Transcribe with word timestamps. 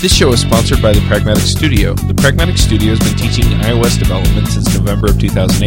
This 0.00 0.16
show 0.16 0.32
is 0.32 0.40
sponsored 0.40 0.80
by 0.80 0.92
the 0.92 1.06
Pragmatic 1.08 1.44
Studio. 1.44 1.92
The 1.92 2.14
Pragmatic 2.14 2.56
Studio 2.56 2.96
has 2.96 2.98
been 3.00 3.20
teaching 3.20 3.44
iOS 3.60 3.98
development 3.98 4.48
since 4.48 4.72
November 4.72 5.12
of 5.12 5.20
2008. 5.20 5.60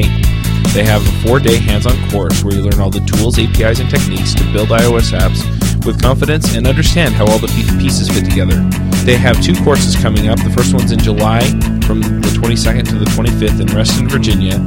They 0.74 0.84
have 0.84 1.06
a 1.06 1.14
four 1.22 1.38
day 1.38 1.62
hands 1.62 1.86
on 1.86 1.94
course 2.10 2.44
where 2.44 2.56
you 2.56 2.66
learn 2.66 2.82
all 2.82 2.90
the 2.90 3.06
tools, 3.06 3.38
APIs, 3.38 3.78
and 3.78 3.86
techniques 3.94 4.34
to 4.34 4.44
build 4.52 4.70
iOS 4.70 5.14
apps 5.14 5.46
with 5.86 6.02
confidence 6.02 6.58
and 6.58 6.66
understand 6.66 7.14
how 7.14 7.30
all 7.30 7.38
the 7.38 7.46
pieces 7.78 8.10
fit 8.10 8.26
together. 8.26 8.58
They 9.06 9.18
have 9.22 9.38
two 9.38 9.54
courses 9.62 9.96
coming 9.96 10.30
up. 10.30 10.42
The 10.42 10.50
first 10.50 10.74
one's 10.74 10.92
in 10.92 10.98
July 10.98 11.46
from 11.86 12.02
the 12.02 12.34
22nd 12.34 12.90
to 12.90 12.98
the 12.98 13.06
25th 13.14 13.62
in 13.62 13.68
Reston, 13.70 14.10
Virginia, 14.10 14.58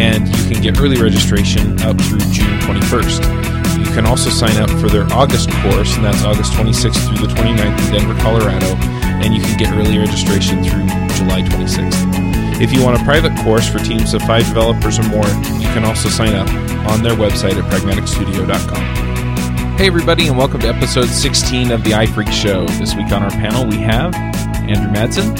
and 0.00 0.24
you 0.24 0.42
can 0.48 0.62
get 0.62 0.80
early 0.80 0.96
registration 0.96 1.76
up 1.84 2.00
through 2.00 2.24
June 2.32 2.56
21st. 2.64 3.28
You 3.76 3.92
can 3.92 4.06
also 4.06 4.30
sign 4.30 4.56
up 4.56 4.70
for 4.80 4.88
their 4.88 5.04
August 5.12 5.50
course, 5.60 5.96
and 5.96 6.04
that's 6.06 6.24
August 6.24 6.54
26th 6.54 6.96
through 7.12 7.26
the 7.26 7.34
29th 7.34 7.76
in 7.76 7.92
Denver, 7.92 8.18
Colorado, 8.22 9.01
and 9.22 9.34
you 9.34 9.40
can 9.40 9.56
get 9.56 9.72
early 9.74 9.98
registration 9.98 10.62
through 10.62 10.86
July 11.16 11.42
26th. 11.42 12.60
If 12.60 12.72
you 12.72 12.82
want 12.82 13.00
a 13.00 13.04
private 13.04 13.36
course 13.42 13.68
for 13.68 13.78
teams 13.78 14.14
of 14.14 14.22
five 14.22 14.46
developers 14.46 14.98
or 14.98 15.02
more, 15.04 15.26
you 15.58 15.68
can 15.74 15.84
also 15.84 16.08
sign 16.08 16.34
up 16.34 16.48
on 16.90 17.02
their 17.02 17.12
website 17.12 17.54
at 17.54 17.70
pragmaticstudio.com. 17.72 19.76
Hey, 19.76 19.86
everybody, 19.86 20.28
and 20.28 20.36
welcome 20.36 20.60
to 20.60 20.68
episode 20.68 21.06
16 21.06 21.70
of 21.70 21.82
the 21.84 21.90
iPhreaks 21.90 22.32
Show. 22.32 22.66
This 22.78 22.94
week 22.94 23.10
on 23.12 23.22
our 23.22 23.30
panel, 23.30 23.66
we 23.66 23.76
have 23.78 24.14
Andrew 24.14 24.90
Madsen. 24.92 25.36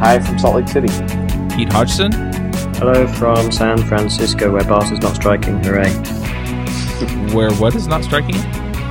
Hi 0.00 0.18
from 0.20 0.38
Salt 0.38 0.56
Lake 0.56 0.68
City. 0.68 0.88
Pete 1.54 1.72
Hodgson. 1.72 2.12
Hello 2.76 3.06
from 3.06 3.50
San 3.50 3.78
Francisco, 3.78 4.52
where 4.52 4.64
BART 4.64 4.90
is 4.90 5.00
not 5.00 5.16
striking. 5.16 5.62
Hooray. 5.64 5.90
Where 7.34 7.52
what 7.54 7.74
is 7.74 7.86
not 7.86 8.04
striking? 8.04 8.36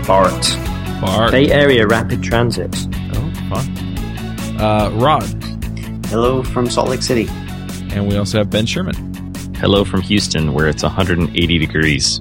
BART. 0.06 0.58
BART. 1.02 1.32
Bay 1.32 1.52
Area 1.52 1.86
Rapid 1.88 2.22
Transit. 2.24 2.74
Oh, 3.14 3.34
fun. 3.50 3.87
Uh, 4.60 4.90
Rod. 4.94 5.24
Hello 6.08 6.42
from 6.42 6.68
Salt 6.68 6.90
Lake 6.90 7.04
City. 7.04 7.28
And 7.92 8.08
we 8.08 8.18
also 8.18 8.40
have 8.40 8.50
Ben 8.50 8.66
Scheirman. 8.66 9.56
Hello 9.58 9.86
from 9.86 10.02
Houston, 10.02 10.54
where 10.54 10.68
it's 10.68 10.82
180 10.82 11.58
degrees. 11.60 12.20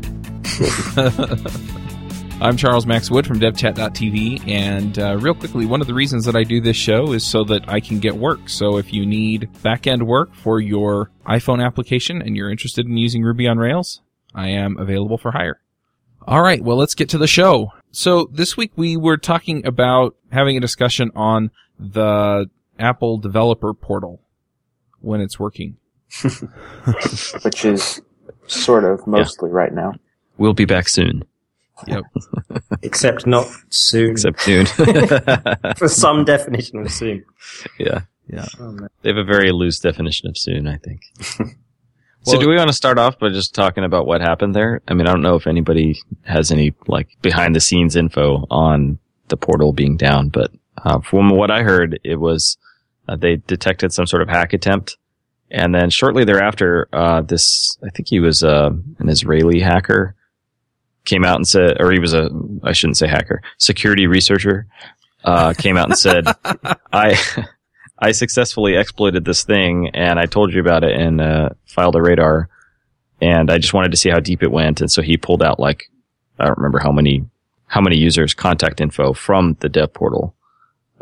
I'm 2.40 2.58
Charles 2.58 2.84
Max 2.84 3.10
Wood 3.10 3.26
from 3.26 3.40
DevChat.tv, 3.40 4.46
and 4.46 4.98
uh, 4.98 5.16
real 5.16 5.34
quickly, 5.34 5.64
one 5.64 5.80
of 5.80 5.86
the 5.86 5.94
reasons 5.94 6.26
that 6.26 6.36
I 6.36 6.42
do 6.44 6.60
this 6.60 6.76
show 6.76 7.14
is 7.14 7.26
so 7.26 7.42
that 7.44 7.66
I 7.70 7.80
can 7.80 8.00
get 8.00 8.14
work. 8.14 8.50
So 8.50 8.76
if 8.76 8.92
you 8.92 9.06
need 9.06 9.48
back-end 9.62 10.06
work 10.06 10.34
for 10.34 10.60
your 10.60 11.10
iPhone 11.26 11.64
application 11.64 12.20
and 12.20 12.36
you're 12.36 12.50
interested 12.50 12.84
in 12.84 12.98
using 12.98 13.22
Ruby 13.22 13.48
on 13.48 13.56
Rails, 13.56 14.02
I 14.34 14.48
am 14.48 14.76
available 14.76 15.16
for 15.16 15.32
hire. 15.32 15.62
All 16.26 16.42
right, 16.42 16.62
well, 16.62 16.76
let's 16.76 16.94
get 16.94 17.08
to 17.10 17.18
the 17.18 17.26
show. 17.26 17.72
So 17.96 18.28
this 18.30 18.58
week 18.58 18.72
we 18.76 18.98
were 18.98 19.16
talking 19.16 19.64
about 19.64 20.16
having 20.30 20.58
a 20.58 20.60
discussion 20.60 21.10
on 21.16 21.50
the 21.78 22.50
Apple 22.78 23.16
Developer 23.16 23.72
Portal 23.72 24.20
when 25.00 25.22
it's 25.22 25.40
working. 25.40 25.78
Which 27.42 27.64
is 27.64 28.02
sort 28.48 28.84
of 28.84 29.06
mostly 29.06 29.48
yeah. 29.48 29.56
right 29.56 29.72
now. 29.72 29.94
We'll 30.36 30.52
be 30.52 30.66
back 30.66 30.90
soon. 30.90 31.24
Yep. 31.86 32.02
Except 32.82 33.26
not 33.26 33.46
soon. 33.70 34.10
Except 34.10 34.42
soon. 34.42 34.66
For 35.78 35.88
some 35.88 36.26
definition 36.26 36.80
of 36.80 36.92
soon. 36.92 37.24
Yeah. 37.78 38.00
Yeah. 38.28 38.44
Oh, 38.60 38.76
they 39.00 39.08
have 39.08 39.16
a 39.16 39.24
very 39.24 39.52
loose 39.52 39.80
definition 39.80 40.28
of 40.28 40.36
soon, 40.36 40.66
I 40.66 40.76
think. 40.76 41.00
So 42.26 42.38
do 42.38 42.48
we 42.48 42.56
want 42.56 42.68
to 42.68 42.74
start 42.74 42.98
off 42.98 43.18
by 43.18 43.28
just 43.28 43.54
talking 43.54 43.84
about 43.84 44.06
what 44.06 44.20
happened 44.20 44.54
there? 44.54 44.80
I 44.88 44.94
mean, 44.94 45.06
I 45.06 45.12
don't 45.12 45.22
know 45.22 45.36
if 45.36 45.46
anybody 45.46 46.00
has 46.24 46.50
any 46.50 46.74
like 46.86 47.08
behind 47.22 47.54
the 47.54 47.60
scenes 47.60 47.96
info 47.96 48.46
on 48.50 48.98
the 49.28 49.36
portal 49.36 49.72
being 49.72 49.96
down, 49.96 50.28
but 50.28 50.50
uh, 50.84 51.00
from 51.00 51.30
what 51.30 51.50
I 51.50 51.62
heard, 51.62 52.00
it 52.04 52.16
was 52.16 52.56
uh, 53.08 53.16
they 53.16 53.36
detected 53.36 53.92
some 53.92 54.06
sort 54.06 54.22
of 54.22 54.28
hack 54.28 54.52
attempt, 54.52 54.96
and 55.50 55.74
then 55.74 55.90
shortly 55.90 56.24
thereafter, 56.24 56.88
uh, 56.92 57.22
this 57.22 57.78
I 57.84 57.90
think 57.90 58.08
he 58.08 58.20
was 58.20 58.42
uh, 58.42 58.70
an 58.98 59.08
Israeli 59.08 59.60
hacker 59.60 60.14
came 61.04 61.24
out 61.24 61.36
and 61.36 61.46
said, 61.46 61.76
or 61.80 61.92
he 61.92 62.00
was 62.00 62.12
a 62.14 62.30
I 62.62 62.72
shouldn't 62.72 62.96
say 62.96 63.06
hacker, 63.06 63.42
security 63.58 64.06
researcher, 64.06 64.66
uh, 65.24 65.54
came 65.54 65.76
out 65.76 65.86
and 65.88 65.98
said, 65.98 66.26
I. 66.92 67.18
I 67.98 68.12
successfully 68.12 68.76
exploited 68.76 69.24
this 69.24 69.44
thing 69.44 69.90
and 69.94 70.18
I 70.18 70.26
told 70.26 70.52
you 70.52 70.60
about 70.60 70.84
it 70.84 70.98
and 70.98 71.20
uh, 71.20 71.50
filed 71.66 71.96
a 71.96 72.02
radar 72.02 72.48
and 73.20 73.50
I 73.50 73.58
just 73.58 73.72
wanted 73.72 73.90
to 73.92 73.96
see 73.96 74.10
how 74.10 74.20
deep 74.20 74.42
it 74.42 74.50
went 74.50 74.80
and 74.80 74.90
so 74.90 75.02
he 75.02 75.16
pulled 75.16 75.42
out 75.42 75.58
like 75.58 75.90
I 76.38 76.46
don't 76.46 76.58
remember 76.58 76.78
how 76.78 76.92
many 76.92 77.24
how 77.66 77.80
many 77.80 77.96
users 77.96 78.34
contact 78.34 78.80
info 78.80 79.12
from 79.12 79.56
the 79.60 79.68
dev 79.68 79.92
portal 79.94 80.34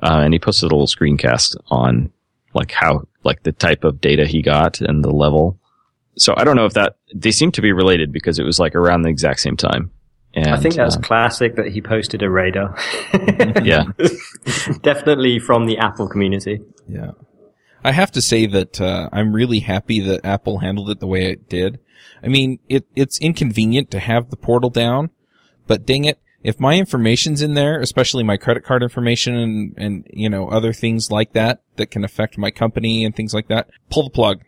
uh, 0.03 0.21
and 0.25 0.33
he 0.33 0.39
posted 0.39 0.71
a 0.71 0.75
little 0.75 0.87
screencast 0.87 1.57
on 1.69 2.13
like 2.55 2.71
how, 2.71 3.07
like 3.25 3.43
the 3.43 3.53
type 3.53 3.85
of 3.85 4.01
data 4.01 4.27
he 4.27 4.43
got 4.43 4.81
and 4.81 5.05
the 5.05 5.11
level. 5.11 5.59
So 6.17 6.35
I 6.37 6.45
don't 6.45 6.57
know 6.57 6.67
if 6.67 6.75
that, 6.75 6.97
they 7.15 7.33
seem 7.33 7.51
to 7.53 7.63
be 7.63 7.73
related 7.73 8.13
because 8.13 8.39
it 8.39 8.45
was 8.45 8.59
like 8.59 8.75
around 8.75 9.03
the 9.03 9.09
exact 9.11 9.41
same 9.41 9.57
time. 9.57 9.91
And, 10.35 10.49
I 10.49 10.57
think 10.57 10.75
that's 10.75 10.97
uh, 10.97 11.01
classic 11.01 11.55
that 11.57 11.67
he 11.67 11.81
posted 11.81 12.23
a 12.23 12.31
radar. 12.31 12.77
yeah. 13.63 13.85
Definitely 14.83 15.39
from 15.39 15.67
the 15.67 15.79
Apple 15.79 16.09
community. 16.09 16.61
Yeah. 16.89 17.13
I 17.83 17.93
have 17.93 18.13
to 18.13 18.23
say 18.23 18.47
that 18.47 18.81
uh, 18.81 19.11
I'm 19.13 19.35
really 19.35 19.61
happy 19.61 20.01
that 20.01 20.25
Apple 20.25 20.59
handled 20.59 20.91
it 20.91 21.01
the 21.01 21.07
way 21.07 21.31
it 21.31 21.49
did. 21.49 21.81
I 22.23 22.29
mean, 22.29 22.59
it 22.69 22.87
it's 22.97 23.21
inconvenient 23.21 23.91
to 23.91 24.01
have 24.01 24.31
the 24.31 24.37
portal 24.37 24.71
down, 24.71 25.11
but 25.67 25.85
dang 25.85 26.05
it, 26.05 26.19
if 26.43 26.61
my 26.61 26.77
information's 26.77 27.43
in 27.43 27.55
there, 27.55 27.81
especially 27.81 28.23
my 28.23 28.37
credit 28.37 28.65
card 28.65 28.83
information 28.83 29.35
and, 29.35 29.75
and, 29.77 30.07
you 30.11 30.29
know, 30.29 30.49
other 30.49 30.73
things 30.73 31.11
like 31.11 31.33
that 31.33 31.63
that 31.77 31.91
can 31.91 32.05
affect 32.05 32.37
my 32.39 32.51
company 32.51 33.05
and 33.05 33.17
things 33.17 33.35
like 33.35 33.49
that, 33.49 33.69
pull 33.91 34.05
the 34.05 34.11
plug. 34.11 34.43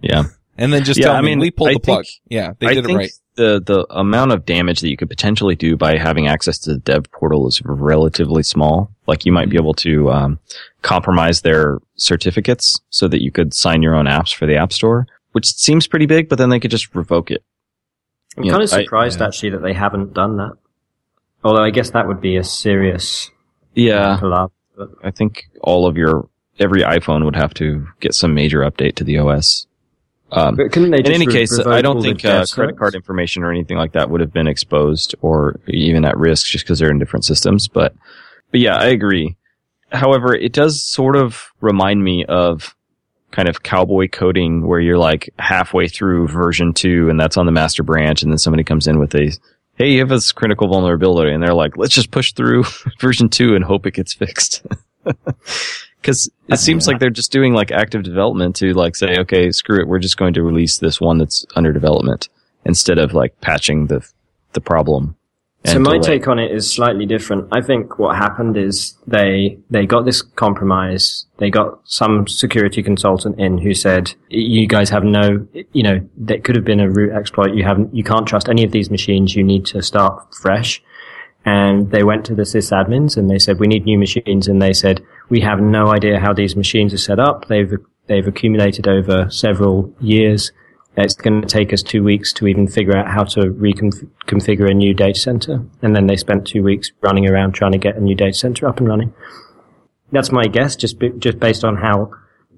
Yeah. 0.00 0.24
And 0.58 0.72
then 0.72 0.84
just 0.84 1.00
yeah, 1.00 1.06
tell 1.06 1.16
I 1.16 1.20
me, 1.22 1.30
mean, 1.30 1.38
we 1.38 1.50
pulled 1.50 1.70
I 1.70 1.74
the 1.74 1.80
plug. 1.80 2.04
Yeah, 2.28 2.52
they 2.58 2.68
I 2.68 2.74
did 2.74 2.88
it 2.88 2.94
right. 2.94 3.12
The, 3.34 3.62
the 3.64 3.86
amount 3.88 4.32
of 4.32 4.44
damage 4.44 4.80
that 4.80 4.90
you 4.90 4.96
could 4.98 5.08
potentially 5.08 5.56
do 5.56 5.74
by 5.74 5.96
having 5.96 6.28
access 6.28 6.58
to 6.60 6.74
the 6.74 6.78
dev 6.78 7.10
portal 7.10 7.48
is 7.48 7.62
relatively 7.64 8.42
small. 8.42 8.90
Like 9.06 9.24
you 9.24 9.32
might 9.32 9.48
be 9.48 9.56
able 9.56 9.72
to, 9.74 10.10
um, 10.10 10.38
compromise 10.82 11.40
their 11.40 11.78
certificates 11.96 12.78
so 12.90 13.08
that 13.08 13.22
you 13.22 13.32
could 13.32 13.54
sign 13.54 13.80
your 13.80 13.94
own 13.94 14.04
apps 14.04 14.34
for 14.34 14.46
the 14.46 14.56
app 14.56 14.70
store, 14.70 15.06
which 15.32 15.46
seems 15.46 15.86
pretty 15.86 16.04
big, 16.04 16.28
but 16.28 16.36
then 16.36 16.50
they 16.50 16.60
could 16.60 16.70
just 16.70 16.94
revoke 16.94 17.30
it. 17.30 17.42
I'm 18.36 18.44
you 18.44 18.50
kind 18.50 18.60
know, 18.60 18.64
of 18.64 18.70
surprised 18.70 19.20
I, 19.20 19.24
yeah. 19.24 19.28
actually 19.28 19.50
that 19.50 19.62
they 19.62 19.72
haven't 19.72 20.12
done 20.12 20.36
that. 20.36 20.52
Although 21.44 21.64
I 21.64 21.70
guess 21.70 21.90
that 21.90 22.06
would 22.06 22.20
be 22.20 22.36
a 22.36 22.44
serious 22.44 23.30
yeah 23.74 24.18
collab. 24.20 24.50
I 25.02 25.10
think 25.10 25.44
all 25.60 25.86
of 25.86 25.96
your 25.96 26.28
every 26.58 26.82
iPhone 26.82 27.24
would 27.24 27.36
have 27.36 27.54
to 27.54 27.86
get 28.00 28.14
some 28.14 28.34
major 28.34 28.60
update 28.60 28.94
to 28.96 29.04
the 29.04 29.18
OS. 29.18 29.66
Um, 30.32 30.56
but 30.56 30.72
couldn't 30.72 30.90
they 30.90 31.00
in 31.00 31.12
any 31.12 31.26
case, 31.26 31.58
I 31.58 31.82
don't 31.82 32.00
think 32.00 32.24
uh, 32.24 32.46
credit 32.50 32.78
card 32.78 32.94
information 32.94 33.42
or 33.42 33.50
anything 33.50 33.76
like 33.76 33.92
that 33.92 34.08
would 34.08 34.20
have 34.20 34.32
been 34.32 34.48
exposed 34.48 35.14
or 35.20 35.60
even 35.68 36.04
at 36.04 36.16
risk 36.16 36.46
just 36.46 36.64
because 36.64 36.78
they're 36.78 36.90
in 36.90 36.98
different 36.98 37.24
systems. 37.24 37.68
But, 37.68 37.94
but 38.50 38.60
yeah, 38.60 38.76
I 38.76 38.86
agree. 38.86 39.36
However, 39.90 40.34
it 40.34 40.52
does 40.52 40.82
sort 40.82 41.16
of 41.16 41.52
remind 41.60 42.02
me 42.02 42.24
of 42.24 42.74
kind 43.30 43.48
of 43.48 43.62
cowboy 43.62 44.08
coding 44.08 44.66
where 44.66 44.80
you're 44.80 44.98
like 44.98 45.30
halfway 45.38 45.86
through 45.86 46.28
version 46.28 46.72
two 46.72 47.10
and 47.10 47.20
that's 47.20 47.36
on 47.36 47.46
the 47.46 47.52
master 47.52 47.82
branch 47.82 48.22
and 48.22 48.32
then 48.32 48.38
somebody 48.38 48.64
comes 48.64 48.86
in 48.86 48.98
with 48.98 49.14
a 49.14 49.32
hey, 49.74 49.90
you 49.90 49.98
have 50.00 50.08
this 50.08 50.32
critical 50.32 50.68
vulnerability. 50.68 51.32
And 51.32 51.42
they're 51.42 51.54
like, 51.54 51.76
let's 51.76 51.94
just 51.94 52.10
push 52.10 52.32
through 52.32 52.64
version 53.00 53.28
two 53.28 53.54
and 53.54 53.64
hope 53.64 53.86
it 53.86 53.94
gets 53.94 54.14
fixed. 54.14 54.64
Cause 56.02 56.30
it 56.48 56.58
seems 56.58 56.86
yeah. 56.86 56.92
like 56.92 57.00
they're 57.00 57.10
just 57.10 57.32
doing 57.32 57.52
like 57.54 57.70
active 57.70 58.02
development 58.02 58.56
to 58.56 58.72
like 58.74 58.96
say, 58.96 59.18
okay, 59.20 59.50
screw 59.50 59.80
it. 59.80 59.88
We're 59.88 59.98
just 59.98 60.16
going 60.16 60.34
to 60.34 60.42
release 60.42 60.78
this 60.78 61.00
one 61.00 61.18
that's 61.18 61.46
under 61.54 61.72
development 61.72 62.28
instead 62.64 62.98
of 62.98 63.12
like 63.12 63.40
patching 63.40 63.86
the, 63.86 64.06
the 64.52 64.60
problem. 64.60 65.16
So 65.64 65.78
my 65.78 65.98
take 65.98 66.26
on 66.26 66.40
it 66.40 66.50
is 66.50 66.72
slightly 66.72 67.06
different. 67.06 67.46
I 67.52 67.60
think 67.60 67.96
what 67.98 68.16
happened 68.16 68.56
is 68.56 68.94
they 69.06 69.58
they 69.70 69.86
got 69.86 70.04
this 70.04 70.20
compromise. 70.20 71.26
They 71.38 71.50
got 71.50 71.80
some 71.84 72.26
security 72.26 72.82
consultant 72.82 73.38
in 73.38 73.58
who 73.58 73.72
said, 73.72 74.12
"You 74.28 74.66
guys 74.66 74.90
have 74.90 75.04
no, 75.04 75.46
you 75.72 75.84
know, 75.84 76.00
that 76.18 76.42
could 76.42 76.56
have 76.56 76.64
been 76.64 76.80
a 76.80 76.90
root 76.90 77.12
exploit. 77.12 77.54
You 77.54 77.62
haven't, 77.62 77.94
you 77.94 78.02
can't 78.02 78.26
trust 78.26 78.48
any 78.48 78.64
of 78.64 78.72
these 78.72 78.90
machines. 78.90 79.36
You 79.36 79.44
need 79.44 79.64
to 79.66 79.82
start 79.82 80.34
fresh." 80.34 80.82
And 81.44 81.90
they 81.90 82.02
went 82.02 82.24
to 82.26 82.34
the 82.34 82.42
sysadmins 82.42 83.16
and 83.16 83.30
they 83.30 83.38
said, 83.38 83.60
"We 83.60 83.68
need 83.68 83.84
new 83.84 83.98
machines." 83.98 84.48
And 84.48 84.60
they 84.60 84.72
said, 84.72 85.00
"We 85.28 85.40
have 85.40 85.60
no 85.60 85.88
idea 85.88 86.20
how 86.20 86.32
these 86.32 86.56
machines 86.56 86.92
are 86.94 86.98
set 86.98 87.18
up. 87.18 87.48
They've 87.48 87.72
they've 88.06 88.26
accumulated 88.26 88.88
over 88.88 89.28
several 89.30 89.92
years." 90.00 90.52
It's 90.94 91.14
going 91.14 91.40
to 91.40 91.48
take 91.48 91.72
us 91.72 91.82
two 91.82 92.04
weeks 92.04 92.34
to 92.34 92.46
even 92.46 92.68
figure 92.68 92.94
out 92.94 93.08
how 93.08 93.24
to 93.24 93.40
reconfigure 93.40 94.70
a 94.70 94.74
new 94.74 94.92
data 94.92 95.18
center. 95.18 95.64
And 95.80 95.96
then 95.96 96.06
they 96.06 96.16
spent 96.16 96.46
two 96.46 96.62
weeks 96.62 96.92
running 97.00 97.26
around 97.26 97.52
trying 97.52 97.72
to 97.72 97.78
get 97.78 97.96
a 97.96 98.00
new 98.00 98.14
data 98.14 98.34
center 98.34 98.68
up 98.68 98.78
and 98.78 98.86
running. 98.88 99.14
That's 100.10 100.30
my 100.30 100.44
guess, 100.44 100.76
just, 100.76 100.96
just 101.18 101.40
based 101.40 101.64
on 101.64 101.76
how 101.76 102.10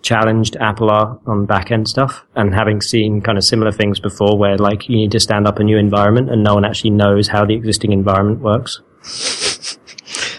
challenged 0.02 0.56
Apple 0.56 0.90
are 0.90 1.18
on 1.26 1.46
back 1.46 1.70
end 1.70 1.88
stuff 1.88 2.26
and 2.36 2.54
having 2.54 2.80
seen 2.80 3.22
kind 3.22 3.38
of 3.38 3.44
similar 3.44 3.72
things 3.72 3.98
before 3.98 4.36
where 4.36 4.56
like 4.58 4.88
you 4.88 4.96
need 4.96 5.10
to 5.12 5.18
stand 5.20 5.46
up 5.46 5.58
a 5.58 5.64
new 5.64 5.78
environment 5.78 6.30
and 6.30 6.44
no 6.44 6.54
one 6.54 6.64
actually 6.64 6.90
knows 6.90 7.28
how 7.28 7.44
the 7.44 7.54
existing 7.54 7.92
environment 7.92 8.40
works. 8.40 8.82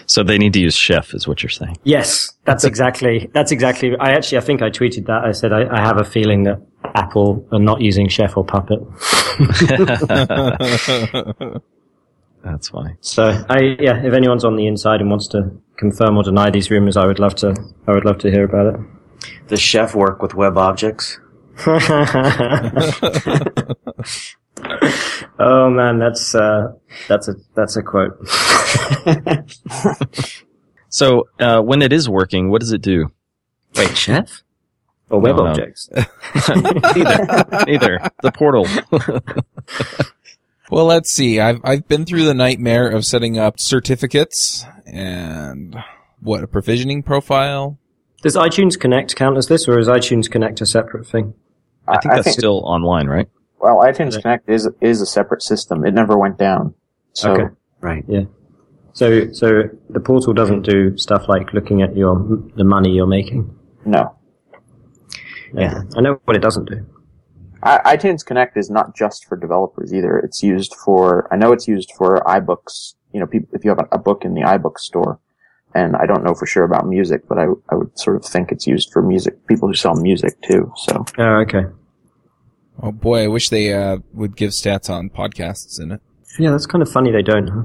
So 0.06 0.22
they 0.22 0.38
need 0.38 0.52
to 0.52 0.60
use 0.60 0.74
Chef, 0.74 1.14
is 1.14 1.26
what 1.26 1.42
you're 1.42 1.50
saying. 1.50 1.78
Yes, 1.84 2.32
that's 2.44 2.64
exactly. 2.64 3.28
That's 3.34 3.50
exactly. 3.50 3.96
I 3.98 4.12
actually, 4.12 4.38
I 4.38 4.40
think 4.40 4.62
I 4.62 4.70
tweeted 4.70 5.06
that. 5.06 5.24
I 5.24 5.32
said 5.32 5.52
I, 5.52 5.66
I 5.68 5.80
have 5.80 5.98
a 5.98 6.04
feeling 6.04 6.44
that 6.44 6.60
Apple 6.94 7.46
are 7.52 7.58
not 7.58 7.80
using 7.80 8.08
Chef 8.08 8.36
or 8.36 8.44
Puppet. 8.44 8.78
That's 12.44 12.68
funny. 12.68 12.94
So 13.00 13.44
I, 13.48 13.76
yeah, 13.80 14.00
if 14.04 14.14
anyone's 14.14 14.44
on 14.44 14.54
the 14.54 14.68
inside 14.68 15.00
and 15.00 15.10
wants 15.10 15.26
to 15.28 15.50
confirm 15.76 16.16
or 16.16 16.22
deny 16.22 16.50
these 16.50 16.70
rumors, 16.70 16.96
I 16.96 17.04
would 17.04 17.18
love 17.18 17.34
to. 17.36 17.56
I 17.88 17.92
would 17.92 18.04
love 18.04 18.18
to 18.18 18.30
hear 18.30 18.44
about 18.44 18.74
it. 18.74 18.80
Does 19.48 19.60
Chef 19.60 19.96
work 19.96 20.22
with 20.22 20.34
web 20.34 20.56
objects? 20.56 21.18
oh 25.38 25.70
man, 25.70 25.98
that's 25.98 26.34
uh, 26.34 26.72
that's 27.08 27.28
a 27.28 27.34
that's 27.54 27.76
a 27.76 27.82
quote. 27.82 28.16
So 30.88 31.28
uh, 31.40 31.60
when 31.60 31.82
it 31.82 31.92
is 31.92 32.08
working, 32.08 32.48
what 32.48 32.60
does 32.60 32.72
it 32.72 32.80
do? 32.80 33.10
Wait, 33.76 33.94
chef 33.96 34.42
or 35.10 35.20
web 35.20 35.36
No, 35.36 35.44
no. 35.44 35.50
objects? 35.50 35.90
Neither. 36.48 37.44
Neither. 37.66 38.10
The 38.22 38.32
portal. 38.32 38.66
Well, 40.68 40.86
let's 40.86 41.12
see. 41.12 41.38
I've 41.38 41.60
I've 41.62 41.86
been 41.86 42.04
through 42.04 42.24
the 42.24 42.34
nightmare 42.34 42.88
of 42.88 43.04
setting 43.06 43.38
up 43.38 43.60
certificates 43.60 44.64
and 44.84 45.76
what 46.18 46.42
a 46.42 46.48
provisioning 46.48 47.04
profile. 47.04 47.78
Does 48.22 48.34
iTunes 48.34 48.76
Connect 48.80 49.14
count 49.14 49.36
as 49.36 49.46
this, 49.46 49.68
or 49.68 49.78
is 49.78 49.86
iTunes 49.86 50.28
Connect 50.28 50.60
a 50.60 50.66
separate 50.66 51.06
thing? 51.06 51.34
I 51.86 51.98
think 52.00 52.14
that's 52.14 52.32
still 52.32 52.64
online, 52.64 53.06
right? 53.06 53.28
Well, 53.66 53.78
iTunes 53.90 54.20
Connect 54.20 54.48
is 54.48 54.68
is 54.80 55.00
a 55.00 55.06
separate 55.06 55.42
system. 55.42 55.84
It 55.84 55.94
never 55.94 56.16
went 56.16 56.38
down. 56.38 56.74
So 57.12 57.32
Okay. 57.32 57.54
Right. 57.80 58.04
Yeah. 58.08 58.24
So, 58.92 59.30
so 59.32 59.46
the 59.90 60.00
portal 60.00 60.32
doesn't 60.32 60.62
do 60.62 60.96
stuff 60.96 61.28
like 61.28 61.52
looking 61.52 61.82
at 61.82 61.94
your 61.96 62.14
the 62.56 62.64
money 62.64 62.90
you're 62.92 63.06
making. 63.06 63.42
no, 63.84 64.14
Yeah. 65.52 65.82
I 65.96 66.00
know 66.00 66.20
what 66.24 66.36
it 66.36 66.42
doesn't 66.42 66.68
do. 66.68 66.86
I, 67.62 67.96
iTunes 67.96 68.24
Connect 68.24 68.56
is 68.56 68.70
not 68.70 68.96
just 68.96 69.26
for 69.26 69.36
developers 69.36 69.92
either. 69.92 70.18
It's 70.18 70.42
used 70.42 70.74
for. 70.84 71.32
I 71.32 71.36
know 71.36 71.52
it's 71.52 71.68
used 71.68 71.90
for 71.98 72.22
iBooks. 72.38 72.94
You 73.12 73.20
know, 73.20 73.26
people, 73.26 73.48
if 73.52 73.64
you 73.64 73.70
have 73.70 73.80
a, 73.80 73.88
a 73.92 73.98
book 73.98 74.24
in 74.24 74.34
the 74.34 74.42
iBook 74.42 74.78
store, 74.78 75.18
and 75.74 75.96
I 75.96 76.06
don't 76.06 76.24
know 76.24 76.34
for 76.34 76.46
sure 76.46 76.64
about 76.64 76.86
music, 76.86 77.20
but 77.28 77.38
I 77.38 77.46
I 77.70 77.74
would 77.74 77.98
sort 77.98 78.16
of 78.16 78.24
think 78.24 78.52
it's 78.52 78.66
used 78.66 78.88
for 78.92 79.02
music. 79.02 79.34
People 79.46 79.68
who 79.68 79.74
sell 79.74 79.96
music 79.96 80.40
too. 80.42 80.72
So 80.86 81.04
Oh, 81.18 81.34
okay. 81.44 81.64
Oh 82.82 82.92
boy, 82.92 83.24
I 83.24 83.28
wish 83.28 83.48
they 83.48 83.72
uh, 83.72 83.98
would 84.12 84.36
give 84.36 84.50
stats 84.50 84.90
on 84.90 85.08
podcasts 85.08 85.80
in 85.80 85.92
it. 85.92 86.00
Yeah, 86.38 86.50
that's 86.50 86.66
kind 86.66 86.82
of 86.82 86.90
funny 86.90 87.10
they 87.10 87.22
don't. 87.22 87.48
Huh? 87.48 87.62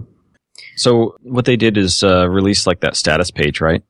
So 0.75 1.15
what 1.21 1.45
they 1.45 1.57
did 1.57 1.77
is 1.77 2.03
uh, 2.03 2.29
release 2.29 2.65
like 2.65 2.79
that 2.81 2.95
status 2.95 3.31
page, 3.31 3.61
right? 3.61 3.83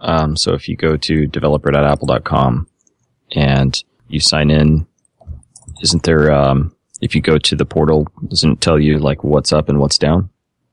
Um, 0.00 0.36
so 0.36 0.54
if 0.54 0.68
you 0.68 0.76
go 0.76 0.96
to 0.96 1.26
developer.apple.com 1.26 2.68
and 3.32 3.84
you 4.08 4.20
sign 4.20 4.50
in, 4.50 4.86
isn't 5.82 6.02
there? 6.04 6.32
Um, 6.32 6.74
if 7.00 7.14
you 7.14 7.20
go 7.20 7.38
to 7.38 7.56
the 7.56 7.64
portal, 7.64 8.06
doesn't 8.28 8.52
it 8.52 8.60
tell 8.60 8.78
you 8.78 8.98
like 8.98 9.24
what's 9.24 9.52
up 9.52 9.68
and 9.68 9.78
what's 9.80 9.98
down? 9.98 10.30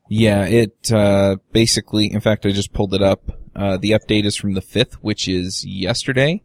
Yeah, 0.08 0.44
it 0.44 0.90
uh, 0.92 1.36
basically. 1.52 2.12
In 2.12 2.20
fact, 2.20 2.46
I 2.46 2.50
just 2.50 2.72
pulled 2.72 2.94
it 2.94 3.02
up. 3.02 3.30
Uh, 3.54 3.76
the 3.76 3.90
update 3.90 4.24
is 4.24 4.36
from 4.36 4.54
the 4.54 4.60
fifth, 4.60 4.94
which 5.02 5.28
is 5.28 5.64
yesterday, 5.64 6.42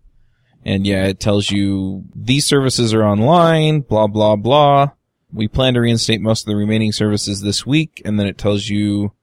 and 0.66 0.86
yeah, 0.86 1.06
it 1.06 1.20
tells 1.20 1.52
you 1.52 2.06
these 2.16 2.46
services 2.46 2.94
are 2.94 3.04
online. 3.04 3.82
Blah 3.82 4.08
blah 4.08 4.36
blah. 4.36 4.92
We 5.32 5.48
plan 5.48 5.74
to 5.74 5.82
reinstate 5.82 6.22
most 6.22 6.42
of 6.42 6.48
the 6.48 6.56
remaining 6.56 6.92
services 6.92 7.42
this 7.42 7.66
week, 7.66 8.02
and 8.06 8.20
then 8.20 8.28
it 8.28 8.38
tells 8.38 8.70
you 8.70 9.14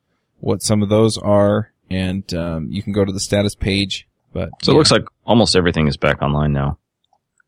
what 0.40 0.62
some 0.62 0.82
of 0.82 0.88
those 0.88 1.16
are, 1.19 1.72
and 1.88 2.32
um, 2.34 2.66
you 2.70 2.82
can 2.82 2.92
go 2.92 3.04
to 3.04 3.12
the 3.12 3.20
status 3.20 3.54
page. 3.54 4.08
But 4.32 4.50
So 4.62 4.72
yeah. 4.72 4.75
it 4.75 4.78
looks 4.78 4.90
like 4.90 5.04
almost 5.25 5.54
everything 5.54 5.87
is 5.88 5.96
back 5.96 6.20
online 6.22 6.52
now. 6.52 6.78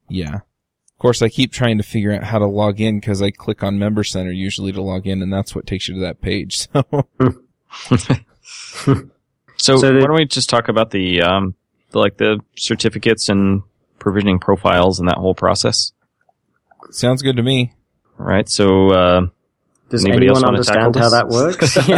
Yeah. 0.09 0.35
Of 0.37 0.99
course, 0.99 1.23
I 1.23 1.29
keep 1.29 1.51
trying 1.53 1.79
to 1.79 1.83
figure 1.83 2.13
out 2.13 2.23
how 2.23 2.39
to 2.39 2.47
log 2.47 2.81
in 2.81 3.01
because 3.01 3.21
I 3.23 3.33
click 3.33 3.65
on 3.65 3.79
Member 3.79 4.05
Center 4.05 4.31
usually 4.31 4.71
to 4.73 4.81
log 4.83 5.07
in, 5.09 5.23
and 5.23 5.33
that's 5.33 5.55
what 5.55 5.67
takes 5.67 5.89
you 5.89 5.95
to 5.95 6.01
that 6.03 6.21
page. 6.21 6.69
So, 7.89 7.97
So, 9.57 9.77
So 9.79 9.93
the- 9.93 9.95
why 10.01 10.07
don't 10.07 10.15
we 10.15 10.25
just 10.27 10.51
talk 10.51 10.69
about 10.69 10.91
the, 10.91 11.23
um, 11.23 11.55
the, 11.91 11.99
like 11.99 12.17
the 12.19 12.41
certificates 12.57 13.29
and 13.29 13.63
provisioning 14.03 14.39
profiles 14.39 14.99
and 14.99 15.09
that 15.09 15.17
whole 15.17 15.35
process? 15.35 15.93
sounds 16.91 17.23
good 17.23 17.37
to 17.37 17.43
me. 17.43 17.73
All 18.19 18.27
right. 18.27 18.49
So, 18.49 18.91
uh, 18.91 19.21
Does 19.89 20.05
Anybody 20.05 20.29
else 20.29 20.39
anyone 20.39 20.55
wanna 20.55 20.65
tackle 20.65 20.87
understand 20.87 21.03
how 21.03 21.11
that 21.11 21.29
works? 21.29 21.77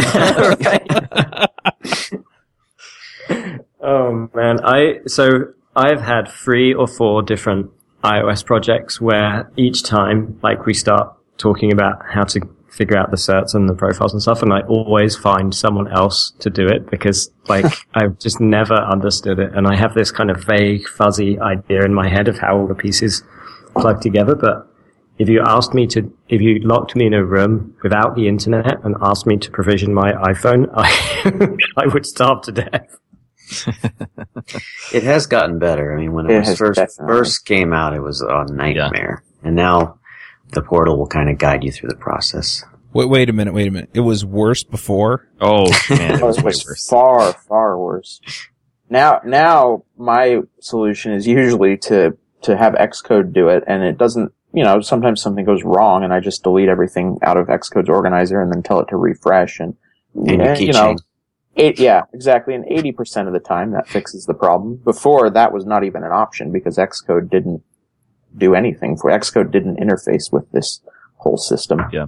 Yeah, 3.27 3.57
oh 3.81 4.29
man, 4.33 4.59
I 4.63 4.99
so 5.07 5.53
I've 5.75 6.01
had 6.01 6.29
three 6.29 6.73
or 6.73 6.87
four 6.87 7.21
different 7.23 7.71
iOS 8.03 8.45
projects 8.45 9.01
where 9.01 9.51
each 9.57 9.83
time, 9.83 10.39
like, 10.43 10.65
we 10.65 10.73
start 10.73 11.15
talking 11.37 11.73
about 11.73 12.03
how 12.07 12.23
to 12.23 12.39
figure 12.75 12.97
out 12.97 13.09
the 13.09 13.17
certs 13.17 13.55
and 13.55 13.69
the 13.69 13.73
profiles 13.73 14.13
and 14.13 14.21
stuff, 14.21 14.41
and 14.41 14.51
I 14.53 14.61
always 14.61 15.15
find 15.15 15.53
someone 15.55 15.87
else 15.91 16.33
to 16.39 16.49
do 16.49 16.67
it 16.67 16.89
because, 16.89 17.31
like, 17.47 17.65
I've 17.93 18.19
just 18.19 18.39
never 18.41 18.75
understood 18.75 19.39
it, 19.39 19.53
and 19.55 19.65
I 19.67 19.75
have 19.77 19.93
this 19.93 20.11
kind 20.11 20.29
of 20.29 20.43
vague, 20.43 20.87
fuzzy 20.89 21.39
idea 21.39 21.83
in 21.83 21.93
my 21.93 22.09
head 22.09 22.27
of 22.27 22.37
how 22.39 22.57
all 22.57 22.67
the 22.67 22.75
pieces 22.75 23.23
plug 23.73 24.01
together, 24.01 24.35
but 24.35 24.67
if 25.17 25.29
you 25.29 25.41
asked 25.45 25.73
me 25.73 25.87
to, 25.87 26.11
if 26.27 26.41
you 26.41 26.59
locked 26.59 26.93
me 26.95 27.05
in 27.07 27.13
a 27.13 27.23
room 27.23 27.73
without 27.81 28.15
the 28.15 28.27
internet 28.27 28.83
and 28.83 28.95
asked 29.01 29.25
me 29.25 29.37
to 29.37 29.49
provision 29.49 29.93
my 29.93 30.11
iPhone, 30.11 30.69
I, 30.75 31.81
I 31.81 31.87
would 31.87 32.05
starve 32.05 32.41
to 32.43 32.51
death. 32.51 32.97
It 34.93 35.03
has 35.03 35.25
gotten 35.27 35.59
better. 35.59 35.93
I 35.93 36.01
mean, 36.01 36.13
when 36.13 36.25
it, 36.29 36.33
It 36.33 36.39
was 36.39 36.57
first 36.57 36.75
definitely. 36.77 37.15
first 37.15 37.45
came 37.45 37.73
out, 37.73 37.93
it 37.93 38.01
was 38.01 38.21
a 38.21 38.45
nightmare, 38.51 39.23
and 39.43 39.55
now 39.55 39.99
the 40.49 40.61
portal 40.61 40.97
will 40.97 41.07
kind 41.07 41.29
of 41.29 41.37
guide 41.37 41.63
you 41.63 41.71
through 41.71 41.89
the 41.89 41.95
process. 41.95 42.63
Wait, 42.93 43.09
wait 43.09 43.29
a 43.29 43.33
minute, 43.33 43.53
wait 43.53 43.67
a 43.67 43.71
minute. 43.71 43.89
It 43.93 44.01
was 44.01 44.23
worse 44.23 44.63
before. 44.63 45.27
oh 45.41 45.65
man, 45.89 46.19
it 46.19 46.21
was 46.21 46.37
it 46.37 46.43
way 46.43 46.49
was 46.49 46.65
worse. 46.65 46.87
far, 46.87 47.33
far 47.33 47.77
worse. 47.77 48.21
Now, 48.89 49.19
now 49.25 49.83
my 49.97 50.41
solution 50.61 51.11
is 51.11 51.27
usually 51.27 51.77
to 51.79 52.17
to 52.43 52.55
have 52.55 52.73
Xcode 52.73 53.33
do 53.33 53.49
it, 53.49 53.63
and 53.67 53.83
it 53.83 53.97
doesn't. 53.97 54.31
You 54.53 54.63
know, 54.63 54.79
sometimes 54.79 55.21
something 55.21 55.43
goes 55.43 55.63
wrong, 55.63 56.05
and 56.05 56.13
I 56.13 56.21
just 56.21 56.41
delete 56.43 56.69
everything 56.69 57.17
out 57.21 57.35
of 57.35 57.47
Xcode's 57.47 57.89
organizer, 57.89 58.41
and 58.41 58.53
then 58.53 58.63
tell 58.63 58.79
it 58.79 58.87
to 58.87 58.95
refresh, 58.95 59.59
and, 59.59 59.75
And 60.13 60.27
your 60.27 60.41
and, 60.41 60.41
eh, 60.41 60.59
you 60.59 60.71
know, 60.71 60.95
eight, 61.57 61.77
yeah, 61.77 62.03
exactly. 62.13 62.55
And 62.55 62.63
eighty 62.69 62.93
percent 62.93 63.27
of 63.27 63.33
the 63.33 63.41
time, 63.41 63.71
that 63.71 63.89
fixes 63.89 64.25
the 64.25 64.33
problem. 64.33 64.77
Before 64.77 65.29
that 65.29 65.51
was 65.51 65.65
not 65.65 65.83
even 65.83 66.05
an 66.05 66.13
option 66.13 66.53
because 66.53 66.77
Xcode 66.77 67.29
didn't 67.29 67.61
do 68.37 68.55
anything 68.55 68.97
for 68.97 69.11
Xcode 69.11 69.51
didn't 69.51 69.77
interface 69.77 70.31
with 70.31 70.49
this 70.51 70.81
whole 71.17 71.37
system. 71.37 71.81
Yeah, 71.91 72.05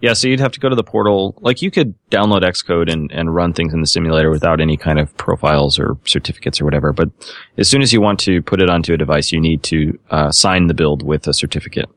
Yeah, 0.00 0.12
so 0.12 0.28
you'd 0.28 0.40
have 0.40 0.52
to 0.52 0.60
go 0.60 0.68
to 0.68 0.76
the 0.76 0.84
portal. 0.84 1.36
Like 1.40 1.62
you 1.62 1.70
could 1.70 1.94
download 2.10 2.42
Xcode 2.42 2.90
and, 2.92 3.10
and 3.12 3.34
run 3.34 3.52
things 3.52 3.74
in 3.74 3.80
the 3.80 3.86
simulator 3.86 4.30
without 4.30 4.60
any 4.60 4.76
kind 4.76 4.98
of 4.98 5.16
profiles 5.16 5.78
or 5.78 5.98
certificates 6.04 6.60
or 6.60 6.64
whatever. 6.64 6.92
But 6.92 7.10
as 7.56 7.68
soon 7.68 7.82
as 7.82 7.92
you 7.92 8.00
want 8.00 8.20
to 8.20 8.42
put 8.42 8.60
it 8.60 8.70
onto 8.70 8.92
a 8.94 8.96
device, 8.96 9.32
you 9.32 9.40
need 9.40 9.62
to 9.64 9.98
uh, 10.10 10.30
sign 10.30 10.66
the 10.66 10.74
build 10.74 11.02
with 11.02 11.26
a 11.26 11.34
certificate. 11.34 11.88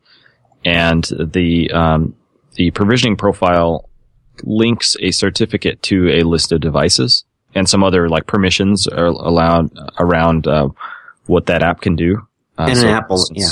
And 0.65 1.03
the 1.19 1.71
um, 1.71 2.15
the 2.55 2.71
provisioning 2.71 3.15
profile 3.15 3.89
links 4.43 4.95
a 4.99 5.11
certificate 5.11 5.81
to 5.83 6.09
a 6.09 6.23
list 6.23 6.51
of 6.51 6.61
devices 6.61 7.23
and 7.55 7.67
some 7.67 7.83
other 7.83 8.09
like 8.09 8.27
permissions 8.27 8.87
are 8.87 9.05
allowed 9.05 9.69
around 9.99 10.47
uh, 10.47 10.69
what 11.25 11.45
that 11.47 11.63
app 11.63 11.81
can 11.81 11.95
do. 11.95 12.27
Uh, 12.57 12.67
and 12.69 12.77
so, 12.77 12.87
an 12.87 12.93
Apple, 12.93 13.23
yeah, 13.33 13.47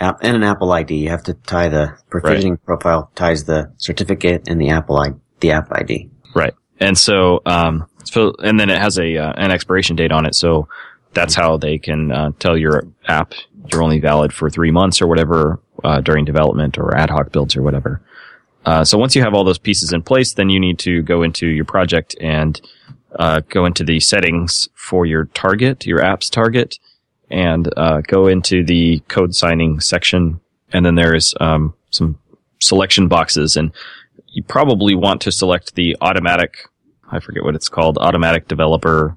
app, 0.00 0.18
and 0.22 0.36
an 0.36 0.42
Apple 0.42 0.72
ID. 0.72 0.94
You 0.96 1.10
have 1.10 1.22
to 1.24 1.34
tie 1.34 1.68
the 1.68 1.96
provisioning 2.10 2.56
profile 2.58 3.10
ties 3.14 3.44
the 3.44 3.72
certificate 3.78 4.48
and 4.48 4.60
the 4.60 4.70
Apple 4.70 4.96
I, 4.96 5.12
the 5.40 5.52
app 5.52 5.72
ID. 5.72 6.10
Right. 6.34 6.54
And 6.80 6.98
so, 6.98 7.40
um, 7.46 7.86
so, 8.04 8.34
and 8.42 8.58
then 8.58 8.70
it 8.70 8.78
has 8.78 8.98
a, 8.98 9.16
uh, 9.16 9.32
an 9.36 9.50
expiration 9.50 9.96
date 9.96 10.12
on 10.12 10.26
it. 10.26 10.34
So 10.34 10.68
that's 11.12 11.34
how 11.34 11.56
they 11.56 11.78
can, 11.78 12.10
uh, 12.10 12.32
tell 12.38 12.56
your 12.56 12.86
app 13.06 13.34
you're 13.72 13.82
only 13.82 14.00
valid 14.00 14.32
for 14.32 14.50
three 14.50 14.70
months 14.70 15.00
or 15.00 15.06
whatever, 15.06 15.60
uh, 15.84 16.00
during 16.00 16.24
development 16.24 16.76
or 16.76 16.94
ad 16.94 17.10
hoc 17.10 17.32
builds 17.32 17.56
or 17.56 17.62
whatever. 17.62 18.00
Uh, 18.66 18.84
so 18.84 18.98
once 18.98 19.14
you 19.14 19.22
have 19.22 19.34
all 19.34 19.44
those 19.44 19.58
pieces 19.58 19.92
in 19.92 20.02
place, 20.02 20.34
then 20.34 20.48
you 20.48 20.58
need 20.58 20.78
to 20.78 21.02
go 21.02 21.22
into 21.22 21.46
your 21.46 21.64
project 21.64 22.16
and, 22.20 22.60
uh, 23.18 23.40
go 23.48 23.64
into 23.64 23.84
the 23.84 24.00
settings 24.00 24.68
for 24.74 25.06
your 25.06 25.26
target, 25.26 25.86
your 25.86 26.02
app's 26.02 26.28
target, 26.28 26.78
and, 27.30 27.68
uh, 27.76 28.00
go 28.02 28.26
into 28.26 28.64
the 28.64 29.00
code 29.08 29.34
signing 29.34 29.80
section. 29.80 30.40
And 30.72 30.84
then 30.84 30.94
there's, 30.94 31.34
um, 31.40 31.74
some 31.90 32.18
selection 32.60 33.08
boxes 33.08 33.56
and 33.56 33.72
you 34.28 34.42
probably 34.42 34.94
want 34.94 35.20
to 35.22 35.32
select 35.32 35.74
the 35.74 35.96
automatic, 36.00 36.68
I 37.10 37.20
forget 37.20 37.44
what 37.44 37.54
it's 37.54 37.68
called, 37.68 37.98
automatic 37.98 38.48
developer, 38.48 39.16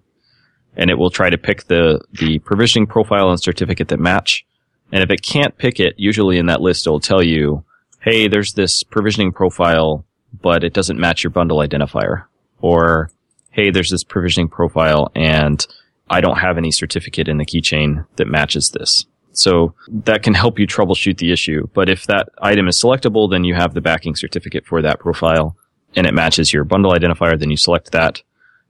and 0.75 0.91
it 0.91 0.97
will 0.97 1.09
try 1.09 1.29
to 1.29 1.37
pick 1.37 1.65
the, 1.65 1.99
the 2.11 2.37
provisioning 2.39 2.85
profile 2.85 3.31
and 3.31 3.41
certificate 3.41 3.87
that 3.87 3.99
match. 3.99 4.45
And 4.91 5.03
if 5.03 5.09
it 5.09 5.23
can't 5.23 5.57
pick 5.57 5.79
it, 5.79 5.95
usually 5.97 6.37
in 6.37 6.45
that 6.45 6.61
list 6.61 6.85
it'll 6.85 6.99
tell 6.99 7.23
you, 7.23 7.65
hey, 8.01 8.27
there's 8.27 8.53
this 8.53 8.83
provisioning 8.83 9.31
profile, 9.31 10.05
but 10.39 10.63
it 10.63 10.73
doesn't 10.73 10.99
match 10.99 11.23
your 11.23 11.31
bundle 11.31 11.57
identifier. 11.57 12.25
Or, 12.61 13.09
hey, 13.49 13.71
there's 13.71 13.89
this 13.89 14.03
provisioning 14.03 14.49
profile 14.49 15.11
and 15.15 15.65
I 16.09 16.21
don't 16.21 16.37
have 16.37 16.57
any 16.57 16.71
certificate 16.71 17.27
in 17.27 17.37
the 17.37 17.45
keychain 17.45 18.05
that 18.15 18.27
matches 18.27 18.71
this. 18.71 19.05
So 19.31 19.75
that 19.87 20.23
can 20.23 20.33
help 20.33 20.57
you 20.57 20.65
troubleshoot 20.65 21.17
the 21.19 21.31
issue. 21.31 21.67
But 21.73 21.89
if 21.89 22.07
that 22.07 22.29
item 22.41 22.67
is 22.67 22.81
selectable, 22.81 23.29
then 23.29 23.43
you 23.43 23.53
have 23.53 23.73
the 23.73 23.81
backing 23.81 24.15
certificate 24.15 24.65
for 24.65 24.81
that 24.81 24.99
profile 24.99 25.55
and 25.95 26.07
it 26.07 26.13
matches 26.13 26.51
your 26.51 26.63
bundle 26.63 26.91
identifier. 26.91 27.37
Then 27.37 27.51
you 27.51 27.57
select 27.57 27.91
that 27.91 28.21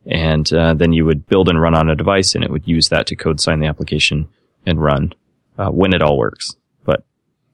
and 0.06 0.52
uh, 0.54 0.74
then 0.74 0.94
you 0.94 1.06
would 1.06 1.28
build 1.28 1.48
and 1.50 1.62
run 1.62 1.76
on 1.76 1.90
a 1.90 1.96
device 1.96 2.36
and 2.36 2.44
it 2.44 2.52
would 2.52 2.68
use 2.68 2.90
that 2.90 3.08
to 3.08 3.16
code 3.16 3.40
sign 3.40 3.60
the 3.60 3.68
application 3.68 4.28
and 4.66 4.82
run 4.82 5.14
uh, 5.58 5.70
when 5.70 5.94
it 5.94 6.02
all 6.02 6.18
works. 6.18 6.56
But 6.84 7.06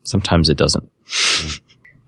sometimes 0.03 0.49
it 0.49 0.57
doesn't. 0.57 0.89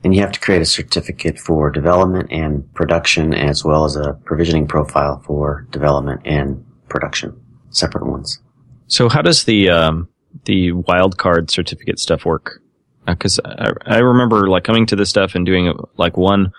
And 0.04 0.14
you 0.14 0.22
have 0.22 0.32
to 0.34 0.40
create 0.40 0.62
a 0.62 0.66
certificate 0.66 1.40
for 1.40 1.72
development 1.72 2.32
and 2.32 2.72
production 2.76 3.34
as 3.34 3.64
well 3.64 3.86
as 3.86 3.96
a 3.96 4.14
provisioning 4.24 4.68
profile 4.68 5.20
for 5.26 5.68
development 5.72 6.22
and 6.26 6.64
production, 6.90 7.40
separate 7.76 8.06
ones. 8.06 8.40
So 8.88 9.10
how 9.10 9.22
does 9.22 9.46
the 9.46 9.70
um, 9.70 10.10
the 10.46 10.72
wildcard 10.72 11.50
certificate 11.50 12.00
stuff 12.00 12.26
work? 12.26 12.62
Because 13.06 13.40
uh, 13.40 13.74
I, 13.86 13.96
I 13.96 14.00
remember 14.00 14.48
like 14.50 14.64
coming 14.64 14.86
to 14.88 14.96
this 14.96 15.10
stuff 15.10 15.36
and 15.36 15.46
doing 15.46 15.74
like 15.98 16.18
one 16.18 16.52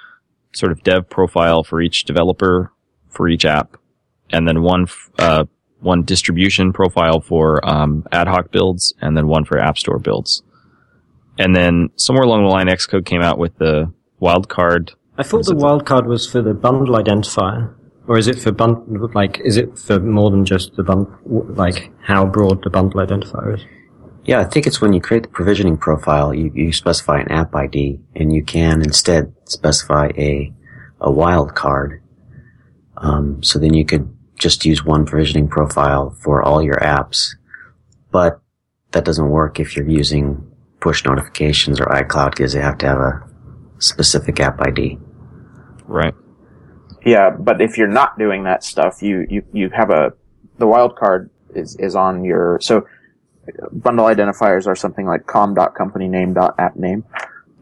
sort 0.55 0.73
of 0.73 0.83
dev 0.83 1.09
profile 1.09 1.63
for 1.63 1.81
each 1.81 2.05
developer 2.05 2.73
for 3.09 3.29
each 3.29 3.45
app, 3.45 3.77
and 4.31 4.47
then 4.47 4.63
one 4.63 4.87
uh, 5.19 5.45
one 5.81 6.03
distribution 6.03 6.73
profile 6.73 7.21
for 7.21 7.67
um, 7.69 8.07
ad 8.13 8.29
hoc 8.29 8.51
builds, 8.51 8.95
and 9.01 9.17
then 9.17 9.27
one 9.29 9.45
for 9.45 9.59
App 9.59 9.79
Store 9.79 9.99
builds. 9.99 10.43
And 11.39 11.55
then 11.55 11.91
somewhere 11.97 12.25
along 12.25 12.45
the 12.45 12.49
line, 12.49 12.67
Xcode 12.67 13.05
came 13.05 13.23
out 13.23 13.39
with 13.39 13.59
the 13.59 13.93
wildcard. 14.21 14.95
I 15.19 15.23
thought 15.23 15.45
the 15.45 15.55
wildcard 15.55 16.07
was 16.07 16.29
for 16.29 16.43
the 16.43 16.55
bundle 16.55 16.95
identifier, 16.95 17.75
or 18.09 18.19
is 18.19 18.29
it 18.29 18.39
for 18.39 18.53
bundle? 18.53 19.11
Like, 19.15 19.41
is 19.41 19.57
it 19.57 19.79
for 19.79 19.99
more 20.01 20.31
than 20.31 20.45
just 20.45 20.77
the 20.77 20.83
bundle? 20.83 21.15
Like, 21.25 21.93
how 22.03 22.27
broad 22.27 22.63
the 22.63 22.71
bundle 22.71 23.01
identifier 23.01 23.55
is? 23.55 23.65
Yeah, 24.25 24.41
I 24.41 24.45
think 24.45 24.67
it's 24.67 24.81
when 24.81 24.93
you 24.93 25.01
create 25.01 25.23
the 25.23 25.29
provisioning 25.29 25.77
profile, 25.77 26.35
you, 26.35 26.51
you 26.55 26.73
specify 26.73 27.21
an 27.21 27.31
app 27.31 27.55
ID, 27.55 28.01
and 28.17 28.33
you 28.33 28.43
can 28.43 28.83
instead 28.83 29.33
specify 29.45 30.11
a 30.17 30.53
a 31.01 31.11
wildcard. 31.11 32.01
Um, 32.97 33.43
so 33.43 33.59
then 33.59 33.75
you 33.75 33.85
could 33.85 34.09
just 34.39 34.65
use 34.65 34.85
one 34.85 35.05
provisioning 35.05 35.49
profile 35.49 36.11
for 36.23 36.43
all 36.43 36.63
your 36.63 36.79
apps, 36.79 37.35
but 38.11 38.41
that 38.93 39.05
doesn't 39.05 39.29
work 39.29 39.61
if 39.61 39.77
you're 39.77 39.89
using 39.89 40.51
push 40.81 41.05
notifications 41.05 41.81
or 41.81 41.87
iCloud 41.87 42.31
because 42.31 42.53
they 42.53 42.61
have 42.61 42.79
to 42.79 42.87
have 42.87 42.99
a 42.99 43.23
specific 43.79 44.41
app 44.41 44.61
ID. 44.61 44.99
Right. 45.87 46.15
Yeah, 47.07 47.31
but 47.31 47.63
if 47.63 47.79
you're 47.79 47.87
not 47.87 48.19
doing 48.19 48.43
that 48.45 48.65
stuff, 48.65 49.01
you, 49.01 49.25
you, 49.31 49.45
you 49.53 49.71
have 49.71 49.91
a, 49.91 50.13
the 50.59 50.67
wildcard 50.67 51.31
is, 51.55 51.77
is 51.77 51.95
on 51.95 52.25
your, 52.25 52.59
so 52.61 52.85
bundle 53.73 54.07
identifiers 54.07 54.67
are 54.67 54.75
something 54.75 55.07
like 55.07 55.25
com.companyname.appname. 55.27 57.05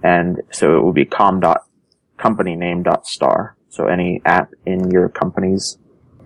And 0.02 0.40
so 0.50 0.78
it 0.78 0.84
would 0.84 0.94
be 0.94 1.04
com.companyname.star. 1.04 3.56
So 3.68 3.86
any 3.86 4.22
app 4.24 4.54
in 4.64 4.90
your 4.90 5.10
company's 5.10 5.76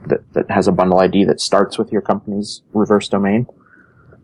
that, 0.07 0.33
that 0.35 0.49
has 0.51 0.69
a 0.69 0.73
bundle 0.73 1.01
ID 1.01 1.25
that 1.25 1.41
starts 1.41 1.77
with 1.77 1.91
your 1.91 2.03
company's 2.03 2.63
reverse 2.73 3.09
domain. 3.09 3.49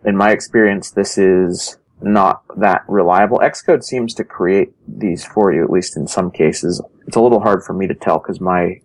In 0.05 0.17
my 0.17 0.31
experience, 0.31 0.93
this 0.93 1.19
is 1.19 1.79
not 2.01 2.45
that 2.59 2.85
reliable. 2.87 3.39
Xcode 3.39 3.83
seems 3.83 4.15
to 4.15 4.25
create 4.25 4.73
these 4.87 5.25
for 5.25 5.53
you, 5.53 5.65
at 5.65 5.71
least 5.71 5.97
in 5.97 6.07
some 6.07 6.31
cases. 6.31 6.81
It's 7.07 7.17
a 7.17 7.21
little 7.21 7.41
hard 7.41 7.65
for 7.65 7.73
me 7.73 7.87
to 7.87 7.95
tell 7.95 8.19
because 8.19 8.41
my 8.41 8.81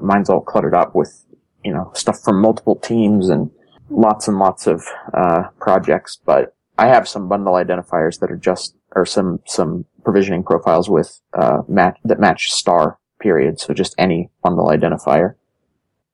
mine's 0.00 0.30
all 0.30 0.40
cluttered 0.40 0.74
up 0.74 0.94
with 0.94 1.24
you 1.64 1.72
know 1.72 1.90
stuff 1.94 2.20
from 2.20 2.40
multiple 2.40 2.76
teams 2.76 3.28
and 3.28 3.50
lots 3.90 4.28
and 4.28 4.38
lots 4.38 4.66
of 4.66 4.84
uh, 5.14 5.44
projects. 5.60 6.18
But 6.24 6.54
I 6.76 6.88
have 6.88 7.08
some 7.08 7.28
bundle 7.28 7.54
identifiers 7.54 8.20
that 8.20 8.30
are 8.30 8.36
just 8.36 8.74
or 8.94 9.04
some 9.04 9.40
some 9.46 9.84
provisioning 10.04 10.44
profiles 10.44 10.88
with 10.88 11.20
uh, 11.34 11.62
match 11.68 11.98
that 12.04 12.20
match 12.20 12.50
star 12.50 12.98
period, 13.20 13.60
so 13.60 13.74
just 13.74 13.94
any 13.98 14.30
bundle 14.42 14.68
identifier, 14.68 15.34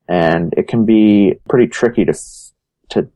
and 0.09 0.55
it 0.57 0.69
can 0.69 0.85
be 0.85 1.35
pretty 1.49 1.67
tricky 1.67 2.05
to 2.05 2.15
to 2.91 3.09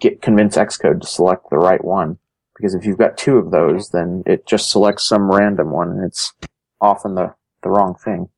get 0.00 0.22
convince 0.22 0.56
Xcode 0.56 1.00
to 1.00 1.06
select 1.06 1.50
the 1.50 1.58
right 1.58 1.84
one 1.84 2.18
because 2.56 2.74
if 2.74 2.84
you've 2.84 2.98
got 2.98 3.16
two 3.16 3.36
of 3.36 3.50
those, 3.50 3.90
then 3.90 4.22
it 4.26 4.46
just 4.46 4.70
selects 4.70 5.06
some 5.06 5.30
random 5.30 5.70
one 5.70 5.90
and 5.90 6.04
it's 6.04 6.32
often 6.80 7.14
the, 7.14 7.34
the 7.62 7.70
wrong 7.70 7.94
thing. 7.94 8.28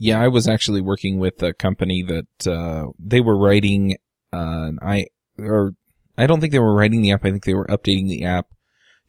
Yeah, 0.00 0.20
I 0.20 0.28
was 0.28 0.48
actually 0.48 0.80
working 0.80 1.18
with 1.18 1.42
a 1.42 1.52
company 1.52 2.02
that, 2.02 2.46
uh, 2.46 2.86
they 2.98 3.20
were 3.20 3.36
writing, 3.36 3.96
uh, 4.32 4.72
I, 4.80 5.06
or 5.38 5.74
I 6.16 6.26
don't 6.26 6.40
think 6.40 6.52
they 6.52 6.58
were 6.58 6.74
writing 6.74 7.02
the 7.02 7.12
app. 7.12 7.24
I 7.24 7.30
think 7.30 7.44
they 7.44 7.54
were 7.54 7.66
updating 7.66 8.08
the 8.08 8.24
app 8.24 8.46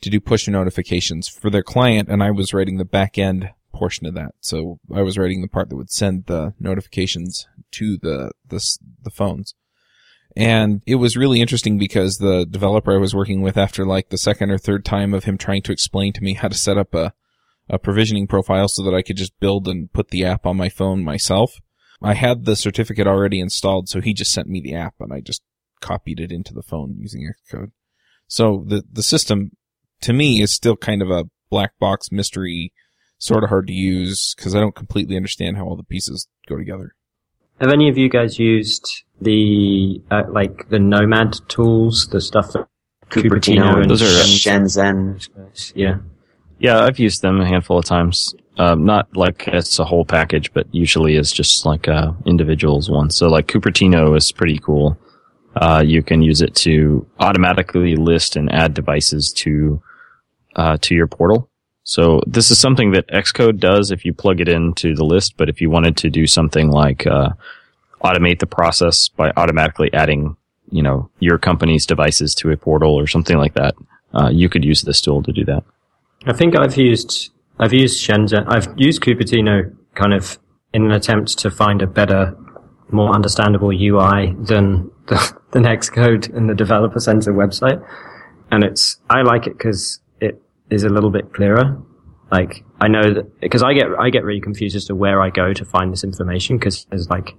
to 0.01 0.10
do 0.10 0.19
push 0.19 0.48
notifications 0.48 1.27
for 1.27 1.50
their 1.50 1.63
client 1.63 2.10
and 2.10 2.24
I 2.24 2.31
was 2.31 2.53
writing 2.53 2.77
the 2.77 2.86
back 2.86 3.17
end 3.17 3.50
portion 3.74 4.08
of 4.08 4.13
that. 4.15 4.31
So 4.41 4.79
I 4.93 5.01
was 5.01 5.17
writing 5.17 5.41
the 5.41 5.48
part 5.48 5.69
that 5.69 5.75
would 5.75 5.91
send 5.91 6.25
the 6.25 6.53
notifications 6.60 7.48
to 7.72 7.98
the, 7.98 8.31
the, 8.48 8.63
the 9.03 9.12
phones. 9.12 9.55
And 10.36 10.84
it 10.86 10.96
was 10.96 11.17
really 11.17 11.41
interesting 11.41 11.77
because 11.77 12.17
the 12.17 12.46
developer 12.46 12.93
I 12.93 13.00
was 13.00 13.15
working 13.15 13.41
with 13.41 13.58
after 13.58 13.86
like 13.86 14.10
the 14.10 14.17
second 14.17 14.51
or 14.51 14.58
third 14.58 14.86
time 14.86 15.13
of 15.13 15.24
him 15.24 15.38
trying 15.38 15.63
to 15.63 15.72
explain 15.72 16.13
to 16.13 16.22
me 16.22 16.34
how 16.34 16.48
to 16.48 16.55
set 16.55 16.77
up 16.77 16.93
a, 16.93 17.13
a 17.69 17.77
provisioning 17.79 18.27
profile 18.27 18.67
so 18.67 18.83
that 18.83 18.93
I 18.95 19.01
could 19.01 19.17
just 19.17 19.39
build 19.39 19.67
and 19.67 19.91
put 19.93 20.09
the 20.09 20.25
app 20.25 20.45
on 20.45 20.57
my 20.57 20.69
phone 20.69 21.03
myself. 21.03 21.53
I 22.01 22.13
had 22.13 22.45
the 22.45 22.55
certificate 22.55 23.07
already 23.07 23.39
installed, 23.39 23.89
so 23.89 23.99
he 24.01 24.13
just 24.13 24.31
sent 24.31 24.47
me 24.47 24.61
the 24.61 24.73
app 24.75 24.95
and 24.99 25.11
I 25.13 25.19
just 25.21 25.41
copied 25.81 26.19
it 26.19 26.31
into 26.31 26.53
the 26.53 26.61
phone 26.63 26.95
using 26.97 27.29
Xcode. 27.29 27.71
So 28.27 28.63
the, 28.67 28.83
the 28.91 29.03
system 29.03 29.51
to 30.01 30.13
me 30.13 30.41
is 30.41 30.53
still 30.53 30.75
kind 30.77 31.01
of 31.01 31.09
a 31.11 31.25
black 31.49 31.77
box 31.79 32.11
mystery, 32.11 32.71
sort 33.17 33.43
of 33.43 33.49
hard 33.49 33.67
to 33.67 33.73
use 33.73 34.33
because 34.35 34.55
I 34.55 34.59
don't 34.61 34.75
completely 34.75 35.15
understand 35.17 35.57
how 35.57 35.65
all 35.65 35.75
the 35.75 35.83
pieces 35.83 36.27
go 36.47 36.55
together. 36.57 36.95
Have 37.59 37.73
any 37.73 37.89
of 37.89 37.97
you 37.97 38.07
guys 38.09 38.39
used 38.39 39.03
the 39.19 40.01
uh, 40.09 40.23
like 40.29 40.69
the 40.69 40.79
Nomad 40.79 41.35
tools, 41.49 42.07
the 42.07 42.21
stuff 42.21 42.53
that 42.53 42.67
Cupertino, 43.09 43.81
and 43.81 43.89
Those 43.89 44.01
are- 44.03 44.05
Shenzhen. 44.05 45.27
yeah. 45.75 45.97
Yeah, 46.59 46.79
I've 46.79 46.99
used 46.99 47.21
them 47.21 47.39
a 47.39 47.47
handful 47.47 47.79
of 47.79 47.85
times. 47.85 48.35
Um, 48.57 48.83
not 48.85 49.07
like 49.15 49.47
it's 49.47 49.79
a 49.79 49.85
whole 49.85 50.03
package, 50.03 50.53
but 50.53 50.67
usually 50.73 51.15
it's 51.15 51.31
just 51.31 51.65
like 51.65 51.87
uh, 51.87 52.11
individuals 52.25 52.89
one. 52.89 53.09
So 53.09 53.29
like 53.29 53.47
Cupertino 53.47 54.17
is 54.17 54.33
pretty 54.33 54.59
cool. 54.59 54.97
Uh, 55.55 55.81
you 55.85 56.03
can 56.03 56.21
use 56.21 56.41
it 56.41 56.53
to 56.55 57.07
automatically 57.19 57.95
list 57.95 58.35
and 58.35 58.51
add 58.51 58.73
devices 58.73 59.31
to 59.37 59.81
uh, 60.57 60.77
to 60.81 60.93
your 60.93 61.07
portal. 61.07 61.49
So 61.83 62.21
this 62.27 62.51
is 62.51 62.59
something 62.59 62.91
that 62.91 63.07
Xcode 63.07 63.59
does 63.59 63.89
if 63.91 64.03
you 64.03 64.13
plug 64.13 64.41
it 64.41 64.49
into 64.49 64.93
the 64.93 65.05
list. 65.05 65.37
But 65.37 65.47
if 65.47 65.61
you 65.61 65.69
wanted 65.69 65.95
to 65.97 66.09
do 66.09 66.27
something 66.27 66.69
like 66.69 67.07
uh, 67.07 67.29
automate 68.03 68.39
the 68.39 68.45
process 68.45 69.07
by 69.07 69.31
automatically 69.37 69.91
adding, 69.93 70.35
you 70.69 70.83
know, 70.83 71.09
your 71.19 71.37
company's 71.37 71.85
devices 71.85 72.35
to 72.35 72.51
a 72.51 72.57
portal 72.57 72.93
or 72.93 73.07
something 73.07 73.37
like 73.37 73.53
that, 73.53 73.75
uh, 74.13 74.29
you 74.29 74.49
could 74.49 74.65
use 74.65 74.81
this 74.81 74.99
tool 74.99 75.23
to 75.23 75.31
do 75.31 75.45
that. 75.45 75.63
I 76.25 76.33
think 76.33 76.57
I've 76.57 76.77
used 76.77 77.31
I've 77.59 77.73
used 77.73 78.05
Shenzhen. 78.05 78.45
I've 78.47 78.67
used 78.77 79.01
Cupertino 79.01 79.75
kind 79.95 80.13
of 80.13 80.39
in 80.73 80.85
an 80.85 80.91
attempt 80.91 81.38
to 81.39 81.51
find 81.51 81.81
a 81.81 81.88
better, 81.88 82.35
more 82.89 83.13
understandable 83.13 83.69
UI 83.69 84.35
than 84.39 84.91
the, 85.07 85.38
than 85.51 85.63
Xcode 85.63 86.33
and 86.35 86.49
the 86.49 86.55
Developer 86.55 86.99
Center 86.99 87.33
website. 87.33 87.83
And 88.51 88.63
it's 88.63 88.97
I 89.09 89.21
like 89.21 89.47
it 89.47 89.57
because 89.57 89.99
it 90.19 90.41
is 90.69 90.83
a 90.83 90.89
little 90.89 91.11
bit 91.11 91.33
clearer. 91.33 91.81
Like 92.31 92.63
I 92.79 92.88
know 92.88 93.13
that 93.13 93.39
because 93.39 93.63
I 93.63 93.73
get 93.73 93.88
I 93.97 94.09
get 94.09 94.23
really 94.23 94.41
confused 94.41 94.75
as 94.75 94.85
to 94.85 94.95
where 94.95 95.21
I 95.21 95.29
go 95.29 95.53
to 95.53 95.65
find 95.65 95.91
this 95.91 96.03
information 96.03 96.57
because 96.57 96.85
there's 96.85 97.09
like 97.09 97.35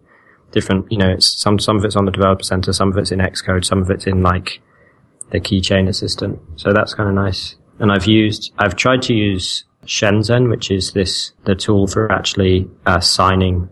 different 0.51 0.91
you 0.91 0.99
know 0.99 1.09
it's 1.09 1.27
some 1.27 1.59
some 1.59 1.77
of 1.77 1.85
it's 1.85 1.97
on 1.97 2.07
the 2.07 2.11
Developer 2.11 2.43
Center, 2.43 2.73
some 2.73 2.91
of 2.91 2.99
it's 2.99 3.13
in 3.13 3.21
Xcode, 3.21 3.65
some 3.65 3.83
of 3.83 3.91
it's 3.91 4.07
in 4.07 4.23
like 4.23 4.61
the 5.31 5.41
keychain 5.41 5.89
assistant. 5.89 6.41
So 6.57 6.73
that's 6.73 6.95
kind 6.95 7.09
of 7.09 7.15
nice. 7.15 7.55
And 7.81 7.91
I've 7.91 8.07
used, 8.07 8.53
I've 8.59 8.77
tried 8.77 9.03
to 9.03 9.15
use 9.15 9.65
Shenzhen, 9.87 10.51
which 10.51 10.71
is 10.71 10.93
this, 10.93 11.33
the 11.45 11.55
tool 11.55 11.87
for 11.87 12.13
actually 12.13 12.69
uh, 12.87 13.01
signing, 13.01 13.69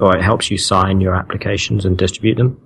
or 0.00 0.16
it 0.16 0.22
helps 0.22 0.50
you 0.50 0.58
sign 0.58 1.00
your 1.00 1.14
applications 1.14 1.84
and 1.84 1.96
distribute 1.96 2.36
them. 2.36 2.60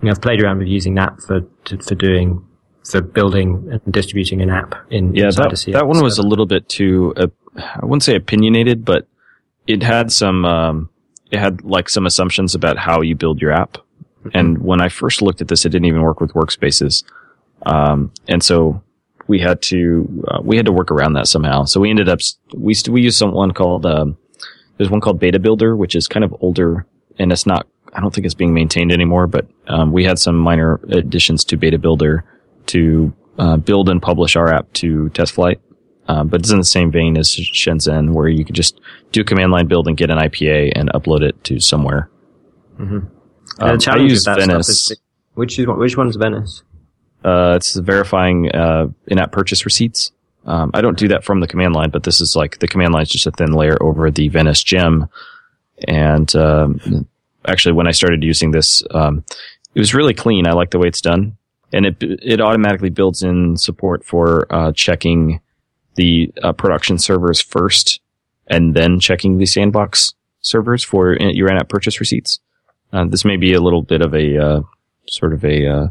And 0.00 0.10
I've 0.10 0.22
played 0.22 0.42
around 0.42 0.58
with 0.58 0.68
using 0.68 0.94
that 0.94 1.20
for, 1.20 1.42
to, 1.66 1.78
for 1.78 1.94
doing, 1.94 2.42
for 2.90 3.02
building 3.02 3.68
and 3.70 3.92
distributing 3.92 4.40
an 4.40 4.48
app 4.48 4.74
in 4.90 5.14
Yeah, 5.14 5.30
that, 5.30 5.64
that 5.72 5.86
one 5.86 6.02
was 6.02 6.18
a 6.18 6.22
little 6.22 6.46
bit 6.46 6.68
too, 6.68 7.12
uh, 7.16 7.26
I 7.56 7.84
wouldn't 7.84 8.02
say 8.02 8.16
opinionated, 8.16 8.84
but 8.84 9.06
it 9.66 9.82
had 9.82 10.10
some, 10.10 10.46
um, 10.46 10.88
it 11.30 11.38
had 11.38 11.62
like 11.62 11.90
some 11.90 12.06
assumptions 12.06 12.54
about 12.54 12.78
how 12.78 13.02
you 13.02 13.14
build 13.14 13.42
your 13.42 13.52
app. 13.52 13.76
And 14.32 14.58
when 14.58 14.80
I 14.80 14.88
first 14.88 15.22
looked 15.22 15.40
at 15.40 15.48
this, 15.48 15.64
it 15.66 15.68
didn't 15.68 15.86
even 15.86 16.02
work 16.02 16.20
with 16.20 16.32
workspaces. 16.32 17.04
Um, 17.66 18.10
and 18.26 18.42
so 18.42 18.82
we 19.30 19.38
had 19.38 19.62
to, 19.62 20.24
uh, 20.28 20.40
we 20.42 20.56
had 20.56 20.66
to 20.66 20.72
work 20.72 20.90
around 20.90 21.14
that 21.14 21.26
somehow. 21.26 21.64
So 21.64 21.80
we 21.80 21.88
ended 21.88 22.08
up, 22.08 22.20
we, 22.54 22.74
st- 22.74 22.92
we 22.92 23.00
used 23.00 23.16
someone 23.16 23.52
called, 23.52 23.86
um, 23.86 24.18
there's 24.76 24.90
one 24.90 25.00
called 25.00 25.18
Beta 25.18 25.38
Builder, 25.38 25.76
which 25.76 25.94
is 25.94 26.06
kind 26.08 26.24
of 26.24 26.34
older 26.40 26.86
and 27.18 27.32
it's 27.32 27.46
not 27.46 27.66
I 27.92 28.00
don't 28.00 28.14
think 28.14 28.24
it's 28.24 28.34
being 28.34 28.54
maintained 28.54 28.92
anymore, 28.92 29.26
but 29.26 29.46
um, 29.66 29.92
we 29.92 30.04
had 30.04 30.18
some 30.18 30.36
minor 30.36 30.80
additions 30.90 31.44
to 31.46 31.56
Beta 31.56 31.78
Builder 31.78 32.24
to 32.66 33.12
uh, 33.38 33.56
build 33.56 33.88
and 33.88 34.00
publish 34.00 34.36
our 34.36 34.52
app 34.52 34.72
to 34.74 35.10
TestFlight. 35.12 35.58
Um, 36.08 36.28
but 36.28 36.40
it's 36.40 36.50
in 36.50 36.58
the 36.58 36.64
same 36.64 36.90
vein 36.90 37.16
as 37.16 37.28
Shenzhen, 37.28 38.12
where 38.12 38.28
you 38.28 38.44
could 38.44 38.54
just 38.54 38.80
do 39.12 39.20
a 39.20 39.24
command 39.24 39.52
line 39.52 39.66
build 39.66 39.86
and 39.86 39.96
get 39.96 40.10
an 40.10 40.18
IPA 40.18 40.72
and 40.74 40.90
upload 40.90 41.22
it 41.22 41.42
to 41.44 41.60
somewhere. 41.60 42.10
Mm-hmm. 42.78 43.62
Um, 43.62 43.78
I 43.86 43.96
use 43.96 44.24
Venice. 44.24 44.44
stuff 44.44 44.94
is 44.94 45.00
which 45.34 45.58
is 45.58 45.66
which 45.66 45.96
one's 45.96 46.16
Venice? 46.16 46.62
Uh, 47.24 47.54
it's 47.56 47.74
verifying 47.76 48.50
uh, 48.52 48.88
in-app 49.06 49.32
purchase 49.32 49.64
receipts. 49.64 50.12
Um, 50.46 50.70
I 50.72 50.80
don't 50.80 50.98
do 50.98 51.08
that 51.08 51.24
from 51.24 51.40
the 51.40 51.46
command 51.46 51.74
line, 51.74 51.90
but 51.90 52.04
this 52.04 52.20
is 52.20 52.34
like 52.34 52.58
the 52.58 52.68
command 52.68 52.94
line 52.94 53.02
is 53.02 53.10
just 53.10 53.26
a 53.26 53.30
thin 53.30 53.52
layer 53.52 53.76
over 53.82 54.10
the 54.10 54.28
Venice 54.28 54.62
gem. 54.62 55.08
And 55.86 56.34
um, 56.34 57.06
actually, 57.46 57.72
when 57.72 57.86
I 57.86 57.92
started 57.92 58.22
using 58.24 58.50
this, 58.50 58.82
um, 58.92 59.24
it 59.74 59.78
was 59.78 59.94
really 59.94 60.14
clean. 60.14 60.46
I 60.46 60.52
like 60.52 60.70
the 60.70 60.78
way 60.78 60.88
it's 60.88 61.00
done, 61.00 61.36
and 61.72 61.86
it 61.86 61.96
it 62.00 62.40
automatically 62.40 62.90
builds 62.90 63.22
in 63.22 63.56
support 63.56 64.04
for 64.04 64.46
uh, 64.52 64.72
checking 64.72 65.40
the 65.96 66.32
uh, 66.42 66.52
production 66.52 66.98
servers 66.98 67.40
first, 67.40 68.00
and 68.46 68.74
then 68.74 68.98
checking 68.98 69.38
the 69.38 69.46
sandbox 69.46 70.14
servers 70.40 70.82
for 70.82 71.16
your 71.20 71.48
in-app 71.48 71.68
purchase 71.68 72.00
receipts. 72.00 72.40
Uh, 72.92 73.04
this 73.04 73.24
may 73.24 73.36
be 73.36 73.52
a 73.52 73.60
little 73.60 73.82
bit 73.82 74.00
of 74.00 74.14
a 74.14 74.38
uh, 74.38 74.62
sort 75.06 75.32
of 75.32 75.44
a 75.44 75.66
uh, 75.66 75.86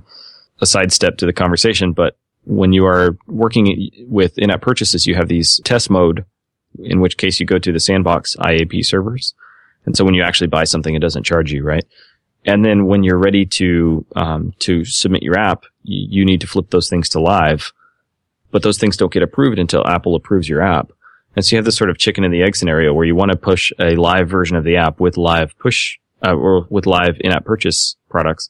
a 0.62 0.66
sidestep 0.66 1.18
to 1.18 1.26
the 1.26 1.34
conversation, 1.34 1.94
but 1.94 2.18
when 2.46 2.74
you 2.74 2.86
are 2.86 3.18
working 3.28 3.92
with 4.08 4.38
in-app 4.38 4.62
purchases, 4.62 5.06
you 5.06 5.16
have 5.16 5.28
these 5.28 5.60
test 5.64 5.90
mode, 5.90 6.26
in 6.80 7.00
which 7.00 7.18
case 7.18 7.40
you 7.40 7.46
go 7.46 7.60
to 7.60 7.72
the 7.72 7.80
sandbox 7.80 8.36
IAP 8.38 8.86
servers. 8.86 9.34
And 9.86 9.96
so 9.96 10.04
when 10.06 10.14
you 10.14 10.24
actually 10.24 10.48
buy 10.48 10.64
something, 10.64 10.94
it 10.94 11.00
doesn't 11.00 11.24
charge 11.24 11.52
you, 11.52 11.64
right? 11.64 11.86
And 12.46 12.64
then 12.64 12.86
when 12.86 13.04
you're 13.04 13.18
ready 13.18 13.46
to, 13.46 14.06
um, 14.16 14.54
to 14.60 14.86
submit 14.86 15.24
your 15.24 15.38
app, 15.38 15.66
you, 15.84 16.26
need 16.26 16.42
to 16.42 16.48
flip 16.48 16.70
those 16.70 16.90
things 16.90 17.10
to 17.10 17.20
live, 17.20 17.72
but 18.52 18.64
those 18.64 18.78
things 18.78 18.98
don't 18.98 19.12
get 19.12 19.24
approved 19.24 19.60
until 19.60 19.86
Apple 19.88 20.16
approves 20.16 20.48
your 20.48 20.62
app. 20.62 20.92
And 21.36 21.46
so 21.46 21.56
you 21.56 21.58
have 21.58 21.66
this 21.66 21.78
sort 21.78 21.90
of 21.90 21.98
chicken 21.98 22.24
and 22.24 22.34
the 22.34 22.44
egg 22.44 22.56
scenario 22.56 22.94
where 22.94 23.06
you 23.06 23.16
want 23.16 23.32
to 23.32 23.38
push 23.38 23.72
a 23.80 23.96
live 23.96 24.30
version 24.30 24.58
of 24.58 24.64
the 24.64 24.78
app 24.78 25.00
with 25.00 25.18
live 25.18 25.58
push, 25.60 25.98
uh, 26.26 26.34
or 26.34 26.66
with 26.70 26.86
live 26.86 27.18
in-app 27.22 27.46
purchase 27.46 27.96
products. 28.10 28.50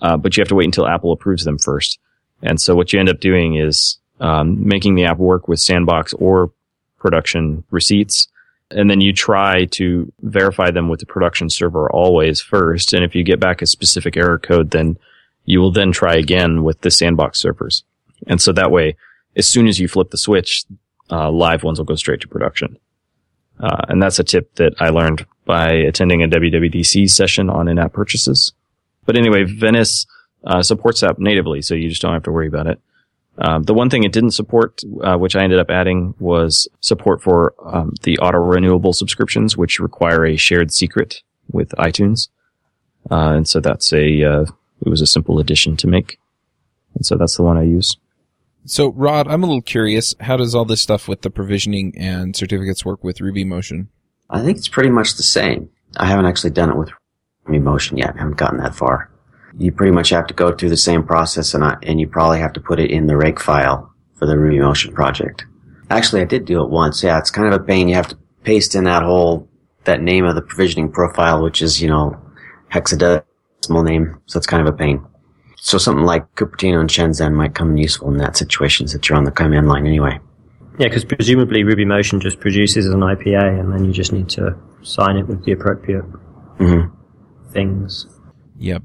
Uh, 0.00 0.16
but 0.16 0.36
you 0.36 0.40
have 0.40 0.48
to 0.48 0.54
wait 0.54 0.64
until 0.64 0.86
Apple 0.86 1.12
approves 1.12 1.44
them 1.44 1.58
first. 1.58 1.98
And 2.42 2.60
so 2.60 2.74
what 2.74 2.92
you 2.92 3.00
end 3.00 3.08
up 3.08 3.20
doing 3.20 3.56
is 3.56 3.98
um, 4.20 4.66
making 4.66 4.94
the 4.94 5.04
app 5.04 5.18
work 5.18 5.48
with 5.48 5.60
Sandbox 5.60 6.14
or 6.14 6.52
production 6.98 7.64
receipts. 7.70 8.28
And 8.70 8.88
then 8.88 9.00
you 9.00 9.12
try 9.12 9.64
to 9.66 10.12
verify 10.20 10.70
them 10.70 10.88
with 10.88 11.00
the 11.00 11.06
production 11.06 11.50
server 11.50 11.90
always 11.90 12.40
first. 12.40 12.92
And 12.92 13.04
if 13.04 13.14
you 13.14 13.24
get 13.24 13.40
back 13.40 13.62
a 13.62 13.66
specific 13.66 14.16
error 14.16 14.38
code, 14.38 14.70
then 14.70 14.96
you 15.44 15.60
will 15.60 15.72
then 15.72 15.90
try 15.90 16.14
again 16.14 16.62
with 16.62 16.80
the 16.82 16.90
Sandbox 16.90 17.40
servers. 17.40 17.82
And 18.26 18.40
so 18.40 18.52
that 18.52 18.70
way, 18.70 18.96
as 19.36 19.48
soon 19.48 19.66
as 19.66 19.80
you 19.80 19.88
flip 19.88 20.10
the 20.10 20.18
switch, 20.18 20.64
uh, 21.10 21.30
live 21.30 21.64
ones 21.64 21.78
will 21.78 21.86
go 21.86 21.96
straight 21.96 22.20
to 22.20 22.28
production. 22.28 22.78
Uh, 23.58 23.84
and 23.88 24.02
that's 24.02 24.18
a 24.18 24.24
tip 24.24 24.54
that 24.54 24.74
I 24.78 24.90
learned 24.90 25.26
by 25.44 25.72
attending 25.72 26.22
a 26.22 26.28
WWDC 26.28 27.10
session 27.10 27.50
on 27.50 27.68
in-app 27.68 27.92
purchases. 27.92 28.52
But 29.06 29.16
anyway, 29.16 29.44
Venice 29.44 30.06
uh, 30.44 30.62
supports 30.62 31.00
that 31.00 31.18
natively, 31.18 31.62
so 31.62 31.74
you 31.74 31.88
just 31.88 32.02
don't 32.02 32.12
have 32.12 32.22
to 32.24 32.32
worry 32.32 32.46
about 32.46 32.66
it. 32.66 32.80
Um, 33.38 33.62
the 33.62 33.74
one 33.74 33.88
thing 33.88 34.04
it 34.04 34.12
didn't 34.12 34.32
support, 34.32 34.82
uh, 35.02 35.16
which 35.16 35.34
I 35.34 35.42
ended 35.42 35.58
up 35.58 35.70
adding, 35.70 36.14
was 36.18 36.68
support 36.80 37.22
for 37.22 37.54
um, 37.64 37.94
the 38.02 38.18
auto 38.18 38.38
renewable 38.38 38.92
subscriptions, 38.92 39.56
which 39.56 39.80
require 39.80 40.26
a 40.26 40.36
shared 40.36 40.72
secret 40.72 41.22
with 41.50 41.70
iTunes. 41.78 42.28
Uh, 43.10 43.32
and 43.36 43.48
so 43.48 43.60
that's 43.60 43.92
a 43.92 44.22
uh, 44.22 44.44
it 44.84 44.88
was 44.88 45.00
a 45.00 45.06
simple 45.06 45.38
addition 45.38 45.76
to 45.78 45.86
make, 45.86 46.18
and 46.94 47.06
so 47.06 47.16
that's 47.16 47.36
the 47.36 47.42
one 47.42 47.56
I 47.56 47.62
use. 47.62 47.96
So, 48.66 48.92
Rod, 48.92 49.26
I'm 49.26 49.42
a 49.42 49.46
little 49.46 49.62
curious. 49.62 50.14
How 50.20 50.36
does 50.36 50.54
all 50.54 50.66
this 50.66 50.82
stuff 50.82 51.08
with 51.08 51.22
the 51.22 51.30
provisioning 51.30 51.94
and 51.96 52.36
certificates 52.36 52.84
work 52.84 53.02
with 53.02 53.22
Ruby 53.22 53.44
Motion? 53.44 53.88
I 54.28 54.42
think 54.42 54.58
it's 54.58 54.68
pretty 54.68 54.90
much 54.90 55.16
the 55.16 55.22
same. 55.22 55.70
I 55.96 56.06
haven't 56.06 56.26
actually 56.26 56.50
done 56.50 56.70
it 56.70 56.76
with 56.76 56.90
Motion 57.46 57.96
yet. 57.96 58.14
I 58.14 58.18
haven't 58.18 58.36
gotten 58.36 58.58
that 58.58 58.74
far. 58.74 59.10
You 59.58 59.72
pretty 59.72 59.92
much 59.92 60.10
have 60.10 60.26
to 60.28 60.34
go 60.34 60.52
through 60.52 60.68
the 60.68 60.76
same 60.76 61.02
process, 61.02 61.54
and 61.54 61.64
I, 61.64 61.76
and 61.82 62.00
you 62.00 62.06
probably 62.06 62.38
have 62.38 62.52
to 62.52 62.60
put 62.60 62.78
it 62.78 62.90
in 62.90 63.06
the 63.06 63.16
rake 63.16 63.40
file 63.40 63.92
for 64.14 64.26
the 64.26 64.38
Ruby 64.38 64.60
Motion 64.60 64.94
project. 64.94 65.44
Actually, 65.90 66.22
I 66.22 66.26
did 66.26 66.44
do 66.44 66.62
it 66.62 66.70
once. 66.70 67.02
Yeah, 67.02 67.18
it's 67.18 67.30
kind 67.30 67.52
of 67.52 67.60
a 67.60 67.64
pain. 67.64 67.88
You 67.88 67.96
have 67.96 68.08
to 68.08 68.18
paste 68.44 68.74
in 68.74 68.84
that 68.84 69.02
whole 69.02 69.48
that 69.84 70.02
name 70.02 70.24
of 70.24 70.34
the 70.34 70.42
provisioning 70.42 70.92
profile, 70.92 71.42
which 71.42 71.62
is 71.62 71.82
you 71.82 71.88
know 71.88 72.16
hexadecimal 72.72 73.84
name. 73.84 74.20
So 74.26 74.38
it's 74.38 74.46
kind 74.46 74.66
of 74.66 74.72
a 74.72 74.76
pain. 74.76 75.04
So 75.56 75.76
something 75.78 76.04
like 76.04 76.32
Cupertino 76.36 76.80
and 76.80 76.88
Shenzhen 76.88 77.34
might 77.34 77.54
come 77.54 77.72
in 77.72 77.76
useful 77.78 78.08
in 78.08 78.18
that 78.18 78.36
situation 78.36 78.88
since 78.88 79.08
you're 79.08 79.18
on 79.18 79.24
the 79.24 79.30
command 79.30 79.68
line 79.68 79.86
anyway. 79.86 80.18
Yeah, 80.78 80.88
because 80.88 81.04
presumably 81.04 81.64
Ruby 81.64 81.84
Motion 81.84 82.20
just 82.20 82.40
produces 82.40 82.86
an 82.86 83.00
IPA, 83.00 83.60
and 83.60 83.72
then 83.72 83.84
you 83.84 83.92
just 83.92 84.12
need 84.12 84.28
to 84.30 84.56
sign 84.82 85.16
it 85.16 85.26
with 85.26 85.44
the 85.44 85.52
appropriate 85.52 86.04
hmm 86.58 86.82
things. 87.50 88.06
Yep. 88.58 88.82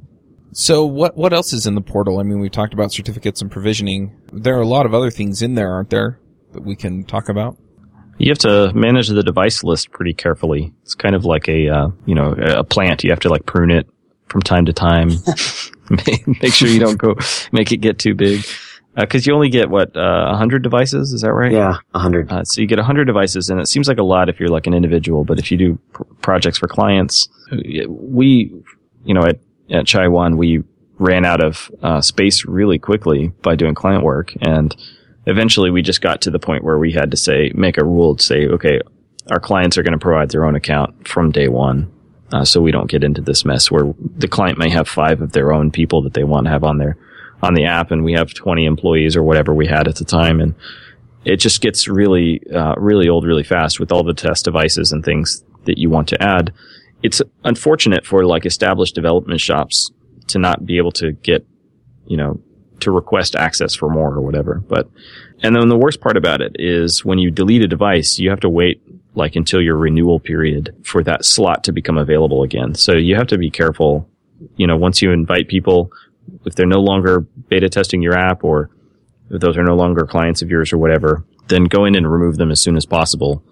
So 0.54 0.86
what 0.86 1.18
what 1.18 1.34
else 1.34 1.52
is 1.52 1.68
in 1.68 1.76
the 1.76 1.82
portal? 1.82 2.20
I 2.20 2.24
mean, 2.24 2.40
we 2.40 2.50
talked 2.50 2.74
about 2.74 2.92
certificates 2.92 3.42
and 3.42 3.52
provisioning. 3.52 4.16
There 4.32 4.58
are 4.58 4.62
a 4.62 4.68
lot 4.68 4.86
of 4.86 4.94
other 4.94 5.12
things 5.12 5.42
in 5.42 5.56
there, 5.56 5.72
aren't 5.74 5.90
there, 5.90 6.20
that 6.54 6.64
we 6.64 6.76
can 6.76 7.04
talk 7.04 7.28
about? 7.28 7.58
You 8.18 8.30
have 8.32 8.38
to 8.40 8.72
manage 8.74 9.10
the 9.10 9.24
device 9.24 9.64
list 9.64 9.92
pretty 9.92 10.14
carefully. 10.14 10.74
It's 10.84 10.96
kind 10.96 11.14
of 11.16 11.26
like 11.26 11.50
a 11.50 11.68
uh, 11.68 11.88
you 12.06 12.16
know 12.16 12.32
a 12.32 12.64
plant. 12.64 13.04
You 13.04 13.10
have 13.10 13.20
to 13.22 13.30
like 13.30 13.46
prune 13.46 13.72
it 13.72 13.88
from 14.28 14.42
time 14.42 14.66
to 14.66 14.74
time. 14.74 15.10
Make 16.42 16.54
sure 16.54 16.68
you 16.68 16.80
don't 16.80 16.98
go 16.98 17.16
make 17.52 17.72
it 17.72 17.78
get 17.78 18.00
too 18.00 18.16
big 18.16 18.44
because 18.96 19.28
you 19.28 19.34
only 19.34 19.50
get 19.50 19.70
what 19.70 19.96
uh, 19.96 20.28
100 20.30 20.64
devices. 20.64 21.14
Is 21.14 21.22
that 21.22 21.34
right? 21.34 21.52
Yeah, 21.52 21.78
a 21.94 22.00
hundred. 22.00 22.32
Uh, 22.32 22.44
so 22.44 22.62
you 22.62 22.68
get 22.68 22.78
100 22.78 23.06
devices, 23.06 23.50
and 23.50 23.60
it 23.60 23.68
seems 23.68 23.88
like 23.88 23.98
a 23.98 24.04
lot 24.04 24.30
if 24.30 24.40
you're 24.40 24.50
like 24.50 24.68
an 24.68 24.74
individual, 24.74 25.24
but 25.24 25.40
if 25.40 25.52
you 25.52 25.58
do 25.58 25.80
pr- 25.94 26.04
projects 26.22 26.58
for 26.58 26.68
clients, 26.68 27.28
we, 27.88 28.54
you 29.04 29.14
know, 29.14 29.24
at, 29.24 29.40
at 29.70 29.86
ChaiOne, 29.86 30.38
we 30.38 30.64
ran 30.98 31.26
out 31.26 31.44
of 31.44 31.70
uh, 31.84 32.00
space 32.02 32.46
really 32.46 32.80
quickly 32.80 33.28
by 33.42 33.56
doing 33.56 33.76
client 33.76 34.04
work, 34.04 34.34
and 34.42 34.76
eventually 35.26 35.72
we 35.72 35.82
just 35.82 36.02
got 36.02 36.22
to 36.22 36.32
the 36.32 36.40
point 36.40 36.64
where 36.64 36.78
we 36.78 36.92
had 36.92 37.12
to 37.12 37.18
say, 37.18 37.52
make 37.54 37.78
a 37.78 37.84
rule 37.84 38.16
to 38.16 38.24
say, 38.24 38.48
okay, 38.48 38.80
our 39.32 39.40
clients 39.40 39.78
are 39.78 39.84
going 39.84 39.94
to 39.94 40.00
provide 40.00 40.30
their 40.30 40.46
own 40.46 40.56
account 40.56 41.08
from 41.08 41.32
day 41.32 41.48
one. 41.48 41.92
Uh, 42.32 42.44
so 42.44 42.62
we 42.62 42.72
don't 42.72 42.90
get 42.90 43.04
into 43.04 43.22
this 43.22 43.46
mess 43.46 43.70
where 43.70 43.94
the 44.18 44.28
client 44.28 44.58
may 44.58 44.70
have 44.70 44.88
five 44.88 45.22
of 45.22 45.32
their 45.34 45.54
own 45.54 45.70
people 45.70 46.02
that 46.02 46.14
they 46.14 46.24
want 46.24 46.46
to 46.46 46.52
have 46.52 46.64
on 46.64 46.78
their 46.80 46.98
on 47.46 47.54
the 47.54 47.66
app, 47.66 47.92
and 47.92 48.04
we 48.04 48.14
have 48.14 48.34
20 48.34 48.66
employees 48.66 49.16
or 49.16 49.24
whatever 49.24 49.54
we 49.54 49.68
had 49.68 49.88
at 49.88 49.96
the 49.96 50.06
time, 50.06 50.42
and 50.42 50.56
it 51.24 51.38
just 51.38 51.62
gets 51.62 51.88
really, 51.88 52.42
uh, 52.54 52.76
really 52.78 53.10
old 53.10 53.26
really 53.26 53.44
fast 53.44 53.80
with 53.80 53.92
all 53.92 54.04
the 54.04 54.14
test 54.14 54.46
devices 54.46 54.92
and 54.92 55.04
things 55.04 55.44
that 55.66 55.78
you 55.78 55.90
want 55.90 56.08
to 56.10 56.22
add. 56.22 56.54
It's 57.04 57.22
unfortunate 57.44 58.06
for 58.06 58.26
like 58.26 58.46
established 58.46 58.96
development 58.96 59.42
shops 59.42 59.92
to 60.28 60.40
not 60.40 60.66
be 60.66 60.78
able 60.78 60.92
to 60.94 61.12
get, 61.12 61.46
you 62.06 62.18
know, 62.18 62.40
to 62.82 62.92
request 62.92 63.36
access 63.36 63.74
for 63.74 63.90
more 63.90 64.14
or 64.14 64.22
whatever. 64.22 64.64
But, 64.68 64.90
and 65.42 65.56
then 65.56 65.70
the 65.70 65.78
worst 65.78 66.02
part 66.02 66.18
about 66.18 66.42
it 66.42 66.56
is 66.60 67.06
when 67.06 67.20
you 67.20 67.32
delete 67.32 67.64
a 67.64 67.68
device, 67.68 68.20
you 68.20 68.30
have 68.30 68.40
to 68.42 68.50
wait 68.50 68.82
like 69.16 69.36
until 69.36 69.62
your 69.62 69.78
renewal 69.78 70.20
period 70.20 70.76
for 70.84 71.04
that 71.04 71.26
slot 71.26 71.64
to 71.64 71.72
become 71.72 71.98
available 71.98 72.44
again. 72.44 72.76
So 72.76 72.94
you 72.94 73.16
have 73.16 73.28
to 73.28 73.38
be 73.38 73.50
careful. 73.50 74.10
You 74.58 74.68
know, 74.68 74.78
once 74.78 75.02
you 75.02 75.12
invite 75.12 75.48
people, 75.48 75.92
if 76.46 76.56
they're 76.56 76.66
no 76.66 76.80
longer 76.80 77.22
beta 77.50 77.70
testing 77.70 78.02
your 78.02 78.18
app 78.18 78.44
or 78.44 78.70
if 79.30 79.42
those 79.42 79.58
are 79.58 79.64
no 79.64 79.76
longer 79.76 80.06
clients 80.06 80.42
of 80.42 80.50
yours 80.50 80.72
or 80.72 80.78
whatever, 80.78 81.26
then 81.48 81.66
go 81.66 81.86
in 81.86 81.96
and 81.96 82.12
remove 82.12 82.38
them 82.38 82.52
as 82.52 82.62
soon 82.62 82.76
as 82.76 82.86
possible, 82.86 83.44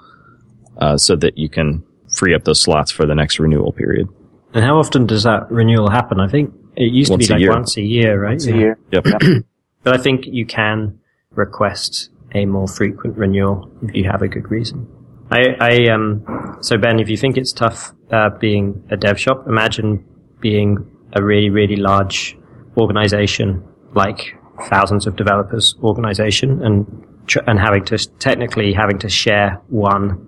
uh, 0.78 0.98
so 0.98 1.16
that 1.16 1.38
you 1.38 1.50
can 1.50 1.84
free 2.10 2.34
up 2.34 2.44
those 2.44 2.62
slots 2.62 2.92
for 2.92 3.06
the 3.06 3.16
next 3.16 3.40
renewal 3.40 3.72
period. 3.72 4.08
And 4.54 4.64
how 4.64 4.78
often 4.78 5.08
does 5.08 5.24
that 5.24 5.50
renewal 5.52 5.90
happen? 5.90 6.20
I 6.20 6.28
think 6.28 6.54
it 6.76 6.92
used 6.92 7.10
Once 7.10 7.28
to 7.28 7.34
be 7.34 7.34
like 7.34 7.42
year. 7.42 7.52
once 7.52 7.78
a 7.78 7.82
year, 7.82 8.22
right? 8.22 8.32
Once 8.32 8.46
a 8.48 8.56
year. 8.56 8.78
Yep. 8.92 9.06
But 9.84 10.00
I 10.00 10.02
think 10.02 10.26
you 10.26 10.46
can 10.46 10.98
request 11.32 12.10
a 12.34 12.46
more 12.46 12.68
frequent 12.68 13.18
renewal 13.18 13.70
if 13.84 13.94
you 13.94 14.06
have 14.06 14.22
a 14.22 14.28
good 14.28 14.50
reason. 14.50 14.88
I, 15.30 15.56
I 15.60 15.90
um, 15.90 16.58
so 16.62 16.78
Ben, 16.78 17.00
if 17.00 17.10
you 17.10 17.18
think 17.18 17.38
it's 17.38 17.52
tough 17.52 17.92
uh, 18.12 18.30
being 18.30 18.82
a 18.90 18.98
dev 18.98 19.20
shop, 19.20 19.46
imagine 19.48 20.06
being 20.40 20.90
a 21.14 21.22
really, 21.22 21.50
really 21.50 21.76
large 21.76 22.38
organization, 22.78 23.64
like 23.94 24.36
thousands 24.70 25.08
of 25.08 25.16
developers 25.16 25.76
organization, 25.84 26.64
and 26.64 26.86
tr- 27.28 27.44
and 27.48 27.60
having 27.60 27.86
to 27.86 27.98
technically 28.20 28.74
having 28.74 29.00
to 29.00 29.10
share 29.10 29.62
one 29.70 30.28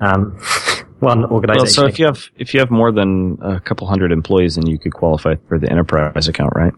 um, 0.00 0.38
one 1.00 1.24
organization. 1.24 1.64
Well, 1.64 1.66
so 1.66 1.86
if 1.86 1.98
you 1.98 2.06
have 2.06 2.28
if 2.36 2.54
you 2.54 2.60
have 2.60 2.70
more 2.70 2.92
than 2.92 3.38
a 3.42 3.60
couple 3.60 3.86
hundred 3.86 4.12
employees, 4.12 4.56
then 4.56 4.66
you 4.66 4.78
could 4.78 4.92
qualify 4.92 5.34
for 5.48 5.58
the 5.58 5.70
enterprise 5.70 6.28
account, 6.28 6.52
right? 6.54 6.72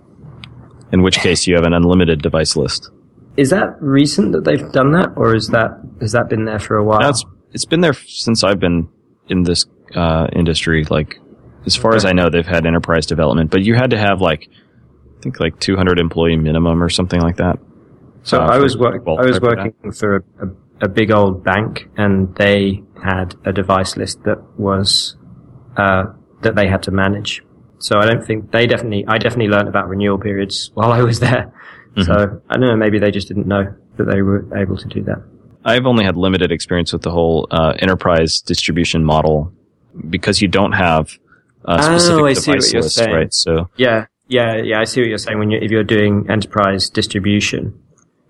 In 0.93 1.03
which 1.03 1.19
case, 1.19 1.47
you 1.47 1.57
have 1.57 1.65
an 1.65 1.73
unlimited 1.73 2.23
device 2.23 2.57
list. 2.57 2.91
is 3.37 3.51
that 3.51 3.77
recent 3.81 4.33
that 4.33 4.45
they've 4.45 4.71
done 4.73 4.93
that, 4.93 5.13
or 5.17 5.35
is 5.35 5.49
that 5.49 5.71
has 6.01 6.13
that 6.13 6.29
been 6.29 6.45
there 6.45 6.61
for 6.61 6.77
a 6.77 6.85
while? 6.85 7.01
That's 7.01 7.25
it's 7.53 7.65
been 7.65 7.81
there 7.81 7.95
since 7.95 8.45
I've 8.45 8.61
been 8.61 8.89
in 9.29 9.43
this 9.43 9.67
uh, 9.95 10.27
industry, 10.33 10.85
like 10.85 11.19
as 11.67 11.77
far 11.77 11.95
as 11.95 12.05
I 12.05 12.13
know, 12.13 12.29
they've 12.29 12.47
had 12.47 12.67
enterprise 12.67 13.07
development, 13.07 13.51
but 13.51 13.63
you 13.63 13.75
had 13.75 13.91
to 13.91 13.99
have 13.99 14.21
like, 14.21 14.51
think 15.25 15.41
like 15.41 15.59
200 15.59 15.99
employee 15.99 16.37
minimum 16.37 16.83
or 16.83 16.89
something 16.89 17.21
like 17.21 17.37
that. 17.37 17.59
So 18.23 18.41
Uh, 18.41 18.47
I 18.47 18.59
was 18.59 18.77
bulk 18.77 19.19
I 19.19 19.27
was 19.27 19.41
working 19.41 19.73
for 19.93 20.25
a, 20.41 20.49
a, 20.87 20.89
big 20.89 21.11
old 21.11 21.43
bank, 21.43 21.89
and 21.97 22.35
they 22.37 22.83
had 23.03 23.35
a 23.45 23.53
device 23.53 23.97
list 23.97 24.23
that 24.25 24.39
was 24.59 25.17
uh, 25.77 26.05
that 26.43 26.55
they 26.55 26.69
had 26.69 26.83
to 26.85 26.91
manage. 26.91 27.43
So 27.79 27.99
I 27.99 28.07
don't 28.07 28.25
think 28.25 28.51
they 28.53 28.67
definitely. 28.67 29.05
I 29.09 29.19
definitely 29.19 29.49
learned 29.49 29.69
about 29.69 29.89
renewal 29.89 30.19
periods 30.19 30.71
while 30.75 30.93
I 30.93 31.03
was 31.03 31.21
there. 31.21 31.53
So 32.03 32.13
I 32.51 32.57
don't 32.57 32.69
know. 32.71 32.77
Maybe 32.77 32.99
they 32.99 33.11
just 33.11 33.29
didn't 33.29 33.47
know 33.47 33.65
that 33.97 34.05
they 34.11 34.23
were 34.23 34.43
able 34.57 34.77
to 34.77 34.89
do 34.89 35.03
that. 35.05 35.23
I've 35.65 35.87
only 35.87 36.05
had 36.05 36.17
limited 36.17 36.51
experience 36.51 36.93
with 36.93 37.03
the 37.03 37.11
whole 37.11 37.47
uh, 37.51 37.73
enterprise 37.79 38.41
distribution 38.41 39.05
model 39.05 39.53
because 40.11 40.43
you 40.43 40.49
don't 40.49 40.73
have 40.73 41.19
uh, 41.65 41.81
specific 41.81 42.21
Oh, 42.21 42.27
I 42.27 42.33
see 42.35 42.51
what 42.51 42.55
device 42.57 42.75
lists, 42.75 42.95
saying. 42.95 43.15
right? 43.15 43.33
So 43.33 43.71
Yeah, 43.77 44.07
yeah, 44.29 44.57
yeah. 44.57 44.81
I 44.81 44.85
see 44.85 45.01
what 45.01 45.09
you're 45.09 45.19
saying. 45.19 45.39
When 45.39 45.51
you 45.51 45.59
if 45.61 45.71
you're 45.71 45.85
doing 45.85 46.27
enterprise 46.31 46.89
distribution, 46.89 47.79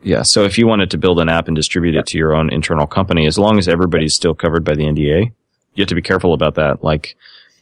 yeah, 0.03 0.23
so 0.23 0.45
if 0.45 0.59
you 0.59 0.67
wanted 0.67 0.91
to 0.91 0.99
build 0.99 1.19
an 1.21 1.29
app 1.29 1.49
and 1.49 1.57
distribute 1.57 1.95
it 1.95 2.07
to 2.09 2.19
your 2.19 2.35
own 2.35 2.53
internal 2.53 2.87
company, 2.87 3.27
as 3.27 3.39
long 3.39 3.59
as 3.59 3.69
everybody's 3.69 4.15
still 4.15 4.35
covered 4.35 4.65
by 4.65 4.75
the 4.75 4.85
NDA, 4.85 5.33
you 5.75 5.83
have 5.83 5.89
to 5.89 5.95
be 5.95 6.03
careful 6.03 6.35
about 6.35 6.57
that. 6.57 6.85
Like 6.85 7.17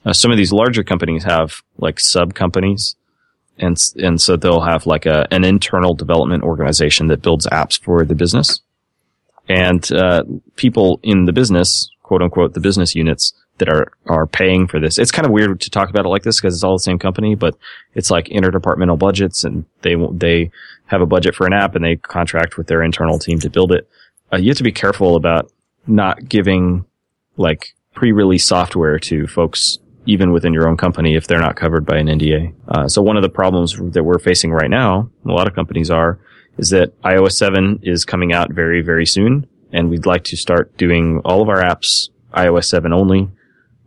uh, 0.04 0.12
some 0.12 0.30
of 0.30 0.36
these 0.36 0.52
larger 0.52 0.82
companies 0.82 1.24
have 1.24 1.62
like 1.78 2.00
sub 2.00 2.34
companies. 2.34 2.96
And, 3.58 3.76
and 3.96 4.20
so 4.20 4.36
they'll 4.36 4.62
have 4.62 4.86
like 4.86 5.06
a, 5.06 5.26
an 5.30 5.44
internal 5.44 5.94
development 5.94 6.42
organization 6.42 7.08
that 7.08 7.22
builds 7.22 7.46
apps 7.46 7.80
for 7.80 8.04
the 8.04 8.14
business. 8.14 8.60
And, 9.48 9.90
uh, 9.92 10.24
people 10.56 11.00
in 11.02 11.26
the 11.26 11.32
business, 11.32 11.90
quote 12.02 12.22
unquote, 12.22 12.54
the 12.54 12.60
business 12.60 12.94
units 12.94 13.34
that 13.62 13.68
are, 13.72 13.92
are 14.06 14.26
paying 14.26 14.66
for 14.66 14.80
this. 14.80 14.98
It's 14.98 15.12
kind 15.12 15.24
of 15.24 15.30
weird 15.30 15.60
to 15.60 15.70
talk 15.70 15.88
about 15.88 16.04
it 16.04 16.08
like 16.08 16.24
this 16.24 16.40
because 16.40 16.54
it's 16.54 16.64
all 16.64 16.74
the 16.74 16.82
same 16.82 16.98
company, 16.98 17.36
but 17.36 17.56
it's 17.94 18.10
like 18.10 18.26
interdepartmental 18.26 18.98
budgets 18.98 19.44
and 19.44 19.64
they, 19.82 19.94
they 20.10 20.50
have 20.86 21.00
a 21.00 21.06
budget 21.06 21.36
for 21.36 21.46
an 21.46 21.52
app 21.52 21.76
and 21.76 21.84
they 21.84 21.94
contract 21.94 22.56
with 22.56 22.66
their 22.66 22.82
internal 22.82 23.20
team 23.20 23.38
to 23.38 23.48
build 23.48 23.70
it. 23.70 23.88
Uh, 24.32 24.36
you 24.36 24.48
have 24.48 24.56
to 24.56 24.64
be 24.64 24.72
careful 24.72 25.14
about 25.14 25.52
not 25.86 26.28
giving 26.28 26.84
like 27.36 27.74
pre-release 27.94 28.44
software 28.44 28.98
to 28.98 29.28
folks 29.28 29.78
even 30.06 30.32
within 30.32 30.52
your 30.52 30.68
own 30.68 30.76
company 30.76 31.14
if 31.14 31.28
they're 31.28 31.38
not 31.38 31.54
covered 31.54 31.86
by 31.86 31.98
an 31.98 32.08
NDA. 32.08 32.52
Uh, 32.66 32.88
so 32.88 33.00
one 33.00 33.16
of 33.16 33.22
the 33.22 33.28
problems 33.28 33.76
that 33.92 34.02
we're 34.02 34.18
facing 34.18 34.50
right 34.50 34.70
now, 34.70 35.08
a 35.24 35.30
lot 35.30 35.46
of 35.46 35.54
companies 35.54 35.88
are, 35.88 36.18
is 36.58 36.70
that 36.70 37.00
iOS 37.02 37.32
7 37.32 37.78
is 37.84 38.04
coming 38.04 38.32
out 38.32 38.52
very, 38.52 38.82
very 38.82 39.06
soon, 39.06 39.46
and 39.72 39.88
we'd 39.88 40.04
like 40.04 40.24
to 40.24 40.36
start 40.36 40.76
doing 40.76 41.20
all 41.24 41.40
of 41.40 41.48
our 41.48 41.62
apps 41.62 42.08
iOS 42.34 42.64
7 42.64 42.92
only, 42.92 43.30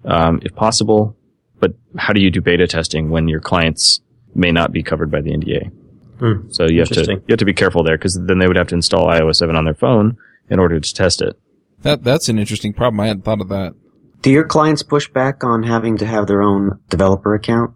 um, 0.05 0.39
if 0.43 0.55
possible. 0.55 1.15
But 1.59 1.73
how 1.97 2.13
do 2.13 2.21
you 2.21 2.31
do 2.31 2.41
beta 2.41 2.67
testing 2.67 3.09
when 3.09 3.27
your 3.27 3.39
clients 3.39 4.01
may 4.33 4.51
not 4.51 4.71
be 4.71 4.83
covered 4.83 5.09
by 5.09 5.21
the 5.21 5.31
NDA? 5.31 5.71
Hmm. 6.19 6.49
So 6.49 6.67
you 6.67 6.79
have 6.79 6.89
to 6.89 7.03
you 7.03 7.23
have 7.29 7.39
to 7.39 7.45
be 7.45 7.53
careful 7.53 7.83
there 7.83 7.97
because 7.97 8.19
then 8.25 8.39
they 8.39 8.47
would 8.47 8.57
have 8.57 8.67
to 8.67 8.75
install 8.75 9.07
iOS 9.07 9.37
7 9.37 9.55
on 9.55 9.65
their 9.65 9.73
phone 9.73 10.17
in 10.49 10.59
order 10.59 10.79
to 10.79 10.93
test 10.93 11.21
it. 11.21 11.37
That 11.81 12.03
that's 12.03 12.29
an 12.29 12.39
interesting 12.39 12.73
problem. 12.73 12.99
I 12.99 13.07
hadn't 13.07 13.23
thought 13.23 13.41
of 13.41 13.49
that. 13.49 13.73
Do 14.21 14.31
your 14.31 14.45
clients 14.45 14.81
push 14.81 15.07
back 15.09 15.43
on 15.43 15.63
having 15.63 15.97
to 15.97 16.05
have 16.05 16.27
their 16.27 16.41
own 16.41 16.79
developer 16.89 17.35
account? 17.35 17.73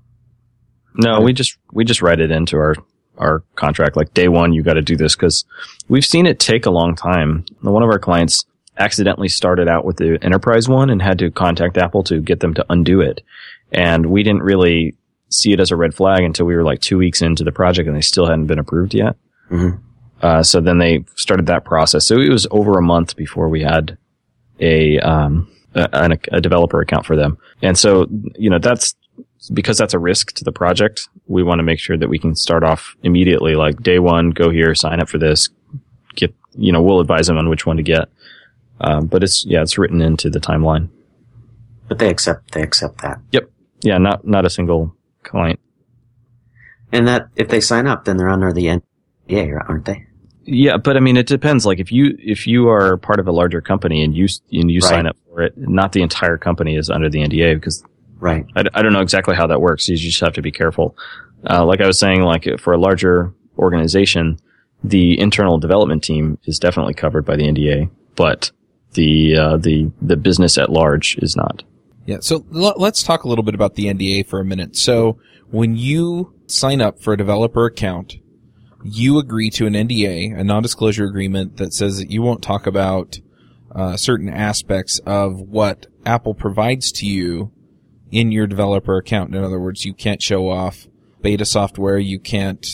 No, 0.95 1.21
we 1.21 1.33
just 1.33 1.57
we 1.71 1.85
just 1.85 2.01
write 2.01 2.19
it 2.19 2.31
into 2.31 2.57
our 2.57 2.75
our 3.17 3.43
contract. 3.55 3.95
Like 3.95 4.13
day 4.13 4.29
one, 4.29 4.53
you 4.53 4.63
got 4.63 4.73
to 4.73 4.81
do 4.81 4.95
this 4.95 5.15
because 5.15 5.45
we've 5.87 6.05
seen 6.05 6.25
it 6.25 6.39
take 6.39 6.65
a 6.65 6.71
long 6.71 6.95
time. 6.95 7.45
One 7.61 7.83
of 7.83 7.89
our 7.89 7.99
clients 7.99 8.45
accidentally 8.79 9.27
started 9.27 9.67
out 9.67 9.85
with 9.85 9.97
the 9.97 10.17
enterprise 10.21 10.67
one 10.67 10.89
and 10.89 11.01
had 11.01 11.19
to 11.19 11.29
contact 11.29 11.77
Apple 11.77 12.03
to 12.03 12.21
get 12.21 12.39
them 12.39 12.53
to 12.55 12.65
undo 12.69 13.01
it, 13.01 13.21
and 13.71 14.07
we 14.07 14.23
didn't 14.23 14.43
really 14.43 14.95
see 15.29 15.51
it 15.53 15.59
as 15.59 15.69
a 15.69 15.75
red 15.75 15.93
flag 15.93 16.23
until 16.23 16.45
we 16.45 16.55
were 16.55 16.63
like 16.63 16.81
two 16.81 16.97
weeks 16.97 17.21
into 17.21 17.43
the 17.43 17.51
project 17.51 17.87
and 17.87 17.95
they 17.95 18.01
still 18.01 18.25
hadn't 18.25 18.47
been 18.47 18.57
approved 18.57 18.95
yet. 18.95 19.15
Mhm. 19.51 19.79
Uh, 20.21 20.41
so 20.43 20.59
then 20.59 20.79
they 20.79 21.05
started 21.15 21.45
that 21.45 21.63
process. 21.65 22.05
So 22.05 22.19
it 22.19 22.31
was 22.31 22.47
over 22.51 22.77
a 22.77 22.81
month 22.81 23.15
before 23.15 23.47
we 23.47 23.61
had 23.61 23.97
a 24.59 24.99
um, 24.99 25.47
a, 25.75 26.17
a 26.31 26.41
developer 26.41 26.81
account 26.81 27.05
for 27.05 27.15
them. 27.15 27.37
And 27.61 27.77
so 27.77 28.07
you 28.37 28.49
know 28.49 28.59
that's 28.59 28.95
because 29.53 29.77
that's 29.77 29.93
a 29.93 29.99
risk 29.99 30.33
to 30.33 30.43
the 30.43 30.51
project. 30.51 31.07
We 31.27 31.43
want 31.43 31.59
to 31.59 31.63
make 31.63 31.79
sure 31.79 31.97
that 31.97 32.09
we 32.09 32.19
can 32.19 32.35
start 32.35 32.63
off 32.63 32.95
immediately, 33.03 33.55
like 33.55 33.81
day 33.81 33.99
one, 33.99 34.31
go 34.31 34.49
here, 34.49 34.75
sign 34.75 34.99
up 34.99 35.09
for 35.09 35.17
this, 35.17 35.49
get 36.15 36.33
you 36.55 36.71
know 36.71 36.81
we'll 36.81 36.99
advise 36.99 37.27
them 37.27 37.37
on 37.37 37.49
which 37.49 37.65
one 37.65 37.77
to 37.77 37.83
get. 37.83 38.09
Um, 38.81 39.07
but 39.07 39.23
it's 39.23 39.45
yeah, 39.45 39.61
it's 39.61 39.77
written 39.77 40.01
into 40.01 40.29
the 40.29 40.39
timeline. 40.39 40.89
But 41.87 41.99
they 41.99 42.09
accept 42.09 42.51
they 42.51 42.61
accept 42.61 43.01
that. 43.01 43.19
Yep. 43.31 43.49
Yeah, 43.81 43.97
not 43.97 44.25
not 44.25 44.45
a 44.45 44.49
single 44.49 44.95
client. 45.23 45.59
And 46.91 47.07
that 47.07 47.27
if 47.35 47.49
they 47.49 47.61
sign 47.61 47.87
up, 47.87 48.05
then 48.05 48.17
they're 48.17 48.29
under 48.29 48.51
the 48.53 48.81
NDA, 49.27 49.59
aren't 49.69 49.85
they? 49.85 50.05
Yeah, 50.45 50.77
but 50.77 50.97
I 50.97 50.99
mean, 50.99 51.17
it 51.17 51.27
depends. 51.27 51.65
Like 51.65 51.79
if 51.79 51.91
you 51.91 52.15
if 52.19 52.47
you 52.47 52.69
are 52.69 52.97
part 52.97 53.19
of 53.19 53.27
a 53.27 53.31
larger 53.31 53.61
company 53.61 54.03
and 54.03 54.15
you 54.15 54.27
and 54.51 54.71
you 54.71 54.79
Right. 54.81 54.89
sign 54.89 55.05
up 55.07 55.17
for 55.27 55.41
it, 55.41 55.53
not 55.57 55.91
the 55.91 56.01
entire 56.01 56.37
company 56.37 56.75
is 56.75 56.89
under 56.89 57.09
the 57.09 57.19
NDA 57.19 57.55
because 57.55 57.83
Right. 58.19 58.45
I, 58.55 58.63
I 58.73 58.81
don't 58.81 58.91
know 58.93 58.99
exactly 59.01 59.35
how 59.35 59.47
that 59.47 59.61
works. 59.61 59.87
You 59.87 59.95
just 59.95 60.19
have 60.21 60.33
to 60.33 60.41
be 60.41 60.51
careful. 60.51 60.97
Uh, 61.49 61.63
like 61.65 61.79
I 61.79 61.87
was 61.87 61.97
saying, 61.99 62.21
like 62.23 62.47
for 62.59 62.73
a 62.73 62.77
larger 62.77 63.33
organization, 63.57 64.37
the 64.83 65.17
internal 65.19 65.57
development 65.57 66.03
team 66.03 66.37
is 66.45 66.59
definitely 66.59 66.93
covered 66.95 67.23
by 67.25 67.35
the 67.37 67.43
NDA, 67.43 67.89
but 68.15 68.51
the 68.93 69.35
uh, 69.35 69.57
the 69.57 69.91
the 70.01 70.17
business 70.17 70.57
at 70.57 70.69
large 70.69 71.17
is 71.19 71.35
not. 71.35 71.63
Yeah. 72.05 72.17
So 72.21 72.45
l- 72.53 72.75
let's 72.77 73.03
talk 73.03 73.23
a 73.23 73.27
little 73.27 73.43
bit 73.43 73.55
about 73.55 73.75
the 73.75 73.85
NDA 73.85 74.27
for 74.27 74.39
a 74.39 74.45
minute. 74.45 74.75
So 74.75 75.19
when 75.51 75.75
you 75.75 76.33
sign 76.47 76.81
up 76.81 76.99
for 76.99 77.13
a 77.13 77.17
developer 77.17 77.65
account, 77.65 78.15
you 78.83 79.19
agree 79.19 79.49
to 79.51 79.67
an 79.67 79.73
NDA, 79.73 80.37
a 80.37 80.43
non-disclosure 80.43 81.05
agreement 81.05 81.57
that 81.57 81.73
says 81.73 81.99
that 81.99 82.09
you 82.09 82.21
won't 82.21 82.41
talk 82.41 82.65
about 82.65 83.19
uh, 83.73 83.97
certain 83.97 84.29
aspects 84.29 84.99
of 85.05 85.39
what 85.39 85.87
Apple 86.05 86.33
provides 86.33 86.91
to 86.93 87.05
you 87.05 87.51
in 88.11 88.31
your 88.31 88.47
developer 88.47 88.97
account. 88.97 89.35
In 89.35 89.43
other 89.43 89.59
words, 89.59 89.85
you 89.85 89.93
can't 89.93 90.21
show 90.21 90.49
off 90.49 90.87
beta 91.21 91.45
software. 91.45 91.97
You 91.99 92.19
can't 92.19 92.65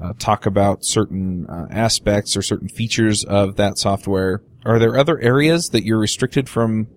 uh, 0.00 0.12
talk 0.18 0.44
about 0.46 0.84
certain 0.84 1.46
uh, 1.46 1.66
aspects 1.70 2.36
or 2.36 2.42
certain 2.42 2.68
features 2.68 3.24
of 3.24 3.56
that 3.56 3.78
software. 3.78 4.42
Are 4.66 4.78
there 4.78 4.98
other 4.98 5.18
areas 5.20 5.70
that 5.70 5.84
you're 5.84 5.98
restricted 5.98 6.48
from 6.48 6.88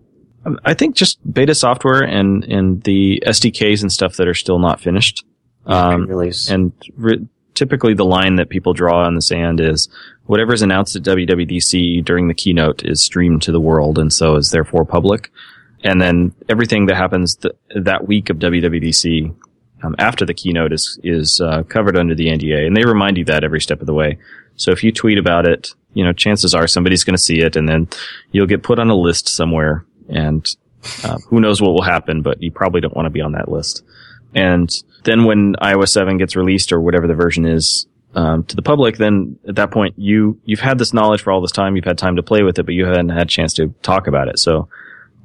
Um, 0.46 0.60
I 0.66 0.74
think 0.74 0.96
just 0.96 1.20
beta 1.32 1.54
software 1.54 2.02
and 2.02 2.44
and 2.46 2.82
the 2.84 3.22
SDKs 3.26 3.82
and 3.82 3.92
stuff 3.92 4.16
that 4.16 4.28
are 4.28 4.34
still 4.34 4.60
not 4.60 4.82
finished. 4.82 5.24
Um, 5.66 6.08
Release. 6.08 6.50
And 6.50 6.72
re- 6.96 7.28
typically, 7.54 7.94
the 7.94 8.06
line 8.06 8.36
that 8.38 8.50
people 8.50 8.74
draw 8.74 9.08
in 9.08 9.16
the 9.16 9.22
sand 9.22 9.60
is 9.60 9.90
whatever 10.26 10.54
is 10.54 10.62
announced 10.62 10.96
at 10.96 11.04
WWDC 11.04 12.04
during 12.06 12.28
the 12.28 12.34
keynote 12.34 12.84
is 12.86 13.04
streamed 13.04 13.42
to 13.44 13.52
the 13.52 13.60
world, 13.60 14.00
and 14.00 14.12
so 14.12 14.36
is 14.36 14.50
therefore 14.52 14.86
public. 14.86 15.32
And 15.84 16.02
then 16.02 16.34
everything 16.50 16.88
that 16.88 16.96
happens 16.96 17.36
th- 17.36 17.54
that 17.76 18.08
week 18.08 18.30
of 18.30 18.38
WWDC 18.38 19.36
um, 19.84 19.96
after 20.00 20.26
the 20.26 20.34
keynote 20.34 20.74
is 20.74 21.00
is 21.04 21.40
uh, 21.42 21.64
covered 21.64 21.98
under 21.98 22.16
the 22.16 22.28
NDA, 22.28 22.66
and 22.66 22.76
they 22.76 22.86
remind 22.86 23.18
you 23.18 23.26
that 23.26 23.44
every 23.44 23.62
step 23.62 23.82
of 23.82 23.88
the 23.88 23.94
way. 23.94 24.18
So 24.56 24.72
if 24.72 24.84
you 24.84 24.92
tweet 24.92 25.18
about 25.18 25.46
it, 25.48 25.74
you 25.94 26.04
know 26.04 26.14
chances 26.14 26.54
are 26.54 26.68
somebody's 26.68 27.04
going 27.04 27.16
to 27.16 27.22
see 27.22 27.42
it, 27.42 27.56
and 27.56 27.68
then 27.68 27.88
you'll 28.32 28.48
get 28.48 28.64
put 28.64 28.80
on 28.80 28.90
a 28.90 28.96
list 28.96 29.28
somewhere, 29.28 29.86
and 30.08 30.46
uh, 31.04 31.18
who 31.28 31.40
knows 31.40 31.62
what 31.62 31.72
will 31.72 31.84
happen, 31.84 32.22
but 32.22 32.42
you 32.42 32.52
probably 32.52 32.82
don't 32.82 32.96
want 32.96 33.06
to 33.06 33.12
be 33.12 33.22
on 33.22 33.34
that 33.34 33.50
list. 33.50 33.84
And 34.34 34.70
then 35.04 35.26
when 35.26 35.56
iOS 35.56 35.90
7 35.90 36.18
gets 36.18 36.36
released 36.36 36.72
or 36.72 36.80
whatever 36.80 37.08
the 37.08 37.16
version 37.16 37.46
is 37.46 37.88
um, 38.16 38.44
to 38.46 38.56
the 38.56 38.62
public, 38.62 38.98
then 38.98 39.38
at 39.48 39.56
that 39.56 39.72
point 39.72 39.96
you 39.98 40.40
you've 40.46 40.60
had 40.60 40.78
this 40.78 40.94
knowledge 40.94 41.22
for 41.22 41.32
all 41.32 41.42
this 41.42 41.52
time. 41.52 41.76
You've 41.76 41.86
had 41.86 41.98
time 41.98 42.16
to 42.16 42.24
play 42.24 42.44
with 42.44 42.60
it, 42.60 42.64
but 42.64 42.76
you 42.76 42.86
haven't 42.86 43.10
had 43.10 43.24
a 43.24 43.26
chance 43.26 43.54
to 43.56 43.74
talk 43.82 44.08
about 44.08 44.28
it. 44.28 44.40
So 44.40 44.68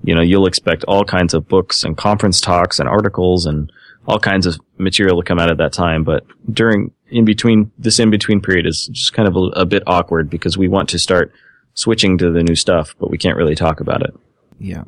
you 0.03 0.14
know 0.14 0.22
you'll 0.22 0.46
expect 0.46 0.85
all 0.85 1.05
kinds 1.05 1.35
of 1.35 1.48
books 1.48 1.85
and 1.85 1.96
conference 1.96 2.40
talks 2.40 2.79
and 2.79 2.88
articles 2.88 3.46
and 3.46 3.70
all 4.06 4.18
kinds 4.18 4.46
of 4.46 4.58
material 4.78 5.20
to 5.20 5.26
come 5.26 5.38
out 5.38 5.50
at 5.50 5.58
that 5.58 5.72
time. 5.72 6.04
But 6.04 6.24
during 6.50 6.92
in 7.08 7.24
between 7.24 7.70
this 7.78 7.98
in 7.98 8.10
between 8.10 8.40
period 8.40 8.66
is 8.66 8.88
just 8.92 9.12
kind 9.12 9.28
of 9.28 9.36
a, 9.36 9.60
a 9.60 9.66
bit 9.66 9.82
awkward 9.86 10.30
because 10.30 10.58
we 10.58 10.68
want 10.68 10.88
to 10.90 10.98
start 10.98 11.32
switching 11.74 12.18
to 12.18 12.30
the 12.30 12.42
new 12.42 12.54
stuff, 12.54 12.94
but 12.98 13.10
we 13.10 13.18
can't 13.18 13.36
really 13.36 13.54
talk 13.54 13.80
about 13.80 14.02
it. 14.02 14.14
Yeah. 14.58 14.84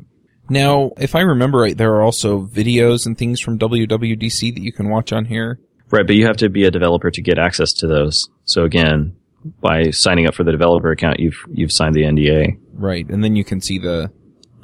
Now, 0.49 0.91
if 0.97 1.15
I 1.15 1.21
remember 1.21 1.59
right, 1.59 1.77
there 1.77 1.93
are 1.95 2.01
also 2.01 2.45
videos 2.45 3.05
and 3.05 3.17
things 3.17 3.41
from 3.41 3.59
WWDC 3.59 4.53
that 4.53 4.61
you 4.61 4.71
can 4.71 4.89
watch 4.89 5.11
on 5.11 5.25
here. 5.25 5.59
Right, 5.89 6.05
but 6.05 6.15
you 6.15 6.25
have 6.25 6.37
to 6.37 6.49
be 6.49 6.63
a 6.63 6.71
developer 6.71 7.11
to 7.11 7.21
get 7.21 7.37
access 7.37 7.73
to 7.73 7.87
those. 7.87 8.29
So 8.45 8.63
again, 8.63 9.15
by 9.61 9.91
signing 9.91 10.25
up 10.25 10.35
for 10.35 10.43
the 10.43 10.51
developer 10.51 10.91
account, 10.91 11.19
you've 11.19 11.45
you've 11.49 11.71
signed 11.71 11.95
the 11.95 12.03
NDA. 12.03 12.57
Right. 12.73 13.07
And 13.09 13.23
then 13.23 13.35
you 13.35 13.43
can 13.43 13.61
see 13.61 13.77
the 13.77 14.11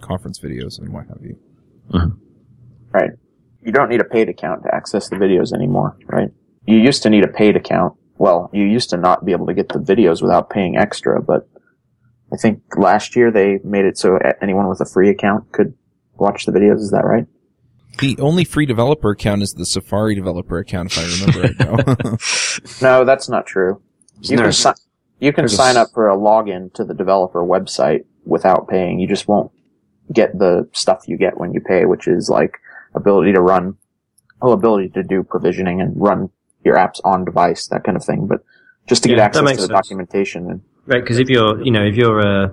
conference 0.02 0.40
videos 0.40 0.80
and 0.80 0.94
what 0.94 1.08
have 1.08 1.22
you. 1.22 1.38
Uh-huh. 1.94 2.10
Right. 2.92 3.12
You 3.66 3.72
don't 3.72 3.90
need 3.90 4.02
a 4.02 4.06
paid 4.06 4.30
account 4.30 4.64
to 4.64 4.74
access 4.74 5.10
the 5.10 5.16
videos 5.16 5.54
anymore, 5.54 5.98
right? 6.08 6.30
You 6.66 6.78
used 6.78 7.04
to 7.04 7.10
need 7.10 7.24
a 7.24 7.28
paid 7.28 7.56
account. 7.56 7.96
Well, 8.18 8.50
you 8.54 8.66
used 8.66 8.90
to 8.92 8.98
not 8.98 9.26
be 9.26 9.32
able 9.32 9.48
to 9.48 9.54
get 9.54 9.70
the 9.70 9.80
videos 9.80 10.22
without 10.22 10.50
paying 10.50 10.78
extra, 10.78 11.22
but 11.22 11.48
I 12.32 12.38
think 12.38 12.62
last 12.78 13.16
year 13.16 13.32
they 13.32 13.60
made 13.64 13.86
it 13.86 13.98
so 13.98 14.18
anyone 14.42 14.68
with 14.68 14.82
a 14.82 14.86
free 14.86 15.10
account 15.10 15.52
could 15.52 15.74
watch 16.16 16.46
the 16.46 16.52
videos. 16.52 16.78
Is 16.78 16.92
that 16.92 17.06
right? 17.06 17.26
The 18.00 18.18
only 18.20 18.44
free 18.44 18.66
developer 18.66 19.12
account 19.12 19.44
is 19.44 19.54
the 19.54 19.66
Safari 19.66 20.16
developer 20.16 20.58
account, 20.58 20.92
if 20.92 20.98
I 20.98 21.26
remember 21.26 21.42
right 21.42 21.60
now. 21.60 22.18
No, 22.82 23.06
that's 23.06 23.30
not 23.30 23.46
true. 23.46 23.82
You 24.22 24.38
can, 24.38 24.54
si- 24.54 24.70
you 25.20 25.34
can 25.34 25.48
sign 25.48 25.76
up 25.78 25.90
for 25.94 26.10
a 26.10 26.16
login 26.16 26.74
to 26.76 26.84
the 26.84 26.94
developer 26.94 27.44
website 27.44 28.06
without 28.26 28.68
paying. 28.68 29.00
You 29.00 29.08
just 29.08 29.28
won't 29.28 29.52
get 30.12 30.38
the 30.38 30.68
stuff 30.74 31.08
you 31.08 31.18
get 31.18 31.38
when 31.38 31.54
you 31.54 31.62
pay, 31.62 31.86
which 31.86 32.08
is 32.08 32.30
like 32.30 32.58
ability 32.96 33.34
to 33.34 33.42
run, 33.42 33.78
well, 34.42 34.54
ability 34.54 34.90
to 34.90 35.04
do 35.04 35.24
provisioning 35.24 35.82
and 35.82 35.94
run 35.96 36.30
your 36.64 36.76
apps 36.76 37.00
on 37.04 37.26
device, 37.26 37.68
that 37.68 37.84
kind 37.84 37.98
of 37.98 38.04
thing. 38.04 38.28
But 38.28 38.44
just 38.88 39.04
to 39.04 39.10
get 39.10 39.18
Yeah, 39.18 39.30
that 39.30 39.38
access 39.38 39.42
to 39.42 39.56
the 39.56 39.60
sense. 39.62 39.70
documentation 39.70 40.50
and 40.50 40.62
Right, 40.86 41.02
because 41.02 41.18
if 41.18 41.30
you're, 41.30 41.62
you 41.64 41.72
know, 41.72 41.84
if 41.86 41.96
you're 41.96 42.20
uh, 42.20 42.50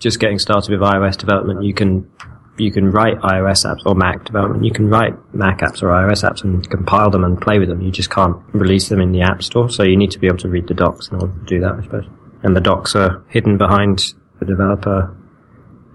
just 0.00 0.18
getting 0.18 0.38
started 0.40 0.70
with 0.72 0.80
iOS 0.80 1.16
development, 1.16 1.62
you 1.62 1.72
can 1.74 2.10
you 2.56 2.70
can 2.70 2.90
write 2.90 3.16
iOS 3.20 3.64
apps 3.64 3.86
or 3.86 3.94
Mac 3.94 4.24
development. 4.24 4.64
You 4.64 4.72
can 4.72 4.90
write 4.90 5.14
Mac 5.34 5.60
apps 5.60 5.82
or 5.82 5.86
iOS 5.86 6.28
apps 6.28 6.44
and 6.44 6.68
compile 6.68 7.10
them 7.10 7.24
and 7.24 7.40
play 7.40 7.58
with 7.58 7.68
them. 7.68 7.80
You 7.80 7.90
just 7.90 8.10
can't 8.10 8.36
release 8.52 8.88
them 8.88 9.00
in 9.00 9.12
the 9.12 9.22
App 9.22 9.42
Store, 9.42 9.70
so 9.70 9.82
you 9.82 9.96
need 9.96 10.10
to 10.10 10.18
be 10.18 10.26
able 10.26 10.38
to 10.38 10.48
read 10.48 10.66
the 10.66 10.74
docs 10.74 11.08
in 11.08 11.14
order 11.14 11.32
to 11.32 11.44
do 11.46 11.60
that, 11.60 11.72
I 11.78 11.82
suppose. 11.82 12.04
And 12.42 12.54
the 12.54 12.60
docs 12.60 12.94
are 12.96 13.22
hidden 13.28 13.56
behind 13.56 14.14
the 14.40 14.46
developer 14.46 15.16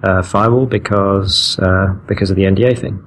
uh, 0.01 0.23
firewall 0.23 0.65
because 0.65 1.59
uh, 1.59 1.93
because 2.07 2.29
of 2.29 2.35
the 2.35 2.43
NDA 2.43 2.79
thing, 2.79 3.05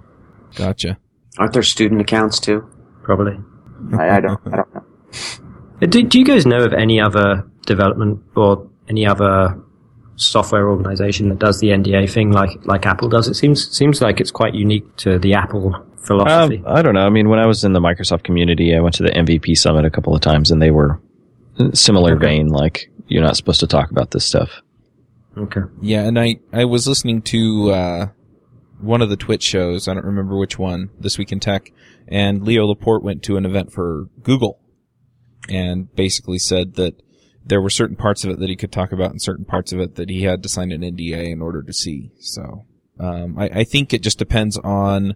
gotcha. 0.59 0.99
Aren't 1.39 1.53
there 1.55 1.63
student 1.63 2.01
accounts 2.01 2.39
too? 2.41 2.69
probably. 3.05 3.39
I, 3.97 4.17
I 4.17 4.21
don't, 4.21 4.39
I 4.53 4.57
don't 4.57 4.75
know. 4.75 4.85
Uh, 5.81 5.87
Do, 5.87 6.03
do 6.03 6.19
you 6.19 6.25
guys 6.27 6.45
know 6.45 6.65
of 6.65 6.75
any 6.75 7.01
other 7.01 7.49
development 7.65 8.21
or 8.37 8.69
any 8.89 9.07
other 9.07 9.59
software 10.17 10.69
organization 10.69 11.29
that 11.31 11.39
does 11.39 11.61
the 11.61 11.69
NDA 11.69 12.11
thing 12.11 12.33
like 12.33 12.51
like 12.67 12.85
Apple 12.85 13.09
does? 13.09 13.29
It 13.29 13.35
seems 13.35 13.71
seems 13.75 14.03
like 14.03 14.21
it's 14.21 14.31
quite 14.33 14.55
unique 14.55 14.97
to 14.97 15.19
the 15.19 15.33
Apple 15.35 15.75
philosophy. 16.05 16.59
Um, 16.67 16.77
I 16.77 16.83
don't 16.83 16.95
know. 16.95 17.07
I 17.07 17.11
mean, 17.11 17.29
when 17.31 17.39
I 17.39 17.47
was 17.47 17.65
in 17.65 17.73
the 17.73 17.81
Microsoft 17.81 18.25
community, 18.25 18.75
I 18.77 18.81
went 18.81 18.97
to 18.97 19.05
the 19.05 19.11
MVP 19.11 19.57
summit 19.57 19.85
a 19.87 19.91
couple 19.91 20.15
of 20.15 20.21
times, 20.21 20.51
and 20.51 20.61
they 20.61 20.71
were 20.73 21.01
similar 21.73 22.17
vein. 22.17 22.49
Like 22.49 22.91
you're 23.07 23.23
not 23.23 23.37
supposed 23.37 23.61
to 23.61 23.67
talk 23.67 23.91
about 23.91 24.11
this 24.11 24.25
stuff. 24.27 24.51
okay. 25.39 25.63
Yeah, 25.81 26.03
and 26.03 26.19
I, 26.19 26.41
I 26.53 26.67
was 26.67 26.87
listening 26.87 27.23
to, 27.23 27.71
uh, 27.71 28.07
one 28.81 29.03
of 29.03 29.09
the 29.09 29.17
TWiT 29.17 29.43
shows. 29.43 29.89
I 29.89 29.95
don't 29.95 30.05
remember 30.05 30.37
which 30.37 30.59
one, 30.59 30.91
This 30.99 31.19
Week 31.19 31.33
in 31.33 31.41
Tech. 31.41 31.73
And 32.07 32.43
Leo 32.43 32.67
Laporte 32.67 33.03
went 33.03 33.23
to 33.25 33.37
an 33.37 33.45
event 33.45 33.73
for 33.73 34.09
Google 34.23 34.61
and 35.49 35.95
basically 35.95 36.39
said 36.39 36.75
that 36.75 37.03
there 37.45 37.61
were 37.61 37.71
certain 37.71 37.97
parts 37.97 38.25
of 38.25 38.31
it 38.31 38.39
that 38.39 38.49
he 38.49 38.57
could 38.57 38.73
talk 38.73 38.93
about 38.93 39.11
and 39.11 39.23
certain 39.23 39.45
parts 39.45 39.73
of 39.73 39.81
it 39.81 39.97
that 39.97 40.11
he 40.11 40.23
had 40.23 40.43
to 40.43 40.49
sign 40.49 40.71
an 40.73 40.83
NDA 40.83 41.31
in 41.31 41.41
order 41.41 41.63
to 41.63 41.73
see. 41.73 42.13
So, 42.21 42.67
um, 43.01 43.39
I, 43.39 43.49
I 43.61 43.65
think 43.65 43.93
it 43.93 44.03
just 44.03 44.19
depends 44.19 44.59
on 44.59 45.15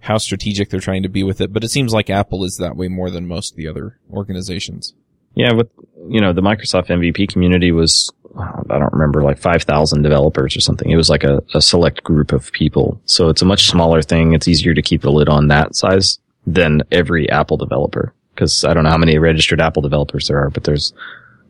how 0.00 0.18
strategic 0.18 0.70
they're 0.70 0.80
trying 0.80 1.02
to 1.04 1.08
be 1.08 1.22
with 1.22 1.40
it, 1.40 1.52
but 1.52 1.64
it 1.64 1.70
seems 1.70 1.92
like 1.92 2.10
Apple 2.10 2.44
is 2.44 2.56
that 2.56 2.76
way 2.76 2.88
more 2.88 3.10
than 3.10 3.26
most 3.26 3.52
of 3.52 3.56
the 3.56 3.68
other 3.68 4.00
organizations. 4.10 4.94
Yeah, 5.34 5.52
with 5.52 5.70
you 6.08 6.20
know 6.20 6.32
the 6.32 6.42
Microsoft 6.42 6.88
MVP 6.88 7.28
community 7.28 7.72
was 7.72 8.12
I 8.38 8.78
don't 8.78 8.92
remember 8.92 9.22
like 9.22 9.38
five 9.38 9.62
thousand 9.62 10.02
developers 10.02 10.56
or 10.56 10.60
something. 10.60 10.90
It 10.90 10.96
was 10.96 11.10
like 11.10 11.24
a, 11.24 11.42
a 11.54 11.60
select 11.60 12.02
group 12.02 12.32
of 12.32 12.50
people, 12.52 13.00
so 13.04 13.28
it's 13.28 13.42
a 13.42 13.46
much 13.46 13.66
smaller 13.66 14.02
thing. 14.02 14.32
It's 14.32 14.48
easier 14.48 14.74
to 14.74 14.82
keep 14.82 15.04
a 15.04 15.10
lid 15.10 15.28
on 15.28 15.48
that 15.48 15.74
size 15.74 16.18
than 16.46 16.82
every 16.90 17.30
Apple 17.30 17.56
developer 17.56 18.14
because 18.34 18.64
I 18.64 18.74
don't 18.74 18.84
know 18.84 18.90
how 18.90 18.98
many 18.98 19.18
registered 19.18 19.60
Apple 19.60 19.82
developers 19.82 20.28
there 20.28 20.38
are, 20.38 20.50
but 20.50 20.64
there's 20.64 20.92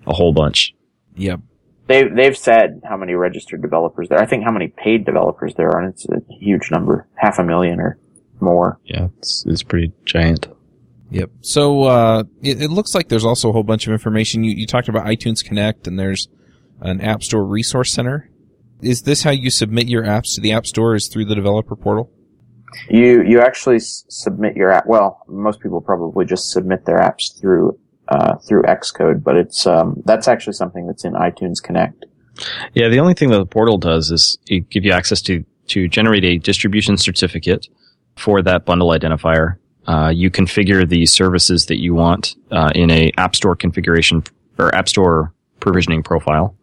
a 0.06 0.12
whole 0.12 0.32
bunch. 0.32 0.74
Yep. 1.16 1.40
They, 1.86 2.08
they've 2.08 2.36
said 2.36 2.80
how 2.84 2.96
many 2.96 3.14
registered 3.14 3.60
developers 3.60 4.08
there. 4.08 4.18
I 4.20 4.26
think 4.26 4.44
how 4.44 4.52
many 4.52 4.68
paid 4.68 5.04
developers 5.04 5.54
there 5.54 5.68
are, 5.68 5.80
and 5.80 5.92
it's 5.92 6.06
a 6.08 6.20
huge 6.32 6.70
number, 6.70 7.06
half 7.14 7.38
a 7.38 7.44
million 7.44 7.80
or 7.80 7.98
more. 8.40 8.78
Yeah, 8.84 9.08
it's, 9.18 9.44
it's 9.46 9.62
pretty 9.62 9.92
giant. 10.04 10.48
Yep. 11.10 11.30
So 11.42 11.82
uh, 11.82 12.24
it, 12.40 12.62
it 12.62 12.70
looks 12.70 12.94
like 12.94 13.08
there's 13.08 13.24
also 13.24 13.50
a 13.50 13.52
whole 13.52 13.62
bunch 13.62 13.86
of 13.86 13.92
information. 13.92 14.44
You, 14.44 14.52
you 14.52 14.66
talked 14.66 14.88
about 14.88 15.06
iTunes 15.06 15.44
Connect, 15.44 15.86
and 15.86 15.98
there's 15.98 16.28
an 16.82 17.00
App 17.00 17.22
Store 17.22 17.44
Resource 17.44 17.92
Center. 17.92 18.28
Is 18.80 19.02
this 19.02 19.22
how 19.22 19.30
you 19.30 19.50
submit 19.50 19.88
your 19.88 20.02
apps 20.02 20.34
to 20.34 20.40
the 20.40 20.52
App 20.52 20.66
Store? 20.66 20.94
Is 20.94 21.08
through 21.08 21.26
the 21.26 21.34
developer 21.34 21.76
portal? 21.76 22.10
You 22.88 23.22
you 23.22 23.40
actually 23.40 23.76
s- 23.76 24.04
submit 24.08 24.56
your 24.56 24.70
app. 24.70 24.86
Well, 24.86 25.22
most 25.28 25.60
people 25.60 25.80
probably 25.80 26.24
just 26.24 26.50
submit 26.50 26.84
their 26.84 26.98
apps 26.98 27.38
through 27.40 27.78
uh, 28.08 28.36
through 28.38 28.62
Xcode, 28.64 29.22
but 29.22 29.36
it's 29.36 29.66
um, 29.66 30.02
that's 30.04 30.26
actually 30.26 30.54
something 30.54 30.86
that's 30.86 31.04
in 31.04 31.12
iTunes 31.12 31.62
Connect. 31.62 32.06
Yeah, 32.74 32.88
the 32.88 32.98
only 32.98 33.14
thing 33.14 33.30
that 33.30 33.38
the 33.38 33.46
portal 33.46 33.78
does 33.78 34.10
is 34.10 34.38
it 34.46 34.68
give 34.70 34.84
you 34.84 34.92
access 34.92 35.20
to 35.22 35.44
to 35.68 35.86
generate 35.86 36.24
a 36.24 36.38
distribution 36.38 36.96
certificate 36.96 37.68
for 38.16 38.42
that 38.42 38.64
bundle 38.64 38.88
identifier. 38.88 39.56
Uh, 39.86 40.12
you 40.14 40.30
configure 40.30 40.88
the 40.88 41.06
services 41.06 41.66
that 41.66 41.80
you 41.80 41.94
want 41.94 42.36
uh, 42.50 42.70
in 42.74 42.90
a 42.90 43.10
App 43.18 43.36
Store 43.36 43.54
configuration 43.54 44.22
or 44.58 44.74
App 44.74 44.88
Store 44.88 45.34
provisioning 45.60 46.02
profile. 46.02 46.56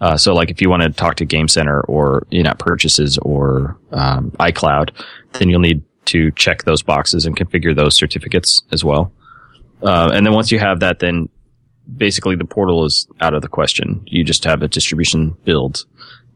Uh, 0.00 0.16
so, 0.16 0.34
like 0.34 0.50
if 0.50 0.60
you 0.60 0.68
want 0.68 0.82
to 0.82 0.90
talk 0.90 1.16
to 1.16 1.24
Game 1.24 1.48
Center 1.48 1.80
or 1.82 2.26
in-app 2.30 2.58
purchases 2.58 3.18
or 3.18 3.78
um, 3.92 4.30
iCloud, 4.32 4.90
then 5.32 5.48
you'll 5.48 5.60
need 5.60 5.82
to 6.06 6.30
check 6.32 6.64
those 6.64 6.82
boxes 6.82 7.26
and 7.26 7.36
configure 7.36 7.74
those 7.74 7.96
certificates 7.96 8.62
as 8.72 8.84
well. 8.84 9.12
Uh, 9.82 10.10
and 10.12 10.24
then 10.24 10.32
once 10.32 10.52
you 10.52 10.58
have 10.58 10.80
that, 10.80 11.00
then 11.00 11.28
basically 11.96 12.36
the 12.36 12.44
portal 12.44 12.84
is 12.84 13.06
out 13.20 13.34
of 13.34 13.42
the 13.42 13.48
question. 13.48 14.02
You 14.06 14.24
just 14.24 14.44
have 14.44 14.62
a 14.62 14.68
distribution 14.68 15.36
build. 15.44 15.84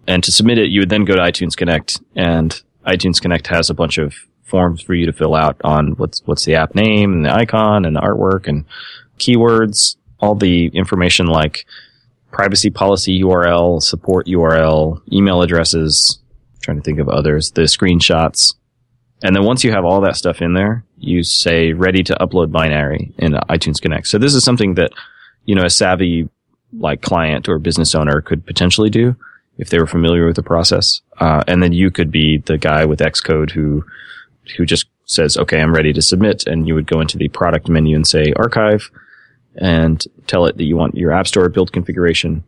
And 0.06 0.22
to 0.24 0.32
submit 0.32 0.58
it, 0.58 0.70
you 0.70 0.80
would 0.80 0.90
then 0.90 1.04
go 1.04 1.14
to 1.14 1.20
iTunes 1.20 1.56
Connect 1.56 2.00
and 2.16 2.60
iTunes 2.86 3.20
Connect 3.20 3.46
has 3.48 3.70
a 3.70 3.74
bunch 3.74 3.98
of 3.98 4.14
forms 4.44 4.80
for 4.80 4.94
you 4.94 5.06
to 5.06 5.12
fill 5.12 5.34
out 5.34 5.60
on 5.62 5.92
what's, 5.92 6.22
what's 6.24 6.44
the 6.44 6.56
app 6.56 6.74
name 6.74 7.12
and 7.12 7.24
the 7.24 7.34
icon 7.34 7.84
and 7.84 7.94
the 7.94 8.00
artwork 8.00 8.48
and 8.48 8.64
keywords, 9.18 9.96
all 10.18 10.34
the 10.34 10.66
information 10.68 11.26
like 11.26 11.66
privacy 12.32 12.70
policy 12.70 13.22
URL, 13.22 13.82
support 13.82 14.26
URL, 14.26 15.00
email 15.12 15.42
addresses, 15.42 16.18
trying 16.62 16.78
to 16.78 16.82
think 16.82 16.98
of 16.98 17.08
others, 17.08 17.50
the 17.52 17.62
screenshots. 17.62 18.54
And 19.22 19.36
then 19.36 19.44
once 19.44 19.64
you 19.64 19.72
have 19.72 19.84
all 19.84 20.00
that 20.02 20.16
stuff 20.16 20.40
in 20.40 20.54
there, 20.54 20.84
you 20.96 21.22
say 21.22 21.72
ready 21.72 22.02
to 22.04 22.14
upload 22.14 22.50
binary 22.50 23.12
in 23.18 23.32
iTunes 23.32 23.80
Connect. 23.80 24.06
So 24.06 24.18
this 24.18 24.34
is 24.34 24.44
something 24.44 24.74
that, 24.74 24.92
you 25.44 25.54
know, 25.54 25.64
a 25.64 25.70
savvy 25.70 26.28
like 26.72 27.02
client 27.02 27.48
or 27.48 27.58
business 27.58 27.94
owner 27.94 28.20
could 28.20 28.46
potentially 28.46 28.90
do 28.90 29.16
if 29.58 29.70
they 29.70 29.78
were 29.78 29.86
familiar 29.86 30.26
with 30.26 30.36
the 30.36 30.42
process. 30.42 31.02
Uh, 31.18 31.42
and 31.46 31.62
then 31.62 31.72
you 31.72 31.90
could 31.90 32.10
be 32.10 32.38
the 32.38 32.56
guy 32.56 32.84
with 32.84 33.00
Xcode 33.00 33.50
who, 33.50 33.84
who 34.56 34.64
just 34.64 34.86
says, 35.04 35.36
okay, 35.36 35.60
I'm 35.60 35.74
ready 35.74 35.92
to 35.92 36.00
submit. 36.00 36.46
And 36.46 36.66
you 36.66 36.74
would 36.74 36.86
go 36.86 37.00
into 37.00 37.18
the 37.18 37.28
product 37.28 37.68
menu 37.68 37.96
and 37.96 38.06
say 38.06 38.32
archive 38.36 38.90
and 39.56 40.02
tell 40.26 40.46
it 40.46 40.56
that 40.56 40.64
you 40.64 40.76
want 40.76 40.96
your 40.96 41.12
app 41.12 41.26
store 41.26 41.48
build 41.48 41.72
configuration. 41.72 42.44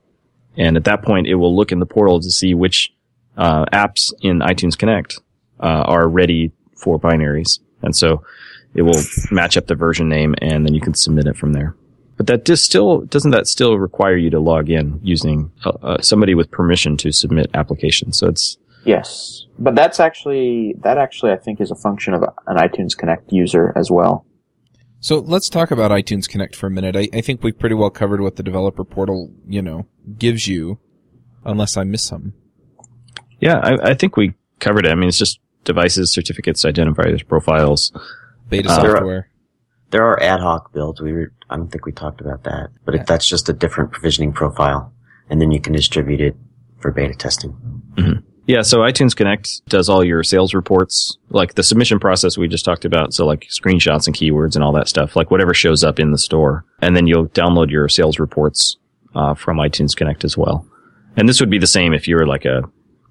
And 0.57 0.77
at 0.77 0.85
that 0.85 1.03
point, 1.03 1.27
it 1.27 1.37
will 1.37 1.55
look 1.55 1.73
in 1.73 1.81
the 1.81 1.87
portal 1.87 2.21
to 2.21 2.31
see 2.31 2.55
which, 2.55 2.93
uh, 3.37 3.65
apps 3.67 4.13
in 4.21 4.41
iTunes 4.41 4.77
Connect, 4.77 5.19
uh, 5.61 5.85
are 5.87 6.09
ready 6.09 6.53
for 6.77 6.99
binaries. 6.99 7.61
And 7.83 7.97
so 7.97 8.25
it 8.75 8.83
will 8.83 9.01
match 9.31 9.57
up 9.57 9.67
the 9.67 9.75
version 9.75 10.09
name 10.09 10.35
and 10.41 10.67
then 10.67 10.75
you 10.75 10.81
can 10.81 10.95
submit 10.95 11.27
it 11.27 11.37
from 11.37 11.53
there. 11.53 11.75
But 12.17 12.27
that 12.27 12.45
just 12.45 12.65
still, 12.65 13.01
doesn't 13.01 13.31
that 13.31 13.47
still 13.47 13.79
require 13.79 14.17
you 14.17 14.31
to 14.31 14.41
log 14.41 14.71
in 14.71 15.01
using 15.03 15.51
uh, 15.65 15.71
uh, 15.83 16.01
somebody 16.03 16.35
with 16.35 16.51
permission 16.51 16.97
to 16.99 17.13
submit 17.13 17.51
applications? 17.55 18.19
So 18.19 18.29
it's, 18.29 18.59
Yes, 18.85 19.47
but 19.59 19.75
that's 19.75 20.01
actually 20.01 20.75
that 20.83 20.99
actually 20.99 21.33
I 21.33 21.37
think 21.37 21.61
is 21.61 21.71
a 21.71 21.77
function 21.77 22.15
of 22.15 22.23
an 22.47 22.57
iTunes 22.57 22.97
Connect 22.97 23.33
user 23.33 23.73
as 23.77 23.91
well. 23.91 24.27
So 25.03 25.19
let's 25.19 25.49
talk 25.49 25.73
about 25.73 25.91
iTunes 25.91 26.29
Connect 26.29 26.55
for 26.55 26.69
a 26.69 26.71
minute. 26.71 26.95
I, 26.95 27.09
I 27.13 27.21
think 27.23 27.43
we've 27.43 27.59
pretty 27.59 27.75
well 27.75 27.91
covered 27.91 28.21
what 28.21 28.37
the 28.37 28.43
developer 28.45 28.85
portal, 28.85 29.33
you 29.49 29.61
know, 29.61 29.87
gives 30.17 30.47
you, 30.47 30.79
unless 31.45 31.77
I 31.77 31.83
miss 31.83 32.05
some. 32.05 32.35
yeah, 33.41 33.59
I, 33.59 33.91
I 33.91 33.95
think 33.95 34.17
we 34.17 34.35
covered 34.61 34.87
it. 34.87 34.93
I 34.93 34.95
mean, 34.95 35.09
it's 35.09 35.19
just 35.19 35.41
devices, 35.65 36.13
certificates, 36.13 36.65
identifiers, 36.65 37.27
profiles. 37.27 37.91
Beta 38.49 38.69
Uh, 38.71 38.75
software. 38.77 39.29
There 39.91 40.07
are 40.07 40.23
ad 40.23 40.39
hoc 40.39 40.73
builds. 40.73 41.01
We 41.01 41.13
were, 41.13 41.33
I 41.51 41.57
don't 41.57 41.71
think 41.71 41.85
we 41.85 41.91
talked 41.91 42.21
about 42.21 42.45
that, 42.45 42.71
but 42.85 42.95
if 42.95 43.05
that's 43.05 43.27
just 43.27 43.49
a 43.49 43.53
different 43.53 43.91
provisioning 43.91 44.33
profile, 44.33 44.93
and 45.29 45.41
then 45.41 45.51
you 45.51 45.61
can 45.61 45.73
distribute 45.73 46.21
it 46.21 46.37
for 46.79 46.93
beta 46.93 47.15
testing. 47.15 47.57
Yeah, 48.47 48.63
so 48.63 48.79
iTunes 48.79 49.15
Connect 49.15 49.65
does 49.69 49.89
all 49.89 50.05
your 50.05 50.25
sales 50.25 50.53
reports, 50.53 51.17
like 51.31 51.55
the 51.55 51.63
submission 51.63 52.01
process 52.01 52.37
we 52.37 52.49
just 52.49 52.65
talked 52.65 52.85
about. 52.85 53.15
So 53.15 53.25
like 53.25 53.47
screenshots 53.49 54.07
and 54.07 54.17
keywords 54.17 54.57
and 54.57 54.65
all 54.65 54.73
that 54.73 54.89
stuff, 54.89 55.15
like 55.15 55.31
whatever 55.31 55.55
shows 55.55 55.85
up 55.85 56.01
in 56.01 56.11
the 56.11 56.19
store. 56.19 56.65
And 56.81 56.97
then 56.97 57.07
you'll 57.07 57.29
download 57.29 57.71
your 57.71 57.89
sales 57.89 58.19
reports, 58.19 58.77
uh, 59.15 59.35
from 59.35 59.59
iTunes 59.59 59.95
Connect 59.95 60.25
as 60.25 60.37
well. 60.37 60.67
And 61.17 61.29
this 61.29 61.39
would 61.39 61.51
be 61.51 61.59
the 61.59 61.67
same 61.67 61.95
if 61.95 62.09
you 62.09 62.17
were 62.17 62.27
like 62.27 62.45
a, 62.45 62.63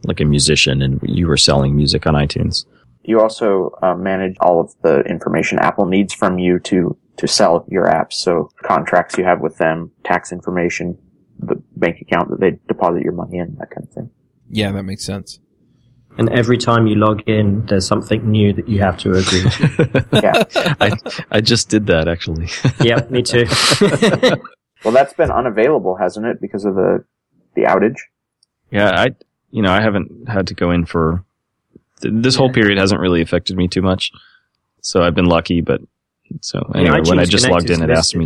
like 0.03 0.19
a 0.19 0.25
musician 0.25 0.81
and 0.81 0.99
you 1.03 1.27
were 1.27 1.37
selling 1.37 1.75
music 1.75 2.05
on 2.05 2.13
iTunes. 2.13 2.65
You 3.03 3.21
also 3.21 3.71
uh, 3.81 3.95
manage 3.95 4.35
all 4.41 4.59
of 4.59 4.73
the 4.83 5.01
information 5.01 5.59
Apple 5.59 5.85
needs 5.85 6.13
from 6.13 6.39
you 6.39 6.59
to 6.59 6.97
to 7.17 7.27
sell 7.27 7.65
your 7.67 7.85
apps. 7.85 8.13
So 8.13 8.49
contracts 8.63 9.17
you 9.17 9.23
have 9.23 9.41
with 9.41 9.57
them, 9.57 9.91
tax 10.03 10.31
information, 10.31 10.97
the 11.39 11.61
bank 11.75 12.01
account 12.01 12.29
that 12.29 12.39
they 12.39 12.57
deposit 12.67 13.03
your 13.03 13.13
money 13.13 13.37
in, 13.37 13.55
that 13.59 13.69
kind 13.69 13.87
of 13.87 13.93
thing. 13.93 14.09
Yeah, 14.51 14.71
that 14.71 14.83
makes 14.83 15.03
sense. 15.05 15.39
And 16.17 16.29
every 16.29 16.57
time 16.57 16.87
you 16.87 16.95
log 16.95 17.21
in, 17.27 17.65
there's 17.67 17.87
something 17.87 18.29
new 18.29 18.51
that 18.53 18.67
you 18.67 18.79
have 18.81 18.97
to 18.99 19.11
agree 19.11 19.43
to. 19.43 20.05
Yeah. 20.21 20.43
I 20.81 20.91
I 21.31 21.41
just 21.41 21.69
did 21.69 21.87
that 21.87 22.07
actually. 22.07 22.49
yeah, 22.81 23.05
me 23.09 23.21
too. 23.21 23.45
Well, 24.83 24.93
that's 24.95 25.13
been 25.13 25.29
unavailable, 25.29 25.95
hasn't 25.95 26.25
it, 26.25 26.41
because 26.41 26.65
of 26.65 26.73
the 26.75 27.05
the 27.55 27.63
outage? 27.63 27.97
yeah, 28.71 28.89
I 28.99 29.15
you 29.51 29.61
know 29.61 29.71
I 29.71 29.79
haven't 29.81 30.27
had 30.27 30.47
to 30.47 30.55
go 30.55 30.71
in 30.71 30.85
for 30.85 31.23
th- 32.01 32.13
this 32.17 32.35
whole 32.35 32.51
period 32.51 32.79
hasn't 32.79 32.99
really 32.99 33.21
affected 33.21 33.55
me 33.55 33.67
too 33.67 33.83
much, 33.83 34.11
so 34.81 35.03
I've 35.03 35.13
been 35.13 35.25
lucky. 35.25 35.61
But 35.61 35.81
so 36.41 36.59
anyway, 36.73 37.01
Yeah, 37.03 37.09
when 37.09 37.19
I 37.19 37.25
just 37.25 37.47
logged 37.47 37.69
in, 37.69 37.83
it 37.83 37.91
asked 37.91 38.15
listed 38.15 38.19
me. 38.19 38.25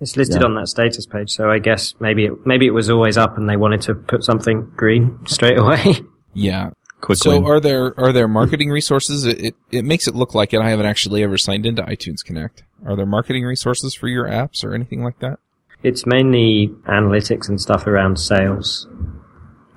On 0.00 0.04
the 0.04 0.06
status. 0.06 0.12
It's 0.12 0.16
listed 0.16 0.40
Yeah. 0.42 0.46
on 0.46 0.54
that 0.54 0.68
status 0.68 1.06
page, 1.06 1.30
so 1.30 1.50
I 1.50 1.58
guess 1.58 1.94
maybe 2.00 2.24
it, 2.26 2.46
maybe 2.46 2.66
it 2.66 2.70
was 2.74 2.88
always 2.90 3.16
up 3.18 3.36
and 3.36 3.48
they 3.48 3.56
wanted 3.56 3.82
to 3.82 3.94
put 3.94 4.24
something 4.24 4.70
green 4.76 5.18
straight 5.26 5.58
away. 5.58 6.00
Yeah. 6.32 6.70
Quick 7.00 7.18
So 7.18 7.44
are 7.44 7.58
there 7.58 7.92
are 7.98 8.12
there 8.12 8.28
marketing 8.28 8.70
resources? 8.70 9.24
It, 9.24 9.40
it 9.46 9.54
it 9.72 9.84
makes 9.84 10.06
it 10.06 10.14
look 10.14 10.32
like 10.34 10.54
it. 10.54 10.60
I 10.60 10.68
haven't 10.70 10.86
actually 10.86 11.24
ever 11.24 11.36
signed 11.38 11.66
into 11.66 11.82
iTunes 11.82 12.24
Connect. 12.24 12.62
Are 12.86 12.94
there 12.94 13.04
marketing 13.06 13.42
resources 13.44 13.94
for 13.96 14.06
your 14.06 14.26
apps 14.28 14.62
or 14.62 14.72
anything 14.74 15.02
like 15.02 15.18
that? 15.18 15.40
It's 15.82 16.06
mainly 16.06 16.68
analytics 16.86 17.48
and 17.48 17.60
stuff 17.60 17.86
around 17.88 18.20
sales, 18.20 18.86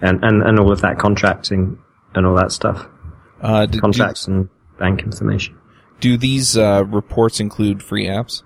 and 0.01 0.23
and, 0.23 0.43
and 0.43 0.59
all 0.59 0.71
of 0.71 0.81
that 0.81 0.99
contracting 0.99 1.79
and 2.13 2.27
all 2.27 2.36
that 2.36 2.51
stuff, 2.51 2.88
Uh, 3.41 3.65
do, 3.65 3.71
do, 3.73 3.79
contracts 3.79 4.27
and 4.27 4.47
bank 4.77 5.01
information. 5.01 5.57
do 6.01 6.17
these 6.17 6.55
uh, 6.55 6.83
reports 6.86 7.39
include 7.39 7.81
free 7.81 8.05
apps? 8.05 8.43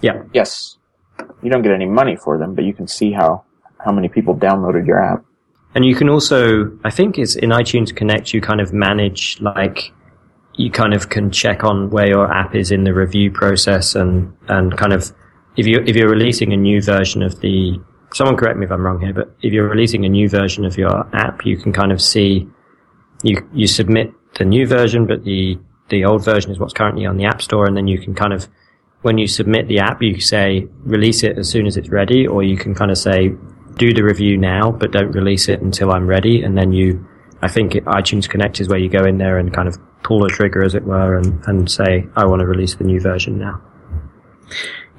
Yeah, 0.00 0.22
Yes. 0.32 0.78
You 1.42 1.50
don't 1.50 1.62
get 1.62 1.72
any 1.72 1.86
money 1.86 2.16
for 2.16 2.38
them, 2.38 2.54
but 2.54 2.64
you 2.64 2.74
can 2.74 2.86
see 2.86 3.12
how 3.12 3.44
how 3.84 3.92
many 3.92 4.08
people 4.08 4.34
downloaded 4.36 4.86
your 4.86 5.02
app. 5.02 5.24
And 5.74 5.84
you 5.84 5.94
can 5.94 6.08
also, 6.08 6.76
I 6.84 6.90
think 6.90 7.18
it's 7.18 7.36
in 7.36 7.50
iTunes 7.50 7.94
Connect, 7.94 8.34
you 8.34 8.40
kind 8.40 8.60
of 8.60 8.72
manage, 8.72 9.40
like, 9.40 9.92
you 10.54 10.70
kind 10.70 10.94
of 10.94 11.08
can 11.08 11.30
check 11.30 11.62
on 11.62 11.90
where 11.90 12.08
your 12.08 12.32
app 12.32 12.54
is 12.54 12.72
in 12.72 12.84
the 12.84 12.92
review 12.92 13.30
process 13.30 13.94
and, 13.94 14.36
and 14.48 14.76
kind 14.76 14.92
of, 14.92 15.12
if 15.56 15.66
you, 15.66 15.82
if 15.86 15.94
you're 15.94 16.10
releasing 16.10 16.52
a 16.52 16.56
new 16.56 16.82
version 16.82 17.22
of 17.22 17.40
the, 17.40 17.80
someone 18.12 18.36
correct 18.36 18.58
me 18.58 18.66
if 18.66 18.72
I'm 18.72 18.84
wrong 18.84 19.00
here, 19.00 19.14
but 19.14 19.34
if 19.42 19.52
you're 19.52 19.68
releasing 19.68 20.04
a 20.04 20.08
new 20.08 20.28
version 20.28 20.64
of 20.64 20.76
your 20.76 21.08
app, 21.14 21.46
you 21.46 21.56
can 21.56 21.72
kind 21.72 21.92
of 21.92 22.02
see, 22.02 22.48
you, 23.22 23.48
you 23.54 23.66
submit 23.66 24.12
the 24.38 24.44
new 24.44 24.66
version, 24.66 25.06
but 25.06 25.24
the, 25.24 25.56
the 25.88 26.04
old 26.04 26.24
version 26.24 26.50
is 26.50 26.58
what's 26.58 26.74
currently 26.74 27.06
on 27.06 27.16
the 27.16 27.26
App 27.26 27.42
Store, 27.42 27.66
and 27.66 27.76
then 27.76 27.86
you 27.86 27.98
can 27.98 28.14
kind 28.14 28.32
of, 28.32 28.48
when 29.02 29.18
you 29.18 29.26
submit 29.26 29.68
the 29.68 29.78
app, 29.78 30.02
you 30.02 30.20
say 30.20 30.66
release 30.80 31.22
it 31.22 31.38
as 31.38 31.48
soon 31.48 31.66
as 31.66 31.76
it's 31.76 31.88
ready, 31.88 32.26
or 32.26 32.42
you 32.42 32.56
can 32.56 32.74
kind 32.74 32.90
of 32.90 32.98
say 32.98 33.32
do 33.76 33.94
the 33.94 34.02
review 34.02 34.36
now, 34.36 34.70
but 34.70 34.92
don't 34.92 35.12
release 35.12 35.48
it 35.48 35.62
until 35.62 35.90
I'm 35.90 36.06
ready. 36.06 36.42
And 36.42 36.56
then 36.56 36.72
you, 36.72 37.06
I 37.40 37.48
think 37.48 37.74
it, 37.74 37.84
iTunes 37.86 38.28
Connect 38.28 38.60
is 38.60 38.68
where 38.68 38.78
you 38.78 38.90
go 38.90 39.04
in 39.04 39.18
there 39.18 39.38
and 39.38 39.54
kind 39.54 39.68
of 39.68 39.78
pull 40.02 40.24
a 40.24 40.28
trigger, 40.28 40.62
as 40.62 40.74
it 40.74 40.84
were, 40.84 41.16
and, 41.16 41.42
and 41.46 41.70
say, 41.70 42.06
I 42.16 42.26
want 42.26 42.40
to 42.40 42.46
release 42.46 42.74
the 42.74 42.84
new 42.84 43.00
version 43.00 43.38
now. 43.38 43.62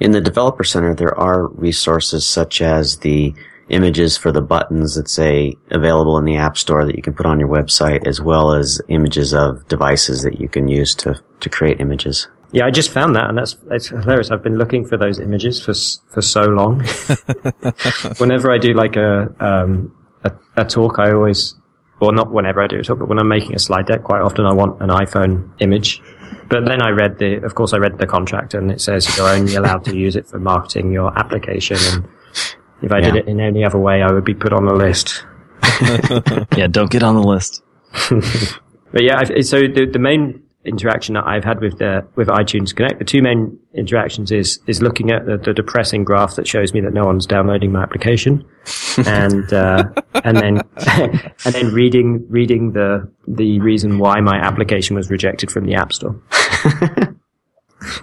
In 0.00 0.10
the 0.12 0.20
Developer 0.20 0.64
Center, 0.64 0.94
there 0.94 1.16
are 1.18 1.48
resources 1.48 2.26
such 2.26 2.60
as 2.60 2.98
the 2.98 3.34
images 3.68 4.16
for 4.16 4.32
the 4.32 4.42
buttons 4.42 4.96
that 4.96 5.08
say 5.08 5.54
available 5.70 6.18
in 6.18 6.24
the 6.24 6.36
App 6.36 6.58
Store 6.58 6.84
that 6.84 6.96
you 6.96 7.02
can 7.02 7.14
put 7.14 7.26
on 7.26 7.38
your 7.38 7.48
website, 7.48 8.06
as 8.06 8.20
well 8.20 8.52
as 8.52 8.80
images 8.88 9.32
of 9.32 9.66
devices 9.68 10.22
that 10.22 10.40
you 10.40 10.48
can 10.48 10.66
use 10.66 10.94
to, 10.96 11.20
to 11.40 11.48
create 11.48 11.80
images. 11.80 12.28
Yeah, 12.52 12.66
I 12.66 12.70
just 12.70 12.90
found 12.90 13.16
that, 13.16 13.28
and 13.28 13.38
that's 13.38 13.56
it's 13.70 13.88
hilarious. 13.88 14.30
I've 14.30 14.42
been 14.42 14.58
looking 14.58 14.84
for 14.84 14.96
those 14.98 15.18
images 15.18 15.60
for 15.62 15.72
for 16.12 16.20
so 16.22 16.42
long. 16.42 16.80
whenever 18.18 18.50
I 18.52 18.58
do 18.58 18.74
like 18.74 18.96
a 18.96 19.34
um 19.40 19.94
a, 20.24 20.32
a 20.56 20.64
talk, 20.64 20.98
I 20.98 21.12
always, 21.12 21.54
well, 22.00 22.12
not 22.12 22.30
whenever 22.32 22.60
I 22.62 22.66
do 22.66 22.78
a 22.78 22.82
talk, 22.82 22.98
but 22.98 23.08
when 23.08 23.18
I'm 23.18 23.28
making 23.28 23.54
a 23.54 23.58
slide 23.58 23.86
deck, 23.86 24.04
quite 24.04 24.20
often 24.20 24.44
I 24.46 24.52
want 24.52 24.80
an 24.82 24.90
iPhone 24.90 25.50
image. 25.60 26.02
But 26.48 26.66
then 26.66 26.82
I 26.82 26.90
read 26.90 27.18
the, 27.18 27.36
of 27.42 27.54
course, 27.54 27.72
I 27.72 27.78
read 27.78 27.96
the 27.98 28.06
contract, 28.06 28.52
and 28.52 28.70
it 28.70 28.80
says 28.80 29.16
you're 29.16 29.28
only 29.28 29.54
allowed 29.54 29.84
to 29.86 29.96
use 29.96 30.14
it 30.16 30.26
for 30.26 30.38
marketing 30.38 30.92
your 30.92 31.16
application. 31.18 31.78
And 31.90 32.08
if 32.82 32.92
I 32.92 33.00
did 33.00 33.16
it 33.16 33.26
in 33.28 33.40
any 33.40 33.64
other 33.64 33.78
way, 33.78 34.02
I 34.02 34.12
would 34.12 34.24
be 34.24 34.34
put 34.34 34.52
on 34.52 34.66
the 34.66 34.74
list. 34.74 35.24
yeah, 36.56 36.66
don't 36.66 36.90
get 36.90 37.02
on 37.02 37.14
the 37.14 37.22
list. 37.22 37.62
But 38.92 39.04
yeah, 39.04 39.20
I- 39.20 39.40
so 39.40 39.60
the, 39.60 39.86
the 39.90 39.98
main 39.98 40.42
interaction 40.64 41.14
that 41.14 41.26
I've 41.26 41.44
had 41.44 41.60
with 41.60 41.78
the 41.78 42.06
with 42.14 42.28
iTunes 42.28 42.74
Connect, 42.74 42.98
the 42.98 43.04
two 43.04 43.22
main 43.22 43.58
interactions 43.74 44.30
is 44.30 44.60
is 44.66 44.80
looking 44.82 45.10
at 45.10 45.26
the, 45.26 45.36
the 45.36 45.52
depressing 45.52 46.04
graph 46.04 46.36
that 46.36 46.46
shows 46.46 46.72
me 46.72 46.80
that 46.80 46.92
no 46.92 47.04
one's 47.04 47.26
downloading 47.26 47.72
my 47.72 47.82
application, 47.82 48.44
and 49.06 49.52
uh, 49.52 49.84
and 50.24 50.36
then 50.36 50.60
and 51.44 51.54
then 51.54 51.72
reading 51.72 52.24
reading 52.28 52.72
the 52.72 53.10
the 53.26 53.60
reason 53.60 53.98
why 53.98 54.20
my 54.20 54.36
application 54.36 54.96
was 54.96 55.10
rejected 55.10 55.50
from 55.50 55.66
the 55.66 55.74
App 55.74 55.92
Store. 55.92 56.20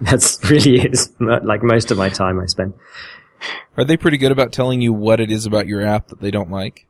That's 0.02 0.44
really 0.50 0.82
is 0.82 1.14
like 1.20 1.64
most 1.64 1.92
of 1.92 1.98
my 1.98 2.10
time 2.10 2.40
I 2.40 2.46
spend. 2.46 2.74
Are 3.78 3.86
they 3.86 3.96
pretty 3.96 4.18
good 4.18 4.34
about 4.34 4.52
telling 4.52 4.82
you 4.82 4.92
what 4.92 5.22
it 5.22 5.32
is 5.32 5.46
about 5.46 5.68
your 5.68 5.82
app 5.82 6.08
that 6.08 6.20
they 6.20 6.32
don't 6.32 6.52
like? 6.52 6.86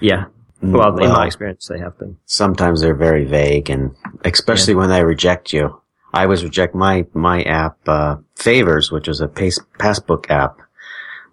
Yeah. 0.00 0.26
Well, 0.62 0.96
in 0.98 1.10
my 1.10 1.26
experience, 1.26 1.66
they 1.68 1.78
have 1.78 1.98
been. 1.98 2.18
sometimes 2.26 2.80
they're 2.80 2.94
very 2.94 3.24
vague 3.24 3.70
and 3.70 3.94
especially 4.24 4.74
when 4.74 4.90
they 4.90 5.04
reject 5.04 5.52
you. 5.52 5.80
I 6.12 6.26
was 6.26 6.42
reject 6.44 6.74
my, 6.74 7.06
my 7.14 7.42
app, 7.44 7.76
uh, 7.88 8.16
Favors, 8.34 8.90
which 8.90 9.08
was 9.08 9.20
a 9.20 9.28
pace, 9.28 9.58
passbook 9.78 10.28
app, 10.30 10.58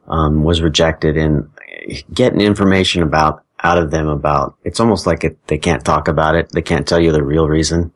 um, 0.07 0.43
was 0.43 0.61
rejected 0.61 1.17
and 1.17 1.49
getting 2.13 2.41
information 2.41 3.01
about, 3.01 3.43
out 3.63 3.77
of 3.79 3.91
them 3.91 4.07
about, 4.07 4.55
it's 4.63 4.79
almost 4.79 5.07
like 5.07 5.23
it, 5.23 5.37
they 5.47 5.57
can't 5.57 5.83
talk 5.83 6.07
about 6.07 6.35
it. 6.35 6.49
They 6.51 6.61
can't 6.61 6.87
tell 6.87 6.99
you 6.99 7.11
the 7.11 7.23
real 7.23 7.47
reason. 7.47 7.91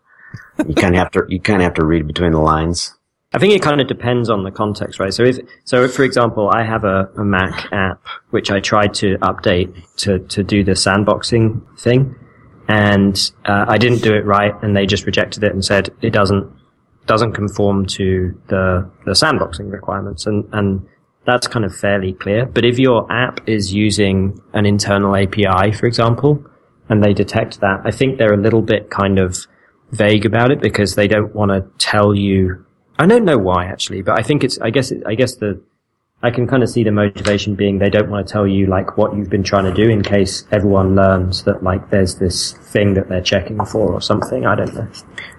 You 0.68 0.74
kind 0.74 0.96
of 0.96 1.00
have 1.00 1.12
to, 1.12 1.26
you 1.30 1.40
kind 1.40 1.62
of 1.62 1.66
have 1.66 1.76
to 1.76 1.86
read 1.86 2.08
between 2.08 2.32
the 2.32 2.40
lines. 2.40 2.96
I 3.34 3.40
think 3.40 3.54
it 3.54 3.62
kind 3.62 3.80
of 3.80 3.88
depends 3.88 4.30
on 4.30 4.44
the 4.44 4.52
context, 4.52 5.00
right? 5.00 5.14
So 5.14 5.24
if, 5.24 5.40
so 5.64 5.84
if, 5.84 5.94
for 5.94 6.04
example, 6.04 6.50
I 6.50 6.64
have 6.64 6.84
a, 6.84 7.10
a 7.18 7.24
Mac 7.24 7.72
app, 7.72 8.06
which 8.32 8.52
I 8.52 8.60
tried 8.60 8.94
to 8.96 9.18
update 9.20 9.74
to, 9.98 10.20
to 10.20 10.44
do 10.44 10.64
the 10.66 10.74
sandboxing 10.74 11.62
thing, 11.80 12.16
and 12.68 13.32
uh, 13.46 13.66
I 13.68 13.78
didn't 13.78 14.02
do 14.02 14.14
it 14.14 14.26
right, 14.26 14.54
and 14.62 14.76
they 14.76 14.86
just 14.86 15.06
rejected 15.06 15.44
it 15.44 15.54
and 15.54 15.64
said 15.64 15.90
it 16.02 16.12
doesn't, 16.12 16.52
doesn't 17.06 17.32
conform 17.32 17.86
to 17.86 18.38
the, 18.50 18.90
the 19.06 19.12
sandboxing 19.12 19.72
requirements. 19.72 20.26
And, 20.26 20.48
and 20.52 20.86
that's 21.26 21.48
kind 21.48 21.64
of 21.64 21.74
fairly 21.74 22.14
clear. 22.14 22.46
But 22.46 22.66
if 22.66 22.80
your 22.80 23.10
app 23.12 23.48
is 23.48 23.74
using 23.74 24.42
an 24.54 24.66
internal 24.66 25.16
API, 25.16 25.72
for 25.72 25.86
example, 25.86 26.44
and 26.90 27.02
they 27.02 27.14
detect 27.14 27.62
that, 27.62 27.82
I 27.86 27.92
think 27.92 28.18
they're 28.18 28.34
a 28.34 28.42
little 28.42 28.62
bit 28.62 28.90
kind 28.90 29.20
of 29.20 29.38
vague 29.92 30.26
about 30.26 30.52
it 30.52 30.60
because 30.60 30.96
they 30.96 31.08
don't 31.08 31.34
want 31.34 31.52
to 31.52 31.66
tell 31.78 32.14
you 32.14 32.66
I 33.02 33.08
don't 33.08 33.26
know 33.26 33.40
why 33.40 33.66
actually, 33.66 34.04
but 34.04 34.20
I 34.20 34.22
think 34.22 34.44
it's. 34.44 34.60
I 34.60 34.70
guess. 34.70 34.92
It, 34.92 35.02
I 35.08 35.16
guess 35.16 35.36
the. 35.36 35.60
I 36.24 36.30
can 36.30 36.46
kind 36.46 36.62
of 36.62 36.70
see 36.70 36.84
the 36.84 36.92
motivation 36.92 37.56
being 37.56 37.80
they 37.80 37.90
don't 37.90 38.12
want 38.12 38.28
to 38.28 38.32
tell 38.32 38.46
you 38.46 38.68
like 38.68 38.96
what 38.96 39.16
you've 39.16 39.32
been 39.32 39.42
trying 39.42 39.66
to 39.66 39.74
do 39.74 39.90
in 39.90 40.04
case 40.04 40.46
everyone 40.52 40.94
learns 40.94 41.46
that 41.46 41.64
like 41.64 41.90
there's 41.90 42.14
this 42.14 42.52
thing 42.52 42.94
that 42.94 43.10
they're 43.10 43.24
checking 43.24 43.66
for 43.66 43.92
or 43.92 44.02
something. 44.02 44.46
I 44.46 44.54
don't 44.54 44.72
know. 44.76 44.88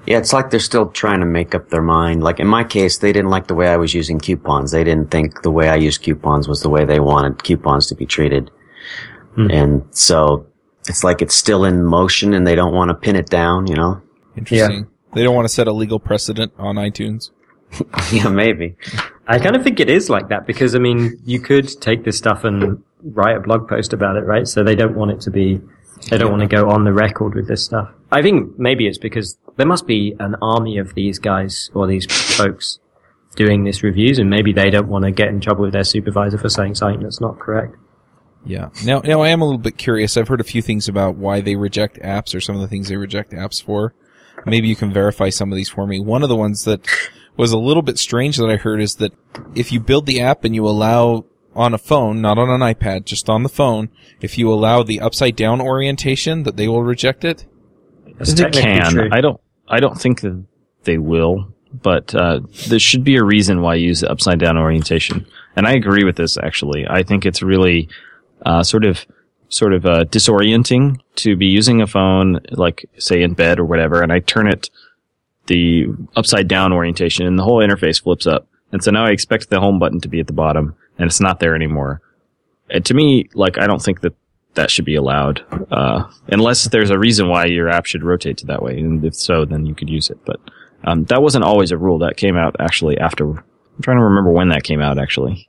Yeah, 0.08 0.18
it's 0.18 0.32
like 0.32 0.50
they're 0.50 0.58
still 0.58 0.88
trying 0.88 1.20
to 1.20 1.26
make 1.26 1.54
up 1.54 1.68
their 1.68 1.82
mind. 1.82 2.24
Like 2.24 2.40
in 2.40 2.48
my 2.48 2.64
case, 2.64 2.98
they 2.98 3.12
didn't 3.12 3.30
like 3.30 3.46
the 3.46 3.54
way 3.54 3.68
I 3.68 3.76
was 3.76 3.94
using 3.94 4.18
coupons. 4.18 4.72
They 4.72 4.82
didn't 4.82 5.12
think 5.12 5.42
the 5.42 5.52
way 5.52 5.68
I 5.68 5.76
used 5.76 6.02
coupons 6.02 6.48
was 6.48 6.62
the 6.62 6.68
way 6.68 6.84
they 6.84 6.98
wanted 6.98 7.44
coupons 7.44 7.86
to 7.86 7.94
be 7.94 8.04
treated. 8.04 8.50
Hmm. 9.36 9.52
And 9.52 9.84
so 9.92 10.48
it's 10.88 11.04
like 11.04 11.22
it's 11.22 11.36
still 11.36 11.64
in 11.64 11.84
motion 11.84 12.34
and 12.34 12.44
they 12.44 12.56
don't 12.56 12.74
want 12.74 12.88
to 12.88 12.94
pin 12.94 13.14
it 13.14 13.30
down, 13.30 13.68
you 13.68 13.76
know? 13.76 14.02
Interesting. 14.36 14.88
They 15.14 15.22
don't 15.22 15.36
want 15.36 15.46
to 15.46 15.54
set 15.54 15.68
a 15.68 15.72
legal 15.72 16.00
precedent 16.00 16.52
on 16.58 16.74
iTunes. 16.74 17.30
yeah, 18.12 18.28
maybe. 18.28 18.76
I 19.26 19.38
kind 19.38 19.56
of 19.56 19.62
think 19.62 19.80
it 19.80 19.88
is 19.88 20.10
like 20.10 20.28
that 20.28 20.46
because 20.46 20.74
I 20.74 20.78
mean 20.78 21.18
you 21.24 21.40
could 21.40 21.68
take 21.80 22.04
this 22.04 22.18
stuff 22.18 22.44
and 22.44 22.82
write 23.02 23.36
a 23.36 23.40
blog 23.40 23.68
post 23.68 23.92
about 23.92 24.16
it, 24.16 24.22
right? 24.22 24.46
So 24.46 24.62
they 24.62 24.74
don't 24.74 24.94
want 24.94 25.10
it 25.12 25.20
to 25.22 25.30
be. 25.30 25.60
They 26.10 26.18
don't 26.18 26.30
want 26.32 26.42
to 26.42 26.48
go 26.48 26.68
on 26.68 26.84
the 26.84 26.92
record 26.92 27.34
with 27.34 27.46
this 27.46 27.64
stuff. 27.64 27.88
I 28.10 28.22
think 28.22 28.58
maybe 28.58 28.88
it's 28.88 28.98
because 28.98 29.38
there 29.56 29.66
must 29.66 29.86
be 29.86 30.16
an 30.18 30.34
army 30.42 30.78
of 30.78 30.94
these 30.94 31.20
guys 31.20 31.70
or 31.74 31.86
these 31.86 32.06
folks 32.36 32.80
doing 33.36 33.64
this 33.64 33.82
reviews, 33.82 34.18
and 34.18 34.28
maybe 34.28 34.52
they 34.52 34.68
don't 34.68 34.88
want 34.88 35.04
to 35.04 35.10
get 35.10 35.28
in 35.28 35.40
trouble 35.40 35.62
with 35.62 35.72
their 35.72 35.84
supervisor 35.84 36.38
for 36.38 36.48
saying 36.48 36.74
something 36.74 37.02
that's 37.02 37.20
not 37.20 37.38
correct. 37.38 37.76
Yeah. 38.44 38.70
Now, 38.84 39.00
now 39.00 39.22
I 39.22 39.28
am 39.28 39.40
a 39.40 39.44
little 39.44 39.58
bit 39.58 39.78
curious. 39.78 40.16
I've 40.16 40.28
heard 40.28 40.40
a 40.40 40.44
few 40.44 40.62
things 40.62 40.88
about 40.88 41.16
why 41.16 41.40
they 41.40 41.56
reject 41.56 41.98
apps 42.00 42.34
or 42.34 42.40
some 42.40 42.56
of 42.56 42.60
the 42.60 42.68
things 42.68 42.88
they 42.88 42.96
reject 42.96 43.32
apps 43.32 43.62
for. 43.62 43.94
Maybe 44.44 44.66
you 44.66 44.76
can 44.76 44.92
verify 44.92 45.28
some 45.28 45.52
of 45.52 45.56
these 45.56 45.68
for 45.68 45.86
me. 45.86 46.00
One 46.00 46.22
of 46.22 46.28
the 46.28 46.36
ones 46.36 46.64
that 46.64 46.86
was 47.36 47.52
a 47.52 47.58
little 47.58 47.82
bit 47.82 47.98
strange 47.98 48.36
that 48.36 48.50
I 48.50 48.56
heard 48.56 48.80
is 48.80 48.96
that 48.96 49.12
if 49.54 49.72
you 49.72 49.80
build 49.80 50.06
the 50.06 50.20
app 50.20 50.44
and 50.44 50.54
you 50.54 50.66
allow 50.66 51.24
on 51.54 51.74
a 51.74 51.78
phone, 51.78 52.20
not 52.20 52.38
on 52.38 52.48
an 52.48 52.60
iPad, 52.60 53.04
just 53.04 53.28
on 53.28 53.42
the 53.42 53.48
phone, 53.48 53.90
if 54.20 54.38
you 54.38 54.52
allow 54.52 54.82
the 54.82 55.00
upside 55.00 55.36
down 55.36 55.60
orientation, 55.60 56.44
that 56.44 56.56
they 56.56 56.68
will 56.68 56.82
reject 56.82 57.24
it. 57.24 57.46
That's 58.18 58.34
they 58.34 58.50
can. 58.50 58.90
true. 58.90 59.08
I 59.10 59.20
don't. 59.20 59.40
I 59.68 59.80
don't 59.80 59.98
think 59.98 60.20
that 60.20 60.44
they 60.84 60.98
will, 60.98 61.52
but 61.72 62.14
uh, 62.14 62.40
there 62.68 62.78
should 62.78 63.04
be 63.04 63.16
a 63.16 63.24
reason 63.24 63.62
why 63.62 63.76
you 63.76 63.88
use 63.88 64.00
the 64.00 64.10
upside 64.10 64.38
down 64.38 64.58
orientation. 64.58 65.26
And 65.56 65.66
I 65.66 65.72
agree 65.72 66.04
with 66.04 66.16
this. 66.16 66.36
Actually, 66.36 66.86
I 66.88 67.02
think 67.02 67.24
it's 67.24 67.42
really 67.42 67.88
uh, 68.44 68.62
sort 68.62 68.84
of 68.84 69.06
sort 69.48 69.74
of 69.74 69.86
uh, 69.86 70.04
disorienting 70.04 70.98
to 71.16 71.36
be 71.36 71.46
using 71.46 71.80
a 71.80 71.86
phone, 71.86 72.40
like 72.50 72.88
say 72.98 73.22
in 73.22 73.34
bed 73.34 73.58
or 73.58 73.64
whatever, 73.64 74.02
and 74.02 74.12
I 74.12 74.20
turn 74.20 74.48
it 74.48 74.70
the 75.46 75.86
upside 76.16 76.48
down 76.48 76.72
orientation, 76.72 77.26
and 77.26 77.38
the 77.38 77.44
whole 77.44 77.58
interface 77.58 78.02
flips 78.02 78.26
up. 78.26 78.46
And 78.72 78.82
so 78.82 78.90
now 78.90 79.04
I 79.04 79.10
expect 79.10 79.50
the 79.50 79.60
home 79.60 79.78
button 79.78 80.00
to 80.00 80.08
be 80.08 80.20
at 80.20 80.26
the 80.26 80.32
bottom, 80.32 80.74
and 80.98 81.06
it's 81.06 81.20
not 81.20 81.40
there 81.40 81.54
anymore. 81.54 82.00
And 82.70 82.84
to 82.86 82.94
me, 82.94 83.28
like 83.34 83.58
I 83.58 83.66
don't 83.66 83.82
think 83.82 84.00
that 84.00 84.14
that 84.54 84.70
should 84.70 84.84
be 84.84 84.94
allowed, 84.94 85.44
uh, 85.70 86.04
unless 86.28 86.64
there's 86.68 86.90
a 86.90 86.98
reason 86.98 87.28
why 87.28 87.46
your 87.46 87.68
app 87.68 87.86
should 87.86 88.04
rotate 88.04 88.36
to 88.38 88.46
that 88.46 88.62
way. 88.62 88.78
And 88.78 89.04
if 89.04 89.14
so, 89.14 89.44
then 89.44 89.66
you 89.66 89.74
could 89.74 89.88
use 89.88 90.10
it. 90.10 90.18
But 90.24 90.40
um, 90.84 91.04
that 91.04 91.22
wasn't 91.22 91.44
always 91.44 91.70
a 91.70 91.78
rule. 91.78 91.98
That 91.98 92.16
came 92.16 92.36
out 92.36 92.56
actually 92.60 92.98
after. 92.98 93.30
I'm 93.30 93.82
trying 93.82 93.98
to 93.98 94.04
remember 94.04 94.30
when 94.30 94.50
that 94.50 94.64
came 94.64 94.80
out 94.80 94.98
actually. 94.98 95.48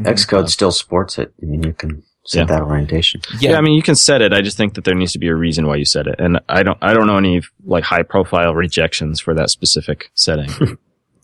Xcode 0.00 0.48
still 0.48 0.72
supports 0.72 1.18
it. 1.18 1.32
I 1.42 1.46
mean, 1.46 1.62
you 1.62 1.72
can 1.72 2.02
set 2.26 2.40
Yeah. 2.48 2.56
that 2.56 2.62
orientation. 2.62 3.20
Yeah. 3.40 3.50
Yeah. 3.52 3.58
I 3.58 3.60
mean, 3.60 3.74
you 3.74 3.82
can 3.82 3.94
set 3.94 4.20
it. 4.22 4.32
I 4.32 4.40
just 4.42 4.56
think 4.56 4.74
that 4.74 4.84
there 4.84 4.94
needs 4.94 5.12
to 5.12 5.18
be 5.18 5.28
a 5.28 5.34
reason 5.34 5.66
why 5.66 5.76
you 5.76 5.84
set 5.84 6.06
it. 6.06 6.16
And 6.18 6.40
I 6.48 6.62
don't, 6.62 6.78
I 6.82 6.92
don't 6.94 7.06
know 7.06 7.16
any 7.18 7.42
like 7.64 7.84
high 7.84 8.02
profile 8.02 8.54
rejections 8.54 9.20
for 9.20 9.34
that 9.34 9.50
specific 9.50 10.10
setting. 10.14 10.50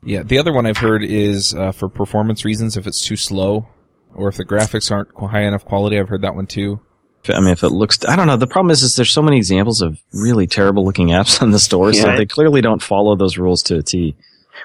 Yeah, 0.05 0.24
the 0.24 0.38
other 0.40 0.53
one 0.53 0.66
I've 0.66 0.78
heard 0.78 1.05
is 1.05 1.55
uh, 1.55 1.70
for 1.70 1.88
performance 1.88 2.44
reasons 2.44 2.76
if 2.76 2.88
it's 2.88 3.07
too 3.07 3.14
slow 3.14 3.68
or 4.16 4.26
if 4.28 4.36
the 4.36 4.44
graphics 4.44 4.90
aren't 4.90 5.09
high 5.30 5.42
enough 5.42 5.64
quality. 5.64 5.96
I've 5.96 6.09
heard 6.09 6.22
that 6.22 6.34
one 6.34 6.48
too. 6.48 6.80
I 7.28 7.38
mean, 7.38 7.50
if 7.50 7.62
it 7.62 7.68
looks, 7.68 8.05
I 8.07 8.16
don't 8.16 8.26
know. 8.26 8.36
The 8.36 8.48
problem 8.48 8.72
is, 8.72 8.82
is 8.82 8.96
there's 8.96 9.12
so 9.12 9.22
many 9.22 9.36
examples 9.36 9.80
of 9.80 9.96
really 10.12 10.48
terrible 10.48 10.84
looking 10.84 11.11
apps 11.11 11.40
on 11.40 11.53
the 11.53 11.61
store, 11.61 11.92
so 11.92 12.16
they 12.16 12.26
clearly 12.26 12.61
don't 12.61 12.82
follow 12.82 13.14
those 13.14 13.38
rules 13.38 13.62
to 13.62 13.76
a 13.78 13.82
T. 13.84 14.16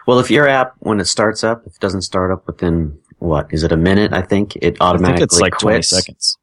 Well, 0.08 0.18
if 0.18 0.32
your 0.32 0.48
app, 0.48 0.74
when 0.80 1.00
it 1.00 1.06
starts 1.06 1.44
up, 1.44 1.68
if 1.68 1.76
it 1.76 1.80
doesn't 1.82 2.02
start 2.02 2.32
up 2.32 2.48
within, 2.48 2.98
what, 3.20 3.54
is 3.54 3.64
it 3.64 3.72
a 3.72 3.78
minute, 3.78 4.14
I 4.14 4.22
think? 4.22 4.56
It 4.58 4.78
automatically 4.82 5.14
I 5.16 5.18
think 5.20 5.24
it's 5.24 5.40
like 5.40 5.58
20 5.60 5.82
seconds. 5.82 6.38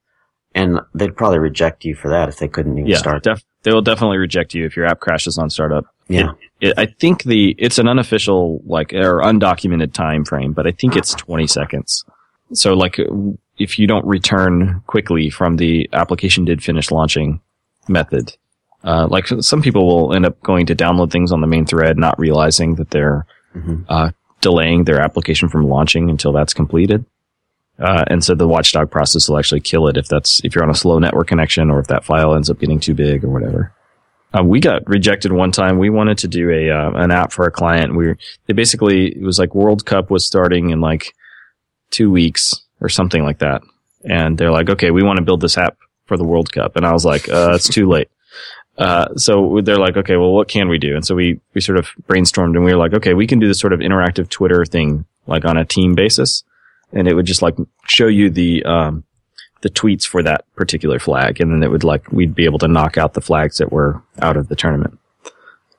And 0.57 0.81
they'd 0.95 1.17
probably 1.17 1.39
reject 1.39 1.85
you 1.85 1.95
for 1.97 2.09
that 2.11 2.29
if 2.29 2.39
they 2.39 2.47
couldn't 2.49 2.79
even 2.79 2.87
Yeah, 2.91 2.99
start. 2.99 3.23
def- 3.25 3.45
they 3.65 3.73
will 3.73 3.83
definitely 3.83 4.19
reject 4.19 4.55
you 4.55 4.65
if 4.67 4.77
your 4.77 4.87
app 4.87 5.01
crashes 5.01 5.37
on 5.39 5.51
startup. 5.51 5.85
yeah. 6.09 6.33
It, 6.61 6.75
I 6.79 6.87
think 6.87 7.25
the 7.25 7.55
it's 7.59 7.79
an 7.79 7.89
unofficial 7.89 8.63
like 8.65 8.93
or 8.95 9.21
undocumented 9.21 9.93
time 9.93 10.25
frame, 10.25 10.53
but 10.53 10.67
I 10.67 10.71
think 10.71 10.97
it's 10.97 11.13
20 11.15 11.47
seconds. 11.49 12.05
So 12.53 12.75
like 12.75 12.99
if 13.59 13.79
you 13.79 13.87
don't 13.89 14.07
return 14.07 14.81
quickly 14.87 15.29
from 15.31 15.57
the 15.57 15.89
application 15.93 16.45
did 16.45 16.63
finish 16.63 16.91
launching 16.93 17.41
method, 17.89 18.37
uh, 18.85 19.09
like 19.11 19.27
some 19.41 19.61
people 19.63 19.87
will 19.87 20.15
end 20.15 20.25
up 20.25 20.41
going 20.43 20.67
to 20.67 20.77
download 20.77 21.11
things 21.11 21.33
on 21.33 21.41
the 21.41 21.47
main 21.49 21.67
thread, 21.67 21.99
not 21.99 22.19
realizing 22.19 22.77
that 22.77 22.91
they're 22.91 23.27
Mhm. 23.57 23.85
uh, 23.89 24.11
delaying 24.45 24.85
their 24.85 25.01
application 25.01 25.49
from 25.49 25.67
launching 25.67 26.11
until 26.11 26.31
that's 26.31 26.53
completed. 26.53 27.05
Uh, 27.79 28.05
and 28.07 28.23
so 28.23 28.35
the 28.35 28.47
watchdog 28.47 28.91
process 28.91 29.29
will 29.29 29.39
actually 29.39 29.61
kill 29.61 29.89
it 29.89 29.97
if 29.97 30.07
that's 30.07 30.41
if 30.45 30.55
you're 30.55 30.63
on 30.63 30.71
a 30.71 30.75
slow 30.75 30.99
network 30.99 31.27
connection 31.27 31.71
or 31.71 31.81
if 31.81 31.89
that 31.89 32.05
file 32.05 32.37
ends 32.37 32.51
up 32.51 32.61
getting 32.61 32.79
too 32.79 32.95
big 32.95 33.25
or 33.25 33.31
whatever. 33.31 33.73
Uh, 34.33 34.43
we 34.45 34.61
got 34.61 34.87
rejected 34.87 35.33
one 35.33 35.51
time. 35.51 35.79
We 35.79 35.91
wanted 35.91 36.19
to 36.19 36.29
do 36.29 36.51
a 36.51 36.71
uh, 36.71 36.91
an 36.91 37.11
app 37.11 37.33
for 37.33 37.47
a 37.47 37.51
client. 37.51 37.97
We 37.97 38.15
they 38.47 38.53
basically 38.53 39.09
it 39.09 39.23
was 39.23 39.39
like 39.39 39.55
World 39.55 39.87
Cup 39.87 40.11
was 40.11 40.27
starting 40.27 40.71
in 40.71 40.81
like 40.81 41.15
two 41.91 42.11
weeks 42.11 42.55
or 42.81 42.89
something 42.89 43.25
like 43.25 43.39
that, 43.39 43.63
and 44.05 44.37
they're 44.37 44.53
like, 44.53 44.69
okay, 44.71 44.91
we 44.91 45.03
want 45.03 45.17
to 45.17 45.25
build 45.25 45.41
this 45.41 45.59
app 45.59 45.77
for 46.07 46.17
the 46.17 46.25
World 46.25 46.53
Cup, 46.53 46.77
and 46.77 46.85
I 46.85 46.93
was 46.93 47.05
like, 47.05 47.29
uh, 47.29 47.53
it's 47.55 47.69
too 47.69 47.89
late. 47.89 48.09
Uh, 48.77 49.15
so 49.15 49.61
they're 49.63 49.79
like, 49.79 49.97
okay, 49.97 50.17
well, 50.17 50.33
what 50.33 50.49
can 50.49 50.69
we 50.69 50.79
do? 50.79 50.95
And 50.95 51.07
so 51.07 51.15
we 51.15 51.41
we 51.55 51.61
sort 51.61 51.79
of 51.79 51.87
brainstormed, 52.09 52.57
and 52.57 52.65
we 52.65 52.73
were 52.73 52.79
like, 52.79 52.95
okay, 52.95 53.15
we 53.15 53.27
can 53.27 53.39
do 53.39 53.47
this 53.47 53.61
sort 53.61 53.73
of 53.73 53.81
interactive 53.81 54.29
Twitter 54.29 54.65
thing, 54.65 55.05
like 55.27 55.45
on 55.45 55.57
a 55.57 55.65
team 55.65 55.95
basis, 55.95 56.43
and 56.93 57.07
it 57.07 57.15
would 57.15 57.27
just 57.27 57.43
like 57.43 57.55
show 57.87 58.09
you 58.09 58.31
the 58.31 58.65
um, 58.65 59.05
the 59.63 59.71
tweets 59.71 60.05
for 60.07 60.23
that 60.23 60.45
particular 60.57 60.99
flag, 60.99 61.41
and 61.41 61.53
then 61.53 61.63
it 61.63 61.71
would 61.71 61.85
like 61.85 62.11
we'd 62.11 62.35
be 62.35 62.45
able 62.45 62.59
to 62.59 62.69
knock 62.69 62.99
out 62.99 63.15
the 63.15 63.21
flags 63.21 63.59
that 63.59 63.73
were 63.73 64.03
out 64.21 64.37
of 64.37 64.49
the 64.49 64.57
tournament. 64.57 64.99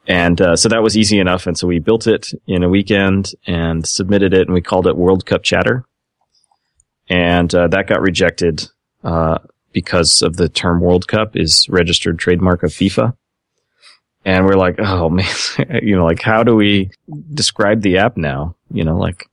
And 0.07 0.39
uh, 0.39 0.55
so 0.55 0.69
that 0.69 0.83
was 0.83 0.95
easy 0.95 1.19
enough, 1.19 1.47
and 1.47 1.57
so 1.57 1.67
we 1.67 1.79
built 1.79 2.07
it 2.07 2.29
in 2.47 2.63
a 2.63 2.69
weekend 2.69 3.33
and 3.45 3.85
submitted 3.85 4.33
it, 4.33 4.47
and 4.47 4.53
we 4.53 4.61
called 4.61 4.87
it 4.87 4.95
World 4.95 5.25
Cup 5.25 5.43
Chatter, 5.43 5.83
and 7.09 7.53
uh, 7.53 7.67
that 7.67 7.87
got 7.87 8.01
rejected 8.01 8.69
uh, 9.03 9.39
because 9.75 10.23
of 10.23 10.37
the 10.37 10.49
term 10.49 10.79
World 10.79 11.07
Cup 11.07 11.35
is 11.35 11.69
registered 11.69 12.17
trademark 12.17 12.63
of 12.63 12.71
FIFA. 12.71 13.15
And 14.23 14.45
we're 14.45 14.55
like, 14.55 14.79
oh 14.79 15.09
man, 15.09 15.27
you 15.83 15.95
know, 15.95 16.05
like 16.05 16.21
how 16.21 16.41
do 16.41 16.55
we 16.55 16.89
describe 17.33 17.81
the 17.81 17.99
app 17.99 18.17
now? 18.17 18.55
You 18.71 18.83
know, 18.83 18.97
like 18.97 19.29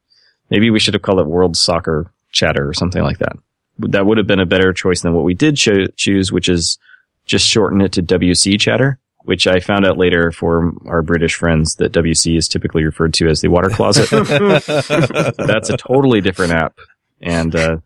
maybe 0.50 0.68
we 0.68 0.80
should 0.80 0.94
have 0.94 1.02
called 1.02 1.20
it 1.20 1.26
World 1.26 1.56
Soccer 1.56 2.12
Chatter 2.32 2.68
or 2.68 2.74
something 2.74 3.02
like 3.02 3.18
that 3.18 3.36
that 3.78 4.06
would 4.06 4.18
have 4.18 4.26
been 4.26 4.40
a 4.40 4.46
better 4.46 4.72
choice 4.72 5.02
than 5.02 5.14
what 5.14 5.24
we 5.24 5.34
did 5.34 5.56
cho- 5.56 5.86
choose, 5.96 6.32
which 6.32 6.48
is 6.48 6.78
just 7.24 7.46
shorten 7.46 7.80
it 7.80 7.92
to 7.92 8.02
WC 8.02 8.60
chatter, 8.60 8.98
which 9.22 9.46
I 9.46 9.60
found 9.60 9.86
out 9.86 9.98
later 9.98 10.30
for 10.32 10.72
our 10.86 11.02
British 11.02 11.34
friends 11.34 11.76
that 11.76 11.92
WC 11.92 12.36
is 12.36 12.48
typically 12.48 12.84
referred 12.84 13.14
to 13.14 13.28
as 13.28 13.40
the 13.40 13.48
water 13.48 13.70
closet. 13.70 14.10
That's 15.38 15.70
a 15.70 15.76
totally 15.76 16.20
different 16.20 16.52
app. 16.52 16.78
And, 17.20 17.54
uh, 17.54 17.78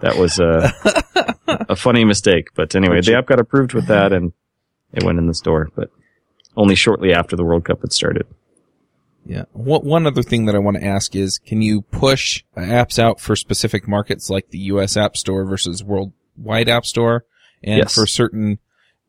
that 0.00 0.16
was 0.16 0.38
a, 0.38 0.72
a 1.68 1.76
funny 1.76 2.04
mistake. 2.04 2.48
But 2.54 2.74
anyway, 2.74 3.00
the 3.00 3.16
app 3.16 3.26
got 3.26 3.40
approved 3.40 3.74
with 3.74 3.86
that 3.86 4.12
and 4.12 4.32
it 4.92 5.04
went 5.04 5.18
in 5.18 5.26
the 5.26 5.34
store, 5.34 5.68
but 5.74 5.90
only 6.56 6.74
shortly 6.74 7.12
after 7.12 7.36
the 7.36 7.44
World 7.44 7.64
Cup 7.64 7.80
had 7.82 7.92
started. 7.92 8.26
Yeah. 9.26 9.44
One 9.52 9.82
one 9.82 10.06
other 10.06 10.22
thing 10.22 10.46
that 10.46 10.54
I 10.54 10.58
want 10.58 10.78
to 10.78 10.84
ask 10.84 11.14
is, 11.14 11.38
can 11.38 11.60
you 11.62 11.82
push 11.82 12.42
uh, 12.56 12.60
apps 12.62 12.98
out 12.98 13.20
for 13.20 13.36
specific 13.36 13.86
markets 13.86 14.30
like 14.30 14.48
the 14.50 14.58
U.S. 14.58 14.96
App 14.96 15.16
Store 15.16 15.44
versus 15.44 15.84
worldwide 15.84 16.68
App 16.68 16.86
Store? 16.86 17.24
And 17.62 17.78
Yes. 17.78 17.94
for 17.94 18.06
certain, 18.06 18.58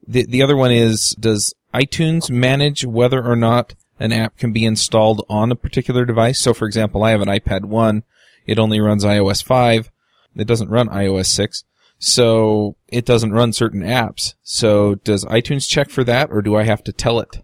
the, 0.05 0.25
the 0.25 0.43
other 0.43 0.57
one 0.57 0.71
is, 0.71 1.15
does 1.17 1.53
iTunes 1.73 2.29
manage 2.29 2.83
whether 2.85 3.23
or 3.25 3.37
not 3.37 3.73
an 3.99 4.11
app 4.11 4.37
can 4.37 4.51
be 4.51 4.65
installed 4.65 5.25
on 5.29 5.49
a 5.51 5.55
particular 5.55 6.03
device? 6.03 6.39
So 6.39 6.53
for 6.53 6.65
example, 6.67 7.03
I 7.03 7.11
have 7.11 7.21
an 7.21 7.29
iPad 7.29 7.63
1. 7.65 8.03
It 8.45 8.59
only 8.59 8.81
runs 8.81 9.05
iOS 9.05 9.41
5. 9.41 9.89
It 10.35 10.47
doesn't 10.47 10.69
run 10.69 10.87
iOS 10.89 11.27
6. 11.27 11.63
So 11.99 12.77
it 12.87 13.05
doesn't 13.05 13.31
run 13.31 13.53
certain 13.53 13.83
apps. 13.83 14.33
So 14.41 14.95
does 14.95 15.23
iTunes 15.25 15.67
check 15.67 15.89
for 15.89 16.03
that 16.03 16.29
or 16.31 16.41
do 16.41 16.55
I 16.55 16.63
have 16.63 16.83
to 16.85 16.91
tell 16.91 17.19
it 17.19 17.43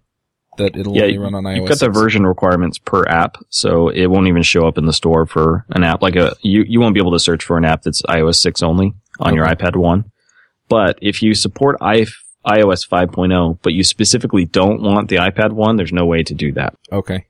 that 0.57 0.75
it'll 0.75 0.95
Yeah, 0.95 1.03
only 1.03 1.17
run 1.19 1.35
on 1.35 1.43
iOS 1.43 1.55
You've 1.57 1.69
got 1.69 1.79
the 1.79 1.89
version 1.89 2.25
requirements 2.25 2.79
per 2.79 3.03
app, 3.03 3.37
so 3.49 3.89
it 3.89 4.07
won't 4.07 4.27
even 4.27 4.41
show 4.41 4.67
up 4.67 4.79
in 4.79 4.85
the 4.85 4.93
store 4.93 5.27
for 5.27 5.65
an 5.69 5.83
app. 5.83 6.01
Like 6.01 6.15
a 6.15 6.35
you, 6.41 6.63
you 6.67 6.79
won't 6.79 6.95
be 6.95 6.99
able 6.99 7.11
to 7.11 7.19
search 7.19 7.43
for 7.43 7.57
an 7.57 7.65
app 7.65 7.83
that's 7.83 8.01
iOS 8.03 8.37
six 8.37 8.63
only 8.63 8.93
on 9.19 9.35
your 9.35 9.45
iPad 9.45 9.75
one. 9.75 10.11
But 10.69 10.97
if 11.01 11.21
you 11.21 11.33
support 11.33 11.79
iOS 11.79 12.09
5.0, 12.45 13.59
but 13.61 13.73
you 13.73 13.83
specifically 13.83 14.45
don't 14.45 14.81
want 14.81 15.09
the 15.09 15.17
iPad 15.17 15.51
one, 15.51 15.77
there's 15.77 15.93
no 15.93 16.05
way 16.05 16.23
to 16.23 16.33
do 16.33 16.51
that. 16.53 16.75
Okay. 16.91 17.27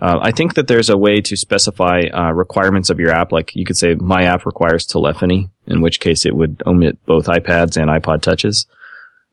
Uh, 0.00 0.18
I 0.22 0.30
think 0.30 0.54
that 0.54 0.66
there's 0.66 0.88
a 0.88 0.96
way 0.96 1.20
to 1.20 1.36
specify 1.36 2.00
uh, 2.12 2.30
requirements 2.32 2.88
of 2.88 2.98
your 2.98 3.10
app. 3.10 3.32
Like 3.32 3.54
you 3.54 3.66
could 3.66 3.76
say, 3.76 3.94
my 3.96 4.22
app 4.24 4.46
requires 4.46 4.86
telephony, 4.86 5.50
in 5.66 5.82
which 5.82 6.00
case 6.00 6.24
it 6.24 6.34
would 6.34 6.62
omit 6.66 7.04
both 7.04 7.26
iPads 7.26 7.76
and 7.76 7.90
iPod 7.90 8.22
touches. 8.22 8.66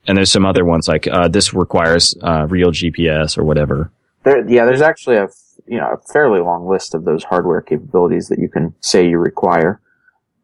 And 0.07 0.17
there's 0.17 0.31
some 0.31 0.45
other 0.45 0.65
ones 0.65 0.87
like 0.87 1.07
uh, 1.07 1.29
this 1.29 1.53
requires 1.53 2.15
uh, 2.21 2.47
real 2.49 2.71
GPS 2.71 3.37
or 3.37 3.43
whatever. 3.45 3.91
There, 4.23 4.45
yeah, 4.49 4.65
there's 4.65 4.81
actually 4.81 5.15
a 5.17 5.23
f- 5.25 5.31
you 5.67 5.77
know 5.77 5.93
a 5.93 5.97
fairly 6.11 6.41
long 6.41 6.67
list 6.67 6.93
of 6.93 7.05
those 7.05 7.23
hardware 7.23 7.61
capabilities 7.61 8.27
that 8.27 8.39
you 8.39 8.49
can 8.49 8.73
say 8.81 9.07
you 9.07 9.19
require, 9.19 9.79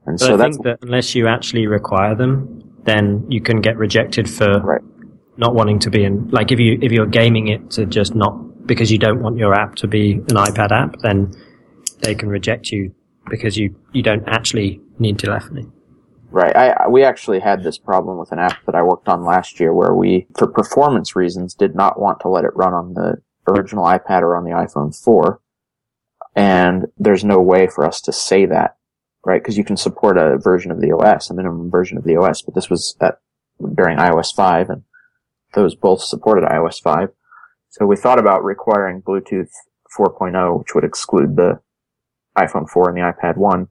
and 0.06 0.18
But 0.20 0.26
so 0.26 0.34
I 0.34 0.38
that's 0.38 0.56
think 0.56 0.66
that 0.66 0.80
unless 0.84 1.16
you 1.16 1.28
actually 1.28 1.68
require 1.68 2.16
them, 2.16 2.64
then 2.84 3.26
you 3.30 3.42
can 3.42 3.60
get 3.62 3.78
rejected 3.78 4.30
for 4.30 4.60
Right. 4.62 4.82
not 5.38 5.54
wanting 5.54 5.80
to 5.80 5.90
be 5.90 6.04
in. 6.06 6.30
Like 6.30 6.52
if 6.54 6.60
you 6.60 6.78
if 6.82 6.92
you're 6.94 7.06
gaming 7.08 7.48
it 7.50 7.72
to 7.72 7.86
just 7.86 8.16
not 8.16 8.38
because 8.66 8.92
you 8.92 8.98
don't 8.98 9.22
want 9.22 9.38
your 9.38 9.54
app 9.54 9.76
to 9.76 9.88
be 9.88 10.14
an 10.14 10.36
iPad 10.36 10.72
app, 10.72 10.98
then 11.00 11.34
they 12.00 12.16
can 12.16 12.30
reject 12.30 12.72
you 12.72 12.94
because 13.30 13.58
you 13.58 13.76
you 13.94 14.04
don't 14.04 14.28
actually 14.28 14.82
need 15.00 15.20
telephony. 15.20 15.66
right. 16.32 16.56
I, 16.56 16.88
we 16.88 17.04
actually 17.04 17.40
had 17.40 17.64
this 17.64 17.78
problem 17.78 18.18
with 18.18 18.32
an 18.32 18.40
app 18.40 18.66
that 18.66 18.76
I 18.76 18.82
worked 18.82 19.08
on 19.08 19.24
last 19.24 19.60
year 19.60 19.74
where 19.74 19.94
we, 19.94 20.28
for 20.38 20.48
performance 20.48 21.16
reasons, 21.16 21.54
did 21.54 21.76
not 21.76 22.00
want 22.00 22.20
to 22.22 22.30
let 22.30 22.44
it 22.44 22.56
run 22.56 22.74
on 22.74 22.94
the 22.94 23.22
original 23.48 23.86
iPad 23.86 24.22
or 24.22 24.36
on 24.36 24.44
the 24.44 24.52
iPhone 24.52 24.96
4, 24.96 25.40
and 26.36 26.88
there's 26.98 27.24
no 27.24 27.40
way 27.42 27.68
for 27.68 27.86
us 27.86 28.02
to 28.02 28.12
say 28.14 28.46
that, 28.46 28.78
right? 29.26 29.42
Because 29.42 29.58
you 29.58 29.64
can 29.64 29.78
support 29.78 30.18
a 30.18 30.38
version 30.38 30.72
of 30.72 30.82
the 30.82 30.92
OS, 30.92 31.30
a 31.30 31.34
minimum 31.34 31.70
version 31.70 31.98
of 31.98 32.04
the 32.04 32.16
OS, 32.16 32.42
but 32.42 32.56
this 32.56 32.70
was 32.70 32.96
at 33.02 33.20
during 33.76 33.98
iOS 33.98 34.34
5, 34.36 34.70
and 34.70 34.84
those 35.54 35.76
both 35.76 36.02
supported 36.02 36.44
iOS 36.44 36.82
5. 36.82 37.10
So 37.74 37.88
we 37.88 37.96
thought 37.96 38.20
about 38.20 38.44
requiring 38.44 39.02
Bluetooth 39.02 39.50
4.0, 39.98 40.60
which 40.60 40.76
would 40.76 40.84
exclude 40.84 41.36
the 41.36 41.60
iPhone 42.38 42.70
4 42.70 42.90
and 42.90 42.98
the 42.98 43.02
iPad 43.02 43.36
1, 43.36 43.68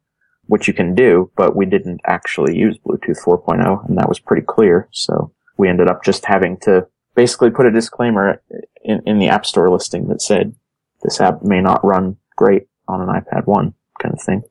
which 0.46 0.66
you 0.66 0.74
can 0.74 0.96
do, 0.96 1.30
but 1.36 1.54
we 1.54 1.66
didn't 1.66 2.00
actually 2.04 2.58
use 2.58 2.76
Bluetooth 2.78 3.22
4.0, 3.24 3.88
and 3.88 3.96
that 3.96 4.08
was 4.08 4.18
pretty 4.18 4.44
clear. 4.44 4.88
So 4.90 5.32
we 5.56 5.68
ended 5.68 5.86
up 5.88 6.02
just 6.02 6.24
having 6.24 6.56
to 6.62 6.88
basically 7.14 7.50
put 7.50 7.66
a 7.66 7.70
disclaimer 7.70 8.42
in, 8.82 9.02
in 9.06 9.20
the 9.20 9.28
App 9.28 9.46
Store 9.46 9.70
listing 9.70 10.08
that 10.08 10.20
said 10.20 10.56
this 11.04 11.20
app 11.20 11.44
may 11.44 11.60
not 11.60 11.84
run 11.84 12.16
great 12.34 12.66
on 12.88 13.00
an 13.00 13.08
iPad 13.08 13.46
1 13.46 13.72
kind 14.02 14.14
of 14.14 14.20
thing. 14.20 14.42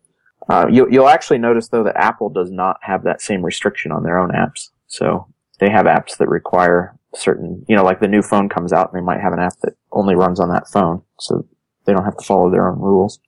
Uh, 0.47 0.67
you'll, 0.71 0.89
you'll 0.89 1.09
actually 1.09 1.39
notice 1.39 1.67
though 1.67 1.83
that 1.83 1.97
Apple 1.97 2.29
does 2.29 2.51
not 2.51 2.77
have 2.83 3.03
that 3.03 3.21
same 3.21 3.43
restriction 3.43 3.91
on 3.91 4.03
their 4.03 4.17
own 4.17 4.29
apps. 4.31 4.69
So 4.87 5.27
they 5.59 5.69
have 5.69 5.87
apps 5.87 6.15
that 6.17 6.29
require 6.29 6.97
certain, 7.15 7.65
you 7.67 7.75
know, 7.75 7.83
like 7.83 7.99
the 7.99 8.07
new 8.07 8.21
phone 8.21 8.49
comes 8.49 8.73
out 8.73 8.91
and 8.91 9.01
they 9.01 9.05
might 9.05 9.21
have 9.21 9.33
an 9.33 9.39
app 9.39 9.57
that 9.63 9.73
only 9.91 10.15
runs 10.15 10.39
on 10.39 10.49
that 10.49 10.67
phone. 10.67 11.01
So 11.19 11.45
they 11.85 11.93
don't 11.93 12.05
have 12.05 12.17
to 12.17 12.25
follow 12.25 12.49
their 12.49 12.69
own 12.69 12.79
rules. 12.79 13.19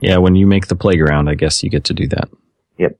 Yeah, 0.00 0.18
when 0.18 0.34
you 0.36 0.46
make 0.46 0.66
the 0.66 0.76
playground, 0.76 1.28
I 1.28 1.34
guess 1.34 1.62
you 1.62 1.70
get 1.70 1.84
to 1.84 1.94
do 1.94 2.06
that. 2.08 2.28
Yep. 2.78 2.98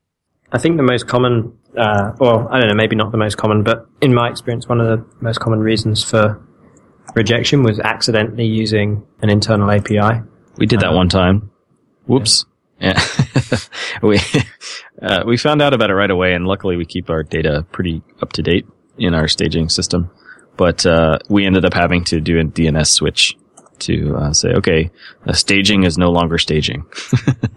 I 0.53 0.59
think 0.59 0.77
the 0.77 0.83
most 0.83 1.07
common, 1.07 1.57
uh, 1.77 2.13
well, 2.19 2.49
I 2.51 2.59
don't 2.59 2.69
know, 2.69 2.75
maybe 2.75 2.97
not 2.97 3.13
the 3.13 3.19
most 3.19 3.37
common, 3.37 3.63
but 3.63 3.87
in 4.01 4.15
my 4.15 4.29
experience, 4.29 4.69
one 4.69 4.81
of 4.81 4.87
the 4.87 5.07
most 5.21 5.41
common 5.41 5.61
reasons 5.61 6.03
for 6.03 6.41
rejection 7.15 7.63
was 7.63 7.81
accidentally 7.81 8.47
using 8.47 9.05
an 9.23 9.31
internal 9.31 9.71
API. 9.71 10.23
We 10.57 10.67
did 10.67 10.81
that 10.81 10.93
one 10.93 11.09
time. 11.09 11.51
Whoops. 12.07 12.45
Yeah. 12.81 13.01
we 14.03 14.21
uh, 15.03 15.23
we 15.27 15.37
found 15.37 15.63
out 15.63 15.75
about 15.75 15.91
it 15.91 15.95
right 15.95 16.11
away, 16.11 16.35
and 16.35 16.47
luckily 16.47 16.77
we 16.77 16.85
keep 16.85 17.11
our 17.11 17.23
data 17.23 17.67
pretty 17.73 18.03
up 18.21 18.33
to 18.35 18.43
date 18.43 18.67
in 18.99 19.15
our 19.15 19.29
staging 19.29 19.69
system. 19.69 20.11
But 20.57 20.87
uh, 20.87 21.19
we 21.29 21.47
ended 21.47 21.65
up 21.65 21.75
having 21.75 22.05
to 22.05 22.21
do 22.21 22.39
a 22.39 22.45
DNS 22.45 22.87
switch 22.87 23.37
to 23.81 24.17
uh, 24.17 24.33
say, 24.33 24.51
okay, 24.51 24.91
uh, 25.27 25.33
staging 25.33 25.85
is 25.85 25.99
no 25.99 26.11
longer 26.11 26.39
staging; 26.39 26.85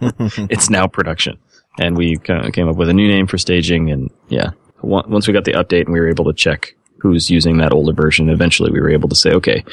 it's 0.50 0.68
now 0.68 0.86
production. 0.86 1.38
And 1.78 1.96
we 1.96 2.16
came 2.16 2.68
up 2.68 2.76
with 2.76 2.88
a 2.88 2.92
new 2.94 3.06
name 3.06 3.28
for 3.28 3.38
staging, 3.38 3.90
and 3.90 4.10
yeah, 4.28 4.50
once 4.82 5.28
we 5.28 5.34
got 5.34 5.44
the 5.44 5.52
update 5.52 5.84
and 5.84 5.92
we 5.92 6.00
were 6.00 6.08
able 6.08 6.24
to 6.24 6.32
check 6.32 6.74
who's 6.98 7.30
using 7.30 7.58
that 7.58 7.72
older 7.72 7.92
version, 7.92 8.28
eventually 8.28 8.72
we 8.72 8.80
were 8.80 8.90
able 8.90 9.08
to 9.08 9.14
say, 9.14 9.30
okay, 9.30 9.64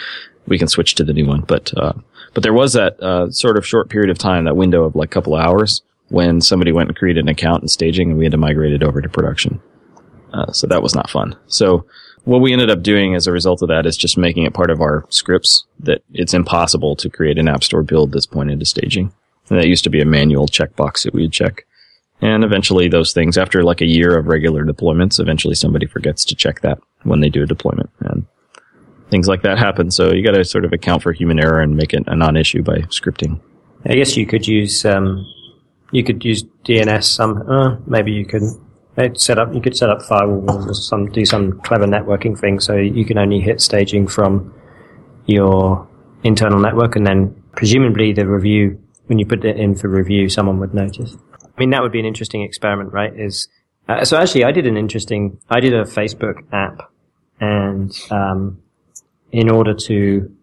we 0.48 0.60
can 0.60 0.68
switch 0.68 0.96
to 0.96 1.04
the 1.04 1.14
new 1.14 1.26
one. 1.26 1.42
But 1.42 1.74
uh, 1.76 1.94
but 2.34 2.44
there 2.44 2.54
was 2.54 2.74
that 2.74 3.02
uh, 3.02 3.32
sort 3.32 3.58
of 3.58 3.66
short 3.66 3.90
period 3.90 4.10
of 4.10 4.18
time, 4.18 4.46
that 4.46 4.56
window 4.56 4.84
of 4.84 4.96
like 4.96 5.10
a 5.10 5.14
couple 5.14 5.36
of 5.36 5.44
hours, 5.44 5.82
when 6.10 6.42
somebody 6.42 6.72
went 6.72 6.90
and 6.90 6.98
created 6.98 7.24
an 7.24 7.30
account 7.30 7.64
in 7.64 7.68
staging, 7.68 8.10
and 8.10 8.20
we 8.20 8.26
had 8.26 8.32
to 8.32 8.38
migrate 8.38 8.74
it 8.74 8.84
over 8.84 9.02
to 9.02 9.10
production. 9.10 9.62
Uh, 10.34 10.52
so 10.52 10.68
that 10.68 10.84
was 10.84 10.94
not 10.94 11.10
fun. 11.10 11.36
So 11.48 11.86
what 12.26 12.42
we 12.42 12.52
ended 12.52 12.70
up 12.70 12.84
doing 12.84 13.16
as 13.16 13.28
a 13.28 13.32
result 13.32 13.62
of 13.62 13.70
that 13.70 13.86
is 13.86 13.96
just 13.96 14.18
making 14.18 14.44
it 14.44 14.54
part 14.54 14.72
of 14.72 14.82
our 14.82 15.06
scripts 15.10 15.64
that 15.80 16.02
it's 16.14 16.34
impossible 16.34 16.96
to 16.98 17.10
create 17.10 17.38
an 17.38 17.48
app 17.48 17.64
store 17.64 17.84
build 17.84 18.12
that's 18.12 18.26
pointed 18.26 18.60
to 18.60 18.66
staging. 18.66 19.14
And 19.50 19.60
that 19.60 19.68
used 19.68 19.84
to 19.84 19.92
be 19.92 20.02
a 20.02 20.06
manual 20.06 20.48
checkbox 20.48 21.04
that 21.04 21.14
we'd 21.14 21.32
check. 21.32 21.66
And 22.22 22.44
eventually 22.44 22.88
those 22.88 23.14
things, 23.14 23.38
after 23.38 23.64
like 23.64 23.82
a 23.82 23.86
year 23.86 24.18
of 24.18 24.26
regular 24.26 24.66
deployments, 24.66 25.20
eventually 25.20 25.54
somebody 25.54 25.86
forgets 25.86 26.26
to 26.26 26.36
check 26.36 26.62
that 26.62 26.80
when 27.04 27.20
they 27.20 27.30
do 27.30 27.44
a 27.44 27.48
deployment. 27.48 27.92
And 28.00 28.26
things 29.12 29.28
like 29.28 29.44
that 29.44 29.60
happen. 29.60 29.92
So 29.92 30.12
you 30.12 30.24
got 30.24 30.36
to 30.36 30.44
sort 30.44 30.66
of 30.66 30.74
account 30.74 31.04
for 31.04 31.14
human 31.14 31.40
error 31.40 31.62
and 31.62 31.76
make 31.78 31.94
it 31.94 32.04
a 32.08 32.16
non-issue 32.16 32.64
by 32.64 32.78
scripting. 32.90 33.40
I 33.86 33.94
guess 33.94 34.18
you 34.18 34.26
could 34.26 34.48
use, 34.48 34.84
um, 34.84 35.24
you 35.92 36.04
could 36.04 36.26
use 36.26 36.44
DNS 36.64 37.04
some, 37.04 37.48
uh, 37.48 37.78
maybe 37.86 38.12
you 38.12 38.26
set 39.16 39.38
up, 39.38 39.54
you 39.54 39.62
could 39.62 39.76
set 39.76 39.90
up 39.90 40.02
firewalls 40.02 40.68
or 40.68 40.74
some, 40.74 41.12
do 41.12 41.26
some 41.26 41.60
clever 41.62 41.86
networking 41.86 42.38
thing 42.38 42.60
so 42.60 42.76
you 42.76 43.06
can 43.06 43.18
only 43.18 43.40
hit 43.42 43.62
staging 43.62 44.08
from 44.08 44.54
your 45.26 45.88
internal 46.24 46.60
network 46.60 46.96
and 46.96 47.06
then 47.06 47.44
presumably 47.54 48.14
the 48.14 48.28
review, 48.28 48.82
when 49.08 49.20
you 49.20 49.26
put 49.26 49.44
it 49.44 49.58
in 49.58 49.76
for 49.76 49.90
review, 49.90 50.30
someone 50.30 50.60
would 50.60 50.74
notice. 50.74 51.16
I 51.44 51.60
mean, 51.60 51.70
that 51.72 51.82
would 51.82 51.92
be 51.92 52.00
an 52.00 52.06
interesting 52.06 52.42
experiment, 52.42 52.94
right? 52.94 53.18
Is, 53.18 53.48
uh, 53.88 54.06
so 54.06 54.18
actually 54.18 54.46
I 54.46 54.52
did 54.52 54.66
an 54.66 54.78
interesting, 54.78 55.40
I 55.50 55.60
did 55.60 55.74
a 55.74 55.84
Facebook 55.84 56.42
app 56.52 56.92
and, 57.40 57.92
um, 58.12 58.62
in 59.32 59.50
order 59.50 59.74
to, 59.74 60.34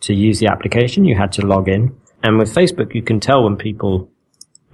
to 0.00 0.14
use 0.14 0.38
the 0.38 0.46
application, 0.46 1.04
you 1.04 1.16
had 1.16 1.32
to 1.32 1.46
log 1.46 1.68
in. 1.68 1.94
And 2.22 2.38
with 2.38 2.54
Facebook, 2.54 2.94
you 2.94 3.02
can 3.02 3.20
tell 3.20 3.44
when 3.44 3.56
people 3.56 4.10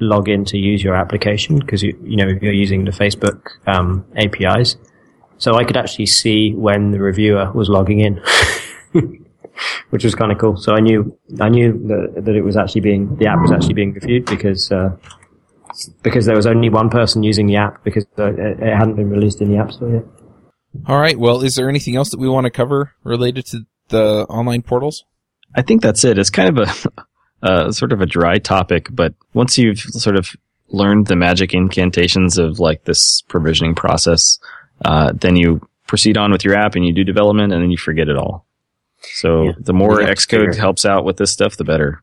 log 0.00 0.28
in 0.28 0.44
to 0.46 0.58
use 0.58 0.82
your 0.82 0.94
application 0.94 1.58
because 1.58 1.82
you, 1.82 1.98
you 2.02 2.16
know, 2.16 2.26
you're 2.40 2.52
using 2.52 2.84
the 2.84 2.90
Facebook, 2.90 3.40
um, 3.66 4.04
APIs. 4.16 4.76
So 5.38 5.54
I 5.54 5.64
could 5.64 5.76
actually 5.76 6.06
see 6.06 6.52
when 6.54 6.90
the 6.92 7.00
reviewer 7.00 7.50
was 7.52 7.68
logging 7.68 8.00
in. 8.00 8.22
which 9.90 10.04
was 10.04 10.14
kind 10.14 10.32
of 10.32 10.38
cool. 10.38 10.56
So 10.56 10.74
I 10.74 10.80
knew 10.80 11.16
I 11.40 11.48
knew 11.48 11.72
that, 11.88 12.24
that 12.24 12.34
it 12.34 12.42
was 12.42 12.56
actually 12.56 12.80
being 12.80 13.16
the 13.16 13.26
app 13.26 13.40
was 13.40 13.52
actually 13.52 13.74
being 13.74 13.92
reviewed 13.92 14.26
because 14.26 14.70
uh, 14.72 14.96
because 16.02 16.26
there 16.26 16.36
was 16.36 16.46
only 16.46 16.68
one 16.68 16.90
person 16.90 17.22
using 17.22 17.46
the 17.46 17.56
app 17.56 17.82
because 17.84 18.06
uh, 18.18 18.32
it, 18.32 18.60
it 18.60 18.76
hadn't 18.76 18.96
been 18.96 19.10
released 19.10 19.40
in 19.40 19.50
the 19.50 19.58
app 19.58 19.72
store 19.72 19.90
yet. 19.90 20.04
All 20.86 20.98
right. 20.98 21.18
Well, 21.18 21.42
is 21.42 21.54
there 21.54 21.68
anything 21.68 21.96
else 21.96 22.10
that 22.10 22.18
we 22.18 22.28
want 22.28 22.44
to 22.44 22.50
cover 22.50 22.92
related 23.04 23.46
to 23.46 23.66
the 23.88 24.26
online 24.28 24.62
portals? 24.62 25.04
I 25.54 25.62
think 25.62 25.82
that's 25.82 26.02
it. 26.04 26.18
It's 26.18 26.30
kind 26.30 26.58
of 26.58 26.68
a 26.68 27.04
uh, 27.44 27.70
sort 27.70 27.92
of 27.92 28.00
a 28.00 28.06
dry 28.06 28.38
topic, 28.38 28.88
but 28.90 29.14
once 29.34 29.58
you've 29.58 29.78
sort 29.78 30.16
of 30.16 30.34
learned 30.70 31.06
the 31.06 31.16
magic 31.16 31.54
incantations 31.54 32.38
of 32.38 32.58
like 32.58 32.84
this 32.84 33.20
provisioning 33.22 33.74
process, 33.74 34.38
uh, 34.84 35.12
then 35.12 35.36
you 35.36 35.60
proceed 35.86 36.16
on 36.16 36.32
with 36.32 36.44
your 36.44 36.56
app 36.56 36.74
and 36.74 36.86
you 36.86 36.92
do 36.92 37.04
development 37.04 37.52
and 37.52 37.62
then 37.62 37.70
you 37.70 37.76
forget 37.76 38.08
it 38.08 38.16
all. 38.16 38.46
So 39.02 39.44
yeah. 39.44 39.52
the 39.58 39.74
more 39.74 39.98
Xcode 39.98 40.56
helps 40.56 40.86
out 40.86 41.04
with 41.04 41.18
this 41.18 41.30
stuff, 41.30 41.56
the 41.56 41.64
better. 41.64 42.02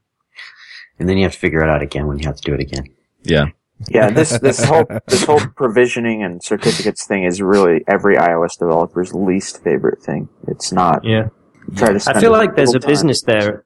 And 0.99 1.09
then 1.09 1.17
you 1.17 1.23
have 1.23 1.33
to 1.33 1.39
figure 1.39 1.63
it 1.63 1.69
out 1.69 1.81
again 1.81 2.07
when 2.07 2.19
you 2.19 2.27
have 2.27 2.35
to 2.35 2.43
do 2.43 2.53
it 2.53 2.59
again. 2.59 2.85
Yeah. 3.23 3.45
Yeah, 3.89 4.11
this 4.11 4.37
this 4.39 4.63
whole 4.63 4.85
this 5.07 5.23
whole 5.23 5.39
provisioning 5.55 6.21
and 6.21 6.43
certificates 6.43 7.07
thing 7.07 7.23
is 7.23 7.41
really 7.41 7.83
every 7.87 8.15
iOS 8.15 8.59
developer's 8.59 9.11
least 9.15 9.63
favorite 9.63 10.03
thing. 10.03 10.29
It's 10.47 10.71
not. 10.71 11.03
Yeah. 11.03 11.29
Try 11.75 11.97
to. 11.97 12.11
I 12.15 12.19
feel 12.19 12.31
like 12.31 12.55
there's 12.55 12.75
a 12.75 12.79
time. 12.79 12.87
business 12.87 13.23
there. 13.23 13.65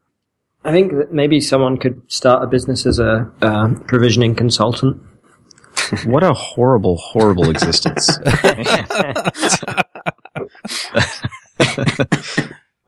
I 0.66 0.72
think 0.72 0.94
that 0.94 1.14
maybe 1.14 1.40
someone 1.42 1.78
could 1.78 2.02
start 2.12 2.44
a 2.44 2.48
business 2.48 2.88
as 2.88 2.98
a 2.98 3.32
uh, 3.44 3.76
provisioning 3.86 4.34
consultant. 4.34 5.00
what 6.06 6.24
a 6.24 6.34
horrible, 6.34 6.98
horrible 6.98 7.52
existence. 7.52 8.10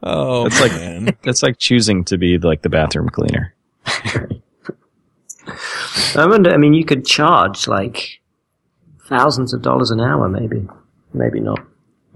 oh, 0.02 0.48
it's 0.48 0.60
like 0.60 0.72
it's 1.24 1.44
like 1.44 1.60
choosing 1.60 2.04
to 2.06 2.18
be 2.18 2.40
like 2.40 2.64
the 2.64 2.70
bathroom 2.70 3.10
cleaner. 3.10 3.54
I 6.16 6.26
wonder. 6.26 6.52
I 6.52 6.58
mean, 6.58 6.74
you 6.74 6.84
could 6.84 7.06
charge 7.06 7.68
like 7.68 8.22
thousands 9.08 9.54
of 9.54 9.62
dollars 9.62 9.92
an 9.92 10.02
hour, 10.02 10.28
maybe, 10.28 10.68
maybe 11.14 11.42
not. 11.42 11.60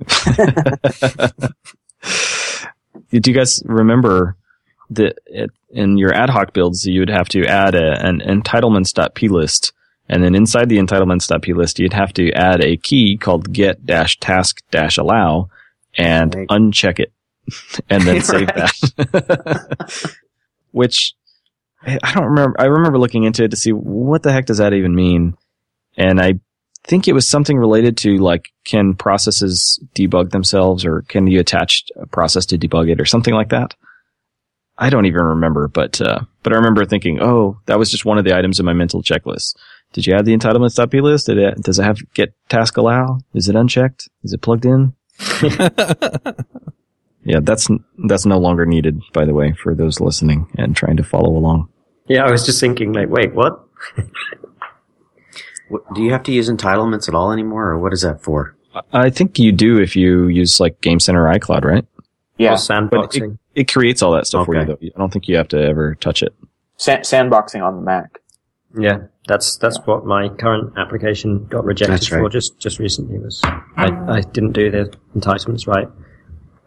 Do 3.12 3.22
you 3.24 3.34
guys 3.36 3.62
remember 3.66 4.38
that 4.92 5.18
in 5.70 5.98
your 5.98 6.14
ad 6.14 6.30
hoc 6.30 6.54
builds 6.54 6.86
you 6.86 7.00
would 7.00 7.10
have 7.10 7.30
to 7.30 7.46
add 7.46 7.76
a, 7.76 8.06
an 8.06 8.20
entitlements.plist, 8.20 9.72
and 10.10 10.24
then 10.24 10.36
inside 10.36 10.70
the 10.70 10.78
entitlements.plist 10.78 11.80
you'd 11.80 11.94
have 11.94 12.14
to 12.14 12.32
add 12.34 12.64
a 12.64 12.78
key 12.78 13.18
called 13.18 13.52
get 13.52 13.86
dash 13.86 14.20
task 14.20 14.62
dash 14.70 14.98
allow 14.98 15.50
and 15.98 16.36
right. 16.36 16.48
uncheck 16.50 17.00
it, 17.00 17.12
and 17.90 18.04
then 18.04 18.22
save 18.22 18.48
that. 18.48 20.16
Which 20.72 21.16
I 21.84 22.14
don't 22.14 22.26
remember. 22.26 22.60
I 22.60 22.66
remember 22.66 23.00
looking 23.00 23.24
into 23.24 23.44
it 23.44 23.52
to 23.52 23.58
see 23.58 23.72
what 23.72 24.24
the 24.24 24.32
heck 24.32 24.46
does 24.46 24.60
that 24.60 24.74
even 24.74 24.94
mean, 24.94 25.36
and 25.98 26.22
I 26.22 26.40
think 26.84 27.08
it 27.08 27.14
was 27.14 27.28
something 27.28 27.58
related 27.58 27.98
to 27.98 28.18
like 28.18 28.50
can 28.66 28.94
processes 28.94 29.80
debug 29.96 30.32
themselves, 30.32 30.86
or 30.86 31.02
can 31.04 31.28
you 31.28 31.40
attach 31.40 31.86
a 31.96 32.08
process 32.08 32.46
to 32.48 32.58
debug 32.58 32.90
it, 32.90 33.00
or 33.00 33.06
something 33.06 33.34
like 33.34 33.50
that. 33.50 33.74
I 34.82 34.90
don't 34.90 35.06
even 35.06 35.22
remember, 35.22 35.68
but 35.68 36.02
uh, 36.02 36.22
but 36.44 36.52
I 36.52 36.58
remember 36.58 36.84
thinking, 36.86 37.22
oh, 37.22 37.60
that 37.68 37.80
was 37.80 37.90
just 37.90 38.04
one 38.04 38.18
of 38.18 38.26
the 38.26 38.36
items 38.36 38.60
in 38.60 38.66
my 38.66 38.74
mental 38.74 39.02
checklist. 39.02 39.56
Did 39.94 40.08
you 40.08 40.14
have 40.14 40.26
the 40.26 40.36
entitlements.plist? 40.36 41.28
Did 41.28 41.38
it, 41.38 41.62
does 41.62 41.80
it 41.80 41.84
have 41.84 42.00
get 42.14 42.34
task 42.50 42.78
allow? 42.78 43.20
Is 43.34 43.48
it 43.48 43.56
unchecked? 43.56 44.10
Is 44.24 44.34
it 44.34 44.42
plugged 44.42 44.66
in? 44.66 44.94
Yeah, 47.24 47.40
that's 47.42 47.70
that's 48.06 48.26
no 48.26 48.40
longer 48.40 48.66
needed, 48.66 49.02
by 49.14 49.26
the 49.26 49.34
way, 49.34 49.54
for 49.54 49.76
those 49.76 50.00
listening 50.00 50.48
and 50.58 50.76
trying 50.76 50.98
to 50.98 51.04
follow 51.04 51.30
along. 51.30 51.70
Yeah, 52.08 52.26
I 52.26 52.32
was 52.32 52.46
just 52.46 52.60
thinking, 52.60 52.94
like, 52.94 53.10
wait, 53.10 53.34
what? 53.34 53.64
what 55.70 55.94
do 55.94 56.02
you 56.02 56.12
have 56.12 56.24
to 56.24 56.32
use 56.32 56.50
entitlements 56.50 57.08
at 57.08 57.14
all 57.14 57.32
anymore, 57.32 57.70
or 57.70 57.80
what 57.80 57.94
is 57.94 58.02
that 58.02 58.24
for? 58.24 58.56
I 58.92 59.10
think 59.10 59.38
you 59.38 59.52
do 59.52 59.80
if 59.80 59.96
you 59.96 60.28
use 60.28 60.60
like 60.60 60.82
Game 60.82 61.00
Center 61.00 61.26
iCloud, 61.26 61.64
right? 61.64 61.86
Yeah, 62.38 62.54
sandboxing. 62.54 63.38
It, 63.56 63.62
it, 63.62 63.72
creates 63.72 64.02
all 64.02 64.12
that 64.14 64.28
stuff 64.28 64.42
okay. 64.42 64.46
for 64.46 64.60
you, 64.60 64.66
though. 64.66 64.78
I 64.96 65.00
don't 65.00 65.12
think 65.12 65.28
you 65.28 65.38
have 65.38 65.48
to 65.50 65.62
ever 65.62 65.96
touch 65.96 66.24
it. 66.24 66.34
sandboxing 66.78 67.64
on 67.66 67.76
the 67.76 67.82
Mac. 67.82 68.20
Yeah, 68.78 69.08
that's 69.28 69.58
that's 69.58 69.78
yeah. 69.78 69.84
what 69.84 70.06
my 70.06 70.30
current 70.30 70.74
application 70.78 71.46
got 71.46 71.66
rejected 71.66 72.12
right. 72.12 72.20
for 72.20 72.30
just 72.30 72.58
just 72.60 72.80
recently. 72.80 73.20
Was 73.20 73.42
I, 73.44 73.90
I 74.08 74.22
didn't 74.22 74.54
do 74.54 74.72
the 74.72 74.94
entitlements 75.16 75.68
right 75.68 75.88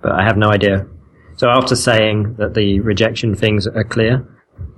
but 0.05 0.13
I 0.13 0.23
have 0.23 0.37
no 0.37 0.51
idea. 0.51 0.87
So 1.37 1.49
after 1.49 1.75
saying 1.75 2.35
that 2.35 2.53
the 2.53 2.79
rejection 2.81 3.35
things 3.35 3.67
are 3.67 3.83
clear, 3.83 4.29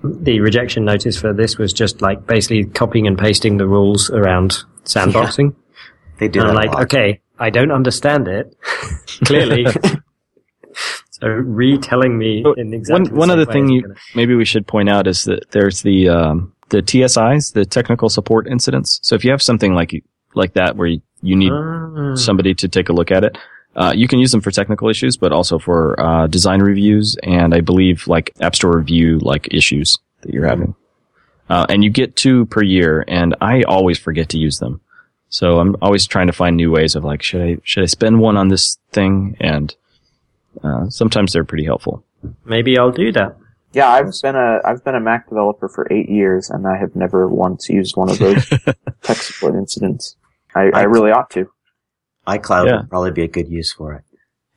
the 0.05 0.41
rejection 0.41 0.85
notice 0.85 1.21
for 1.21 1.35
this 1.35 1.59
was 1.59 1.73
just 1.73 2.01
like 2.01 2.27
basically 2.27 2.65
copying 2.65 3.09
and 3.09 3.19
pasting 3.19 3.57
the 3.57 3.67
rules 3.67 4.09
around 4.09 4.63
sandboxing. 4.85 5.53
Yeah, 5.53 5.83
they 6.21 6.29
do. 6.29 6.41
And 6.41 6.51
I'm 6.51 6.55
like, 6.55 6.75
okay, 6.85 7.21
I 7.41 7.51
don't 7.51 7.73
understand 7.73 8.29
it 8.29 8.57
clearly. 9.25 9.67
so 11.21 11.29
retelling 11.29 12.19
me 12.19 12.45
in 12.57 12.75
exactly 12.75 13.11
one, 13.11 13.19
one 13.19 13.31
other 13.31 13.47
thing 13.47 13.69
you, 13.69 13.83
gonna... 13.83 13.95
maybe 14.15 14.35
we 14.35 14.45
should 14.45 14.67
point 14.67 14.89
out 14.89 15.07
is 15.07 15.25
that 15.25 15.51
there's 15.51 15.83
the 15.83 16.09
um, 16.09 16.53
the 16.69 16.83
TSIs, 16.83 17.53
the 17.53 17.65
technical 17.65 18.09
support 18.09 18.47
incidents. 18.47 19.01
So 19.03 19.15
if 19.15 19.25
you 19.25 19.31
have 19.31 19.43
something 19.43 19.75
like 19.75 20.05
like 20.35 20.53
that 20.55 20.77
where 20.77 20.89
you, 20.89 21.01
you 21.23 21.37
need 21.37 21.53
Ah. 21.53 22.15
somebody 22.15 22.55
to 22.55 22.69
take 22.69 22.89
a 22.89 22.93
look 22.93 23.11
at 23.11 23.25
it. 23.25 23.39
Uh, 23.75 23.93
you 23.95 24.09
can 24.09 24.19
use 24.19 24.33
them 24.33 24.41
for 24.41 24.51
technical 24.51 24.89
issues, 24.89 25.17
but 25.17 25.33
also 25.33 25.59
for 25.59 25.99
uh, 26.01 26.27
design 26.27 26.61
reviews 26.61 27.17
and 27.23 27.55
I 27.55 27.61
believe 27.61 28.07
like 28.09 28.33
App 28.41 28.55
Store 28.55 28.77
review 28.77 29.19
like 29.19 29.49
issues 29.53 29.99
that 30.23 30.33
you're 30.33 30.47
having. 30.47 30.75
Uh, 31.49 31.67
and 31.69 31.85
you 31.85 31.91
get 31.91 32.17
two 32.17 32.47
per 32.47 32.63
year, 32.63 33.05
and 33.07 33.37
I 33.41 33.63
always 33.63 33.99
forget 33.99 34.31
to 34.31 34.39
use 34.39 34.59
them. 34.59 34.81
So 35.29 35.59
I'm 35.59 35.77
always 35.83 36.07
trying 36.07 36.27
to 36.27 36.33
find 36.33 36.57
new 36.57 36.71
ways 36.71 36.97
of 36.97 37.05
like, 37.05 37.23
should 37.23 37.43
I 37.43 37.59
should 37.65 37.83
I 37.83 37.87
spend 37.87 38.21
one 38.21 38.37
on 38.37 38.49
this 38.49 38.79
thing? 38.93 39.37
And 39.41 39.75
uh, 40.67 40.89
sometimes 40.91 41.33
they're 41.33 41.45
pretty 41.45 41.65
helpful. 41.65 42.05
Maybe 42.45 42.79
I'll 42.79 42.91
do 42.93 43.13
that. 43.13 43.37
Yeah, 43.73 43.89
I've 43.91 44.11
been 44.23 44.37
a 44.37 44.61
I've 44.65 44.83
been 44.85 44.95
a 44.95 45.01
Mac 45.01 45.29
developer 45.29 45.69
for 45.69 45.87
eight 45.93 46.09
years, 46.09 46.49
and 46.51 46.67
I 46.67 46.77
have 46.79 46.97
never 46.97 47.29
once 47.29 47.69
used 47.69 47.97
one 47.97 48.11
of 48.11 48.19
those 48.19 48.49
tech 49.03 49.17
support 49.19 49.55
incidents. 49.55 50.17
I, 50.55 50.71
I 50.73 50.83
really 50.85 51.11
ought 51.11 51.31
to. 51.31 51.49
iCloud 52.27 52.67
Yeah. 52.67 52.77
would 52.81 52.91
probably 52.91 53.11
be 53.11 53.23
a 53.23 53.29
good 53.29 53.49
use 53.49 53.73
for 53.73 53.95
it. 53.95 54.03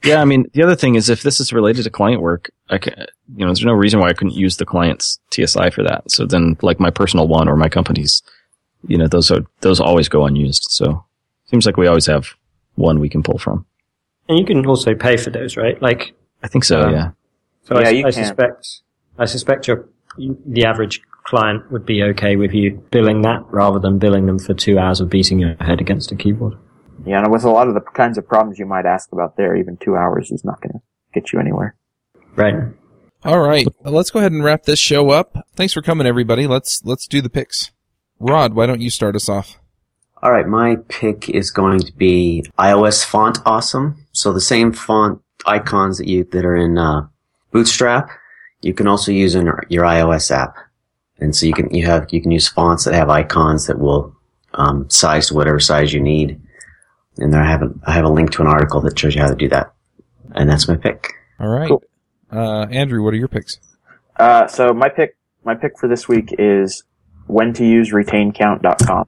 Yeah, 0.04 0.22
I 0.22 0.26
mean, 0.26 0.46
the 0.54 0.64
other 0.64 0.76
thing 0.78 0.96
is 0.96 1.10
if 1.10 1.24
this 1.24 1.42
is 1.42 1.52
related 1.52 1.84
to 1.84 1.90
client 1.90 2.22
work, 2.22 2.50
I 2.70 2.78
can, 2.78 2.94
you 3.36 3.40
know, 3.46 3.48
there's 3.48 3.66
no 3.66 3.74
reason 3.74 4.00
why 4.00 4.08
I 4.08 4.14
couldn't 4.14 4.36
use 4.36 4.56
the 4.56 4.66
client's 4.66 5.20
TSI 5.32 5.70
for 5.72 5.84
that. 5.84 6.10
So 6.10 6.26
then, 6.26 6.56
like 6.62 6.80
my 6.80 6.90
personal 6.90 7.28
one 7.28 7.50
or 7.50 7.58
my 7.58 7.68
company's, 7.68 8.24
you 8.88 8.98
know, 8.98 9.08
those 9.08 9.30
are 9.30 9.42
those 9.60 9.82
always 9.82 10.08
go 10.08 10.26
unused. 10.26 10.68
So 10.70 11.04
seems 11.48 11.66
like 11.66 11.76
we 11.76 11.88
always 11.88 12.06
have 12.06 12.30
one 12.76 13.00
we 13.02 13.10
can 13.10 13.24
pull 13.24 13.38
from. 13.40 13.66
And 14.30 14.38
you 14.38 14.46
can 14.46 14.66
also 14.66 14.96
pay 14.96 15.18
for 15.18 15.32
those, 15.32 15.58
right? 15.58 15.82
Like, 15.82 16.14
I 16.44 16.48
think 16.48 16.64
so. 16.64 16.82
Um, 16.82 16.94
yeah. 16.94 17.12
so 17.64 17.76
I, 17.76 17.90
you 17.90 18.06
I 18.06 18.12
can. 18.12 18.24
suspect, 18.24 18.82
I 19.18 19.26
suspect 19.26 19.68
your, 19.68 19.90
the 20.18 20.66
average 20.66 21.02
client 21.24 21.72
would 21.72 21.86
be 21.86 22.04
okay 22.04 22.36
with 22.36 22.54
you 22.54 22.84
billing 22.92 23.24
that 23.24 23.44
rather 23.50 23.80
than 23.80 24.00
billing 24.00 24.28
them 24.28 24.40
for 24.40 24.54
two 24.54 24.80
hours 24.80 25.02
of 25.02 25.10
beating 25.10 25.40
your 25.40 25.56
head 25.56 25.82
against 25.82 26.12
a 26.12 26.16
keyboard. 26.16 26.54
Yeah, 27.06 27.24
and 27.24 27.32
with 27.32 27.44
a 27.44 27.50
lot 27.50 27.68
of 27.68 27.74
the 27.74 27.82
kinds 27.82 28.18
of 28.18 28.28
problems 28.28 28.60
you 28.60 28.66
might 28.66 28.86
ask 28.86 29.12
about 29.12 29.36
there, 29.36 29.56
even 29.56 29.78
two 29.78 29.96
hours 29.96 30.32
is 30.32 30.46
not 30.46 30.62
going 30.62 30.74
to 30.74 30.80
get 31.14 31.34
you 31.34 31.40
anywhere. 31.40 31.76
Right. 32.36 32.56
All 33.24 33.40
right, 33.40 33.68
well, 33.82 33.94
let's 33.94 34.12
go 34.12 34.20
ahead 34.20 34.32
and 34.32 34.44
wrap 34.44 34.64
this 34.64 34.80
show 34.80 35.10
up. 35.10 35.46
Thanks 35.56 35.74
for 35.74 35.82
coming, 35.82 36.08
everybody. 36.08 36.48
Let's 36.48 36.86
let's 36.86 37.06
do 37.06 37.22
the 37.22 37.30
picks. 37.30 37.72
Rod, 38.18 38.54
why 38.54 38.66
don't 38.66 38.80
you 38.80 38.90
start 38.90 39.16
us 39.16 39.28
off? 39.28 39.60
All 40.22 40.32
right, 40.32 40.48
my 40.48 40.76
pick 40.90 41.30
is 41.30 41.50
going 41.50 41.80
to 41.80 41.94
be 41.94 42.44
iOS 42.58 43.06
Font 43.06 43.40
Awesome. 43.46 44.06
So 44.12 44.34
the 44.34 44.42
same 44.42 44.74
font 44.74 45.22
icons 45.46 45.98
that 45.98 46.08
you 46.08 46.26
that 46.32 46.44
are 46.46 46.56
in 46.56 46.78
uh, 46.78 47.08
Bootstrap, 47.52 48.10
you 48.62 48.74
can 48.74 48.88
also 48.88 49.12
use 49.14 49.34
in 49.36 49.46
your 49.70 49.84
iOS 49.86 50.30
app, 50.32 50.56
and 51.20 51.34
so 51.36 51.46
you 51.46 51.54
can 51.54 51.74
you 51.74 51.86
have 51.86 52.08
you 52.12 52.22
can 52.22 52.32
use 52.32 52.48
fonts 52.50 52.84
that 52.84 52.94
have 52.94 53.10
icons 53.10 53.68
that 53.68 53.80
will 53.80 54.14
um, 54.54 54.90
size 54.90 55.28
to 55.30 55.36
whatever 55.36 55.60
size 55.60 55.94
you 55.94 56.02
need. 56.02 56.42
And 57.18 57.34
there 57.34 57.42
I 57.42 57.50
have 57.50 57.62
a, 57.64 57.70
I 57.88 57.94
have 57.94 58.06
a 58.06 58.10
link 58.10 58.32
to 58.32 58.42
an 58.42 58.48
article 58.48 58.82
that 58.82 59.00
shows 59.00 59.16
you 59.16 59.22
how 59.22 59.30
to 59.30 59.36
do 59.36 59.48
that, 59.50 59.74
and 60.36 60.50
that's 60.50 60.68
my 60.68 60.76
pick. 60.76 61.14
All 61.40 61.48
right, 61.48 61.70
Cool. 61.70 61.84
uh, 62.32 62.66
Andrew, 62.70 63.02
what 63.04 63.14
are 63.14 63.18
your 63.18 63.28
picks? 63.30 63.58
Uh, 64.18 64.48
so 64.48 64.74
my 64.74 64.90
pick, 64.90 65.16
my 65.46 65.56
pick 65.56 65.80
for 65.80 65.88
this 65.88 66.10
week 66.10 66.36
is 66.38 66.84
when 67.28 67.54
to 67.54 67.66
use 67.66 67.92
retaincount.com. 67.92 69.08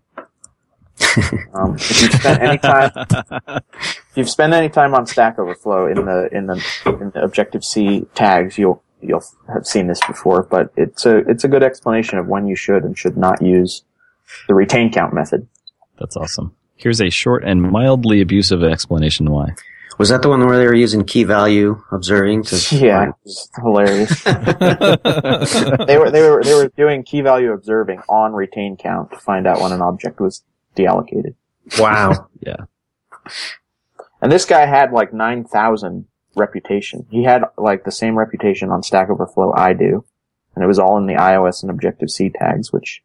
um, 1.54 1.76
if 1.76 2.02
you've 2.02 2.14
spent 2.14 2.42
any 2.42 2.58
time, 2.58 2.92
if 3.48 4.16
you've 4.16 4.30
spent 4.30 4.54
any 4.54 4.70
time 4.70 4.94
on 4.94 5.06
Stack 5.06 5.40
Overflow 5.40 5.88
in 5.88 6.06
the 6.06 6.30
in 6.32 6.48
the 6.48 6.64
in 6.86 7.12
the 7.12 7.22
Objective 7.24 7.64
C 7.64 8.06
tags, 8.16 8.58
you'll 8.58 8.84
you'll 9.02 9.24
have 9.54 9.66
seen 9.66 9.88
this 9.88 10.00
before. 10.08 10.44
But 10.44 10.72
it's 10.78 11.06
a 11.06 11.18
it's 11.30 11.44
a 11.44 11.48
good 11.48 11.64
explanation 11.64 12.18
of 12.18 12.28
when 12.28 12.48
you 12.48 12.56
should 12.56 12.84
and 12.84 12.98
should 12.98 13.18
not 13.18 13.42
use 13.42 13.84
the 14.48 14.54
retain 14.54 14.92
count 14.92 15.14
method. 15.14 15.48
That's 16.00 16.16
awesome. 16.18 16.56
Here's 16.76 17.02
a 17.02 17.10
short 17.10 17.44
and 17.44 17.62
mildly 17.62 18.22
abusive 18.22 18.64
explanation 18.64 19.30
why. 19.30 19.56
Was 19.98 20.10
that 20.10 20.24
the 20.24 20.30
one 20.30 20.44
where 20.48 20.58
they 20.58 20.66
were 20.66 20.74
using 20.74 21.04
key 21.04 21.24
value 21.24 21.84
observing 21.92 22.44
to? 22.46 22.56
Yeah, 22.76 23.12
it's 23.24 23.50
hilarious. 23.56 24.24
they 24.24 25.98
were 26.00 26.10
they 26.10 26.28
were 26.28 26.42
they 26.44 26.56
were 26.56 26.72
doing 26.76 27.04
key 27.04 27.22
value 27.22 27.52
observing 27.52 28.02
on 28.10 28.34
retain 28.34 28.78
count 28.78 29.12
to 29.12 29.20
find 29.20 29.46
out 29.46 29.62
when 29.62 29.72
an 29.72 29.82
object 29.82 30.20
was 30.20 30.44
deallocated. 30.76 31.36
Wow. 31.80 32.28
Yeah. 32.42 32.66
And 34.22 34.32
this 34.32 34.46
guy 34.46 34.66
had 34.66 34.92
like 34.92 35.14
9,000 35.14 36.06
reputation. 36.36 37.06
He 37.12 37.24
had 37.24 37.44
like 37.58 37.84
the 37.84 37.92
same 37.92 38.18
reputation 38.18 38.70
on 38.72 38.82
Stack 38.84 39.10
Overflow 39.10 39.54
I 39.56 39.74
do. 39.74 40.04
And 40.56 40.64
it 40.64 40.68
was 40.68 40.80
all 40.80 40.98
in 40.98 41.06
the 41.06 41.14
iOS 41.16 41.62
and 41.62 41.70
Objective-C 41.72 42.32
tags, 42.32 42.74
which 42.74 43.02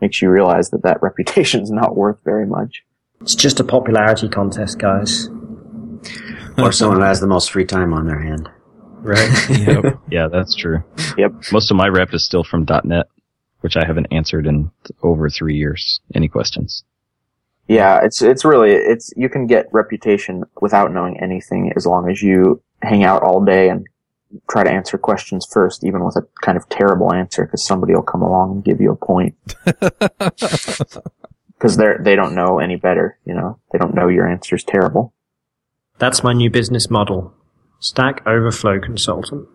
makes 0.00 0.20
you 0.20 0.30
realize 0.30 0.70
that 0.70 0.82
that 0.82 1.00
reputation 1.02 1.62
is 1.62 1.70
not 1.70 1.96
worth 1.96 2.18
very 2.24 2.46
much. 2.46 2.82
it's 3.20 3.34
just 3.36 3.60
a 3.60 3.64
popularity 3.64 4.28
contest, 4.28 4.78
guys. 4.78 5.28
or 6.58 6.72
someone 6.72 6.98
who 6.98 7.04
has 7.04 7.20
the 7.20 7.26
most 7.26 7.50
free 7.52 7.64
time 7.64 7.92
on 7.92 8.06
their 8.06 8.20
hand. 8.20 8.48
Right. 9.00 9.30
Yep. 9.50 10.00
Yeah, 10.10 10.28
that's 10.30 10.54
true. 10.54 10.82
Yep. 11.16 11.32
Most 11.52 11.70
of 11.70 11.76
my 11.76 11.88
rep 11.88 12.12
is 12.14 12.24
still 12.24 12.44
from 12.44 12.66
.NET, 12.84 13.06
which 13.60 13.76
I 13.76 13.84
haven't 13.86 14.08
answered 14.12 14.46
in 14.46 14.70
over 15.02 15.28
three 15.30 15.56
years. 15.56 16.00
Any 16.14 16.28
questions? 16.28 16.84
Yeah, 17.68 18.00
it's, 18.02 18.20
it's 18.22 18.44
really, 18.44 18.72
it's, 18.72 19.12
you 19.16 19.28
can 19.28 19.46
get 19.46 19.66
reputation 19.72 20.42
without 20.60 20.92
knowing 20.92 21.20
anything 21.20 21.72
as 21.76 21.86
long 21.86 22.10
as 22.10 22.22
you 22.22 22.62
hang 22.82 23.04
out 23.04 23.22
all 23.22 23.44
day 23.44 23.68
and 23.68 23.86
try 24.50 24.64
to 24.64 24.70
answer 24.70 24.98
questions 24.98 25.46
first, 25.50 25.84
even 25.84 26.04
with 26.04 26.16
a 26.16 26.26
kind 26.42 26.56
of 26.58 26.68
terrible 26.68 27.12
answer, 27.12 27.44
because 27.44 27.64
somebody 27.64 27.94
will 27.94 28.02
come 28.02 28.22
along 28.22 28.52
and 28.52 28.64
give 28.64 28.80
you 28.80 28.90
a 28.92 28.96
point. 28.96 29.34
Because 31.62 31.76
they're, 31.76 31.98
they 32.02 32.16
don't 32.16 32.34
know 32.34 32.58
any 32.58 32.74
better, 32.74 33.20
you 33.24 33.34
know? 33.34 33.56
They 33.70 33.78
don't 33.78 33.94
know 33.94 34.08
your 34.08 34.28
answer's 34.28 34.64
terrible. 34.64 35.14
That's 35.98 36.24
my 36.24 36.32
new 36.32 36.50
business 36.50 36.90
model. 36.90 37.34
Stack 37.78 38.26
Overflow 38.26 38.80
consultant. 38.80 39.46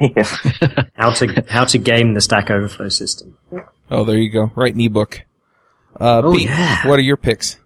yeah. 0.00 0.22
How 0.94 1.10
to 1.10 1.44
how 1.48 1.64
to 1.64 1.78
game 1.78 2.14
the 2.14 2.20
Stack 2.20 2.50
Overflow 2.52 2.88
system. 2.90 3.36
Oh, 3.90 4.04
there 4.04 4.16
you 4.18 4.30
go. 4.30 4.52
Write 4.54 4.76
an 4.76 4.80
ebook. 4.80 5.22
Uh, 6.00 6.22
Oh, 6.24 6.32
Pete, 6.34 6.48
yeah. 6.48 6.86
what 6.86 6.98
are 6.98 7.02
your 7.02 7.16
picks? 7.16 7.58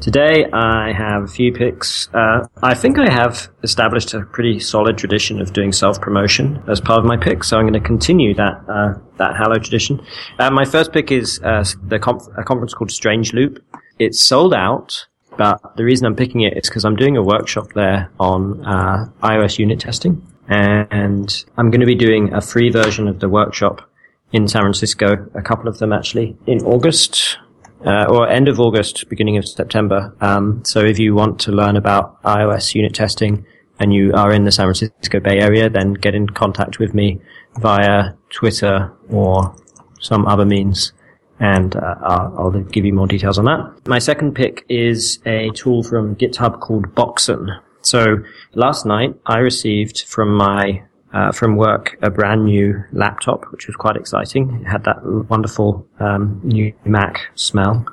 Today 0.00 0.46
I 0.52 0.92
have 0.92 1.24
a 1.24 1.26
few 1.28 1.52
picks. 1.52 2.08
Uh, 2.12 2.46
I 2.62 2.74
think 2.74 2.98
I 2.98 3.10
have 3.12 3.48
established 3.62 4.14
a 4.14 4.22
pretty 4.22 4.58
solid 4.58 4.98
tradition 4.98 5.40
of 5.40 5.52
doing 5.52 5.70
self 5.72 6.00
promotion 6.00 6.60
as 6.68 6.80
part 6.80 6.98
of 6.98 7.04
my 7.04 7.16
pick, 7.16 7.44
so 7.44 7.56
I'm 7.58 7.64
going 7.68 7.80
to 7.80 7.86
continue 7.86 8.34
that 8.34 8.64
uh, 8.68 8.94
that 9.18 9.36
Hallow 9.36 9.58
tradition. 9.58 10.00
Uh, 10.40 10.50
my 10.50 10.64
first 10.64 10.92
pick 10.92 11.12
is 11.12 11.40
uh, 11.44 11.64
the 11.86 11.98
conf- 12.00 12.26
a 12.36 12.42
conference 12.42 12.74
called 12.74 12.90
Strange 12.90 13.32
Loop. 13.32 13.62
It's 14.00 14.20
sold 14.20 14.54
out, 14.54 15.06
but 15.36 15.60
the 15.76 15.84
reason 15.84 16.06
I'm 16.06 16.16
picking 16.16 16.40
it 16.40 16.56
is 16.56 16.68
because 16.68 16.84
I'm 16.84 16.96
doing 16.96 17.16
a 17.16 17.22
workshop 17.22 17.72
there 17.74 18.10
on 18.18 18.64
uh, 18.66 19.06
iOS 19.22 19.58
unit 19.58 19.78
testing, 19.78 20.20
and 20.48 21.44
I'm 21.56 21.70
going 21.70 21.80
to 21.80 21.86
be 21.86 21.94
doing 21.94 22.32
a 22.32 22.40
free 22.40 22.70
version 22.70 23.06
of 23.06 23.20
the 23.20 23.28
workshop 23.28 23.88
in 24.32 24.48
San 24.48 24.62
Francisco, 24.62 25.28
a 25.34 25.42
couple 25.42 25.68
of 25.68 25.78
them 25.78 25.92
actually, 25.92 26.36
in 26.46 26.60
August, 26.64 27.38
uh, 27.84 28.06
or 28.08 28.28
end 28.28 28.48
of 28.48 28.60
August, 28.60 29.08
beginning 29.08 29.36
of 29.36 29.46
September. 29.46 30.14
Um, 30.20 30.64
so 30.64 30.80
if 30.80 30.98
you 30.98 31.14
want 31.14 31.40
to 31.40 31.52
learn 31.52 31.76
about 31.76 32.22
iOS 32.22 32.74
unit 32.74 32.94
testing 32.94 33.44
and 33.78 33.92
you 33.92 34.12
are 34.14 34.32
in 34.32 34.44
the 34.44 34.52
San 34.52 34.66
Francisco 34.66 35.20
Bay 35.20 35.38
Area, 35.40 35.68
then 35.68 35.94
get 35.94 36.14
in 36.14 36.28
contact 36.28 36.78
with 36.78 36.94
me 36.94 37.20
via 37.58 38.12
Twitter 38.30 38.92
or 39.10 39.54
some 40.00 40.26
other 40.26 40.44
means. 40.44 40.92
And 41.40 41.74
uh, 41.74 41.96
I'll, 42.02 42.34
I'll 42.38 42.50
give 42.50 42.84
you 42.84 42.92
more 42.92 43.08
details 43.08 43.38
on 43.38 43.46
that. 43.46 43.88
My 43.88 43.98
second 43.98 44.34
pick 44.34 44.64
is 44.68 45.18
a 45.26 45.50
tool 45.50 45.82
from 45.82 46.14
GitHub 46.14 46.60
called 46.60 46.94
Boxen. 46.94 47.48
So 47.80 48.18
last 48.54 48.86
night 48.86 49.16
I 49.26 49.38
received 49.38 50.04
from 50.04 50.34
my 50.34 50.84
uh, 51.12 51.32
from 51.32 51.56
work 51.56 51.96
a 52.02 52.10
brand 52.10 52.44
new 52.44 52.82
laptop, 52.92 53.44
which 53.52 53.66
was 53.66 53.76
quite 53.76 53.96
exciting. 53.96 54.62
It 54.62 54.68
had 54.68 54.84
that 54.84 55.04
wonderful 55.28 55.86
um, 56.00 56.40
new 56.42 56.72
Mac 56.84 57.20
smell, 57.34 57.86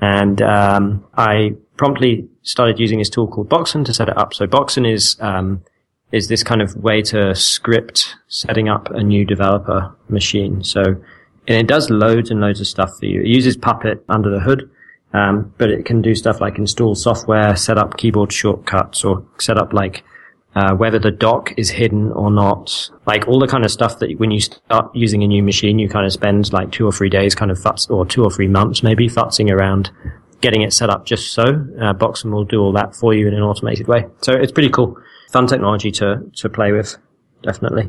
and 0.00 0.40
um, 0.42 1.04
I 1.16 1.54
promptly 1.76 2.28
started 2.42 2.78
using 2.78 2.98
this 2.98 3.10
tool 3.10 3.28
called 3.28 3.48
Boxen 3.48 3.84
to 3.84 3.94
set 3.94 4.08
it 4.08 4.16
up. 4.16 4.34
So 4.34 4.46
Boxen 4.46 4.86
is 4.86 5.16
um, 5.20 5.62
is 6.12 6.28
this 6.28 6.42
kind 6.42 6.62
of 6.62 6.76
way 6.76 7.02
to 7.02 7.34
script 7.34 8.16
setting 8.28 8.68
up 8.68 8.90
a 8.90 9.02
new 9.02 9.24
developer 9.24 9.94
machine. 10.08 10.62
So 10.62 10.82
and 11.48 11.58
it 11.58 11.66
does 11.66 11.90
loads 11.90 12.30
and 12.30 12.40
loads 12.40 12.60
of 12.60 12.66
stuff 12.66 12.90
for 12.98 13.06
you. 13.06 13.20
It 13.20 13.26
uses 13.26 13.56
Puppet 13.56 14.04
under 14.08 14.30
the 14.30 14.40
hood. 14.40 14.70
Um, 15.14 15.52
but 15.58 15.68
it 15.68 15.84
can 15.84 16.00
do 16.00 16.14
stuff 16.14 16.40
like 16.40 16.56
install 16.56 16.94
software, 16.94 17.54
set 17.54 17.76
up 17.76 17.98
keyboard 17.98 18.32
shortcuts, 18.32 19.04
or 19.04 19.26
set 19.38 19.58
up 19.58 19.74
like 19.74 20.04
uh, 20.54 20.74
whether 20.74 20.98
the 20.98 21.10
dock 21.10 21.52
is 21.56 21.70
hidden 21.70 22.12
or 22.12 22.30
not, 22.30 22.90
like 23.06 23.26
all 23.26 23.38
the 23.38 23.46
kind 23.46 23.64
of 23.64 23.70
stuff 23.70 23.98
that 24.00 24.12
when 24.18 24.30
you 24.30 24.40
start 24.40 24.94
using 24.94 25.22
a 25.22 25.26
new 25.26 25.42
machine, 25.42 25.78
you 25.78 25.88
kind 25.88 26.06
of 26.06 26.12
spend 26.12 26.52
like 26.52 26.70
two 26.70 26.86
or 26.86 26.92
three 26.92 27.08
days 27.08 27.34
kind 27.34 27.50
of 27.50 27.58
futz, 27.58 27.90
or 27.90 28.04
two 28.04 28.22
or 28.22 28.30
three 28.30 28.48
months 28.48 28.82
maybe 28.82 29.08
futzing 29.08 29.50
around 29.50 29.90
getting 30.40 30.62
it 30.62 30.72
set 30.72 30.90
up 30.90 31.06
just 31.06 31.32
so. 31.32 31.66
Uh, 31.80 31.92
Boxen 31.92 32.30
will 32.30 32.44
do 32.44 32.60
all 32.60 32.72
that 32.72 32.94
for 32.94 33.14
you 33.14 33.28
in 33.28 33.34
an 33.34 33.42
automated 33.42 33.88
way. 33.88 34.06
So 34.20 34.32
it's 34.32 34.52
pretty 34.52 34.70
cool. 34.70 34.98
Fun 35.30 35.46
technology 35.46 35.90
to, 35.92 36.30
to 36.36 36.48
play 36.50 36.72
with, 36.72 36.96
definitely. 37.42 37.88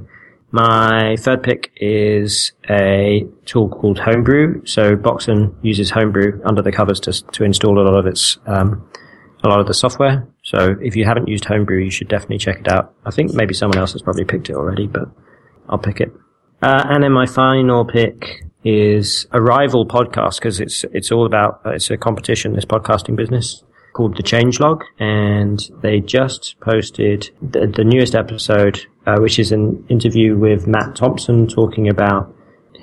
My 0.51 1.15
third 1.17 1.41
pick 1.41 1.71
is 1.77 2.51
a 2.69 3.27
tool 3.45 3.69
called 3.69 3.97
Homebrew. 3.97 4.65
So 4.67 4.95
Boxen 4.95 5.57
uses 5.63 5.89
Homebrew 5.89 6.41
under 6.45 6.61
the 6.61 6.71
covers 6.71 6.99
to 7.01 7.11
to 7.31 7.43
install 7.43 7.79
a 7.79 7.81
lot 7.81 7.97
of 7.97 8.05
its 8.05 8.37
um, 8.45 8.87
a 9.43 9.47
lot 9.47 9.59
of 9.59 9.67
the 9.67 9.73
software. 9.73 10.27
So 10.43 10.75
if 10.81 10.95
you 10.95 11.05
haven't 11.05 11.27
used 11.27 11.45
Homebrew, 11.45 11.79
you 11.83 11.91
should 11.91 12.07
definitely 12.07 12.37
check 12.37 12.59
it 12.59 12.67
out. 12.67 12.93
I 13.05 13.11
think 13.11 13.33
maybe 13.33 13.53
someone 13.53 13.77
else 13.77 13.93
has 13.93 14.01
probably 14.01 14.25
picked 14.25 14.49
it 14.49 14.55
already, 14.55 14.87
but 14.87 15.09
I'll 15.69 15.77
pick 15.77 15.99
it. 15.99 16.11
Uh, 16.61 16.83
and 16.89 17.03
then 17.03 17.11
my 17.11 17.25
final 17.25 17.83
pick 17.85 18.45
is 18.63 19.27
a 19.31 19.41
rival 19.41 19.85
podcast 19.85 20.35
because 20.35 20.61
it's 20.61 20.85
it's 20.93 21.11
all 21.11 21.25
about 21.25 21.61
uh, 21.65 21.71
it's 21.71 21.89
a 21.89 21.97
competition. 21.97 22.53
This 22.53 22.63
podcasting 22.65 23.17
business 23.17 23.63
called 23.93 24.15
the 24.15 24.23
Changelog, 24.23 24.81
and 24.97 25.59
they 25.81 25.99
just 25.99 26.55
posted 26.61 27.29
the, 27.41 27.67
the 27.67 27.83
newest 27.83 28.15
episode, 28.15 28.85
uh, 29.05 29.17
which 29.19 29.39
is 29.39 29.51
an 29.51 29.85
interview 29.89 30.37
with 30.37 30.67
Matt 30.67 30.95
Thompson 30.95 31.47
talking 31.47 31.89
about 31.89 32.33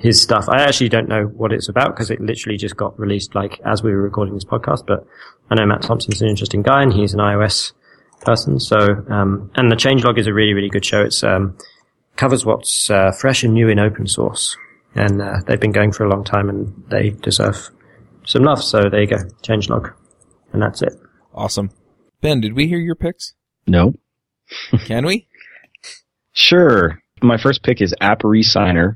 his 0.01 0.21
stuff. 0.21 0.49
I 0.49 0.61
actually 0.61 0.89
don't 0.89 1.07
know 1.07 1.23
what 1.25 1.53
it's 1.53 1.69
about 1.69 1.95
because 1.95 2.09
it 2.09 2.19
literally 2.19 2.57
just 2.57 2.75
got 2.75 2.99
released 2.99 3.35
like 3.35 3.59
as 3.65 3.83
we 3.83 3.91
were 3.91 4.01
recording 4.01 4.33
this 4.33 4.45
podcast. 4.45 4.85
But 4.85 5.05
I 5.49 5.55
know 5.55 5.65
Matt 5.65 5.83
Thompson's 5.83 6.21
an 6.21 6.29
interesting 6.29 6.61
guy, 6.61 6.81
and 6.83 6.93
he's 6.93 7.13
an 7.13 7.19
iOS 7.19 7.73
person. 8.21 8.59
So, 8.59 8.77
um, 9.09 9.51
and 9.55 9.71
the 9.71 9.75
Changelog 9.75 10.17
is 10.17 10.27
a 10.27 10.33
really 10.33 10.53
really 10.53 10.69
good 10.69 10.85
show. 10.85 11.01
It's 11.01 11.23
um, 11.23 11.57
covers 12.15 12.45
what's 12.45 12.89
uh, 12.89 13.11
fresh 13.11 13.43
and 13.43 13.53
new 13.53 13.69
in 13.69 13.79
open 13.79 14.07
source 14.07 14.57
and 14.95 15.21
uh, 15.21 15.39
they've 15.45 15.59
been 15.59 15.71
going 15.71 15.91
for 15.91 16.05
a 16.05 16.09
long 16.09 16.23
time 16.23 16.49
and 16.49 16.83
they 16.89 17.11
deserve 17.11 17.69
some 18.25 18.43
love. 18.43 18.63
So 18.63 18.89
there 18.89 19.01
you 19.01 19.07
go, 19.07 19.17
changelog, 19.43 19.93
and 20.53 20.61
that's 20.61 20.81
it. 20.81 20.93
Awesome. 21.33 21.71
Ben, 22.21 22.41
did 22.41 22.53
we 22.53 22.67
hear 22.67 22.79
your 22.79 22.95
picks? 22.95 23.33
No. 23.67 23.93
Can 24.85 25.05
we? 25.05 25.27
Sure. 26.33 26.97
My 27.21 27.35
first 27.35 27.61
pick 27.61 27.81
is 27.81 27.93
App 27.99 28.21
Resigner, 28.21 28.95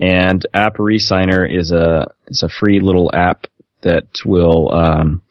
and 0.00 0.46
App 0.54 0.76
Resigner 0.76 1.44
is 1.44 1.72
a 1.72 2.12
is 2.28 2.42
a 2.42 2.48
free 2.48 2.80
little 2.80 3.10
app 3.14 3.46
that 3.82 4.06
will 4.24 4.72
um, 4.72 5.22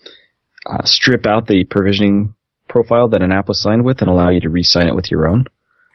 uh, 0.65 0.83
strip 0.83 1.25
out 1.25 1.47
the 1.47 1.63
provisioning 1.65 2.33
profile 2.67 3.07
that 3.09 3.21
an 3.21 3.31
app 3.31 3.47
was 3.47 3.61
signed 3.61 3.83
with 3.83 4.01
and 4.01 4.09
allow 4.09 4.29
you 4.29 4.41
to 4.41 4.49
re-sign 4.49 4.87
it 4.87 4.95
with 4.95 5.09
your 5.09 5.27
own. 5.27 5.45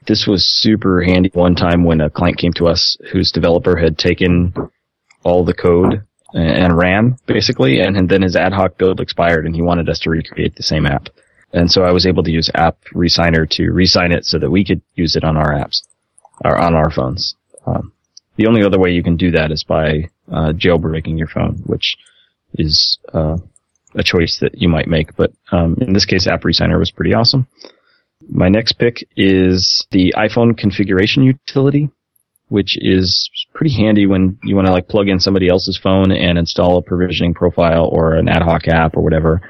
This 0.07 0.27
was 0.27 0.45
super 0.45 1.01
handy 1.01 1.29
one 1.33 1.55
time 1.55 1.83
when 1.83 2.01
a 2.01 2.09
client 2.09 2.37
came 2.37 2.53
to 2.53 2.67
us 2.67 2.97
whose 3.11 3.31
developer 3.31 3.77
had 3.77 3.97
taken 3.97 4.53
all 5.23 5.45
the 5.45 5.53
code 5.53 6.03
and 6.33 6.75
ran 6.75 7.17
basically, 7.25 7.79
and 7.79 8.09
then 8.09 8.21
his 8.23 8.35
ad 8.35 8.53
hoc 8.53 8.77
build 8.77 8.99
expired 8.99 9.45
and 9.45 9.55
he 9.55 9.61
wanted 9.61 9.87
us 9.87 9.99
to 9.99 10.09
recreate 10.09 10.55
the 10.55 10.63
same 10.63 10.85
app. 10.85 11.09
And 11.53 11.71
so 11.71 11.83
I 11.83 11.91
was 11.91 12.07
able 12.07 12.23
to 12.23 12.31
use 12.31 12.49
App 12.55 12.77
Resigner 12.93 13.47
to 13.51 13.71
resign 13.71 14.11
it 14.11 14.25
so 14.25 14.39
that 14.39 14.49
we 14.49 14.65
could 14.65 14.81
use 14.95 15.15
it 15.15 15.23
on 15.23 15.37
our 15.37 15.53
apps 15.53 15.83
or 16.43 16.57
on 16.57 16.73
our 16.73 16.89
phones. 16.89 17.35
Um, 17.67 17.93
the 18.35 18.47
only 18.47 18.63
other 18.63 18.79
way 18.79 18.91
you 18.91 19.03
can 19.03 19.15
do 19.15 19.31
that 19.31 19.51
is 19.51 19.63
by 19.63 20.09
uh, 20.31 20.53
jailbreaking 20.53 21.17
your 21.17 21.27
phone, 21.27 21.61
which 21.65 21.95
is 22.55 22.97
uh, 23.13 23.37
a 23.95 24.03
choice 24.03 24.39
that 24.41 24.59
you 24.59 24.69
might 24.69 24.87
make. 24.87 25.15
But 25.15 25.31
um, 25.51 25.77
in 25.81 25.93
this 25.93 26.05
case, 26.05 26.27
App 26.27 26.41
Resigner 26.41 26.79
was 26.79 26.91
pretty 26.91 27.13
awesome. 27.13 27.47
My 28.29 28.49
next 28.49 28.73
pick 28.73 29.07
is 29.15 29.85
the 29.91 30.13
iPhone 30.17 30.57
configuration 30.57 31.23
utility, 31.23 31.89
which 32.47 32.77
is 32.79 33.29
pretty 33.53 33.75
handy 33.75 34.05
when 34.05 34.37
you 34.43 34.55
want 34.55 34.67
to 34.67 34.73
like 34.73 34.87
plug 34.87 35.09
in 35.09 35.19
somebody 35.19 35.49
else's 35.49 35.77
phone 35.81 36.11
and 36.11 36.37
install 36.37 36.77
a 36.77 36.81
provisioning 36.81 37.33
profile 37.33 37.89
or 37.91 38.15
an 38.15 38.29
ad 38.29 38.41
hoc 38.41 38.67
app 38.67 38.95
or 38.95 39.03
whatever 39.03 39.41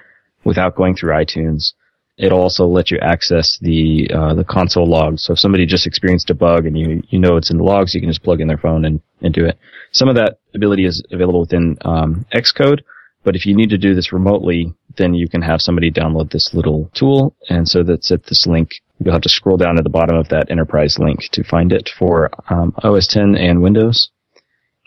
without 0.43 0.75
going 0.75 0.95
through 0.95 1.13
iTunes. 1.13 1.73
It'll 2.17 2.41
also 2.41 2.65
let 2.67 2.91
you 2.91 2.99
access 3.01 3.57
the 3.59 4.09
uh, 4.13 4.35
the 4.35 4.43
console 4.43 4.87
logs. 4.87 5.23
So 5.23 5.33
if 5.33 5.39
somebody 5.39 5.65
just 5.65 5.87
experienced 5.87 6.29
a 6.29 6.35
bug 6.35 6.65
and 6.65 6.77
you 6.77 7.01
you 7.09 7.19
know 7.19 7.37
it's 7.37 7.49
in 7.49 7.57
the 7.57 7.63
logs, 7.63 7.93
you 7.93 8.01
can 8.01 8.09
just 8.09 8.23
plug 8.23 8.39
in 8.39 8.47
their 8.47 8.57
phone 8.57 8.85
and, 8.85 9.01
and 9.21 9.33
do 9.33 9.45
it. 9.45 9.57
Some 9.91 10.09
of 10.09 10.15
that 10.15 10.39
ability 10.53 10.85
is 10.85 11.03
available 11.11 11.41
within 11.41 11.77
um, 11.81 12.25
Xcode, 12.33 12.81
but 13.23 13.35
if 13.35 13.45
you 13.45 13.55
need 13.55 13.69
to 13.69 13.77
do 13.77 13.95
this 13.95 14.13
remotely, 14.13 14.73
then 14.97 15.13
you 15.13 15.27
can 15.27 15.41
have 15.41 15.61
somebody 15.61 15.89
download 15.91 16.31
this 16.31 16.53
little 16.53 16.89
tool. 16.93 17.35
And 17.49 17.67
so 17.67 17.83
that's 17.83 18.11
at 18.11 18.25
this 18.25 18.45
link. 18.45 18.71
You'll 18.99 19.13
have 19.13 19.21
to 19.23 19.29
scroll 19.29 19.57
down 19.57 19.75
to 19.77 19.83
the 19.83 19.89
bottom 19.89 20.15
of 20.15 20.29
that 20.29 20.51
enterprise 20.51 20.99
link 20.99 21.21
to 21.31 21.43
find 21.43 21.71
it 21.71 21.89
for 21.97 22.29
um, 22.49 22.73
OS 22.83 23.07
10 23.07 23.35
and 23.35 23.61
Windows. 23.61 24.09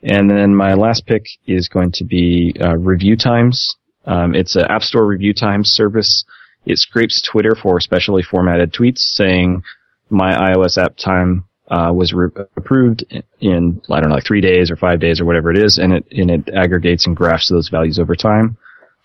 And 0.03 0.31
then 0.31 0.55
my 0.55 0.74
last 0.74 1.07
pick 1.07 1.24
is 1.47 1.68
going 1.68 1.93
to 1.93 2.05
be 2.05 2.55
uh, 2.62 2.77
review 2.77 3.16
times. 3.16 3.77
Um, 4.05 4.35
it's 4.35 4.55
an 4.55 4.66
App 4.68 4.83
Store 4.83 5.07
review 5.07 5.35
times 5.35 5.70
service. 5.70 6.24
It 6.67 6.79
scrapes 6.79 7.23
Twitter 7.23 7.55
for 7.55 7.81
specially 7.81 8.23
formatted 8.23 8.73
tweets 8.73 8.99
saying 8.99 9.62
my 10.11 10.33
iOS 10.35 10.77
app 10.83 10.97
time 10.97 11.45
uh, 11.69 11.93
was 11.95 12.12
re- 12.12 12.31
approved 12.57 13.05
in 13.41 13.81
I 13.91 14.01
don't 14.01 14.11
know 14.11 14.14
like 14.17 14.27
three 14.27 14.41
days 14.41 14.71
or 14.71 14.77
five 14.77 15.01
days 15.01 15.21
or 15.21 15.25
whatever 15.25 15.51
it 15.51 15.59
is, 15.59 15.79
and 15.79 15.93
it 15.93 16.07
and 16.11 16.31
it 16.31 16.49
aggregates 16.55 17.07
and 17.07 17.17
graphs 17.17 17.49
those 17.49 17.69
values 17.69 17.99
over 17.99 18.14
time. 18.14 18.57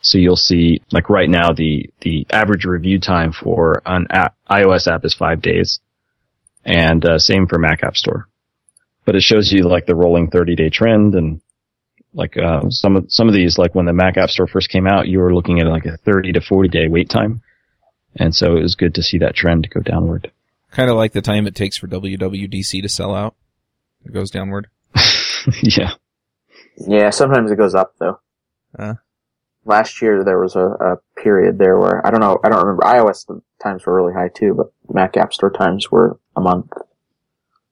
So 0.01 0.17
you'll 0.17 0.35
see 0.35 0.81
like 0.91 1.09
right 1.09 1.29
now 1.29 1.51
the 1.53 1.89
the 2.01 2.25
average 2.31 2.65
review 2.65 2.99
time 2.99 3.31
for 3.31 3.81
an 3.85 4.07
app, 4.09 4.35
iOS 4.49 4.87
app 4.87 5.05
is 5.05 5.13
five 5.13 5.41
days, 5.41 5.79
and 6.65 7.05
uh, 7.05 7.19
same 7.19 7.47
for 7.47 7.59
Mac 7.59 7.83
App 7.83 7.95
Store. 7.95 8.27
But 9.05 9.15
it 9.15 9.23
shows 9.23 9.51
you 9.51 9.63
like 9.63 9.85
the 9.85 9.95
rolling 9.95 10.29
30 10.29 10.55
day 10.55 10.69
trend 10.69 11.15
and 11.15 11.41
like 12.13 12.37
uh, 12.37 12.69
some 12.69 12.95
of 12.95 13.05
some 13.09 13.27
of 13.27 13.33
these 13.33 13.57
like 13.57 13.73
when 13.73 13.85
the 13.85 13.93
Mac 13.93 14.17
App 14.17 14.29
Store 14.29 14.47
first 14.47 14.69
came 14.69 14.87
out, 14.87 15.07
you 15.07 15.19
were 15.19 15.33
looking 15.33 15.59
at 15.59 15.67
like 15.67 15.85
a 15.85 15.97
30 15.97 16.33
to 16.33 16.41
40 16.41 16.69
day 16.69 16.87
wait 16.87 17.09
time, 17.09 17.41
and 18.15 18.35
so 18.35 18.55
it 18.57 18.61
was 18.61 18.75
good 18.75 18.95
to 18.95 19.03
see 19.03 19.17
that 19.19 19.35
trend 19.35 19.69
go 19.69 19.81
downward. 19.81 20.31
Kind 20.71 20.89
of 20.89 20.95
like 20.95 21.11
the 21.13 21.21
time 21.21 21.47
it 21.47 21.55
takes 21.55 21.77
for 21.77 21.87
WWDC 21.87 22.81
to 22.81 22.89
sell 22.89 23.13
out. 23.13 23.35
It 24.05 24.13
goes 24.13 24.31
downward. 24.31 24.67
yeah. 25.61 25.91
Yeah, 26.77 27.09
sometimes 27.09 27.51
it 27.51 27.57
goes 27.57 27.75
up 27.75 27.93
though. 27.99 28.19
Uh. 28.77 28.95
Last 29.65 30.01
year 30.01 30.23
there 30.23 30.39
was 30.39 30.55
a, 30.55 30.65
a 30.65 30.97
period 31.21 31.57
there 31.59 31.77
where 31.77 32.05
I 32.05 32.09
don't 32.09 32.21
know, 32.21 32.39
I 32.43 32.49
don't 32.49 32.61
remember. 32.65 32.83
iOS 32.83 33.25
times 33.61 33.85
were 33.85 33.95
really 33.95 34.13
high 34.13 34.29
too, 34.29 34.53
but 34.55 34.71
Mac 34.93 35.17
App 35.17 35.33
Store 35.33 35.51
times 35.51 35.91
were 35.91 36.17
a 36.35 36.41
month, 36.41 36.71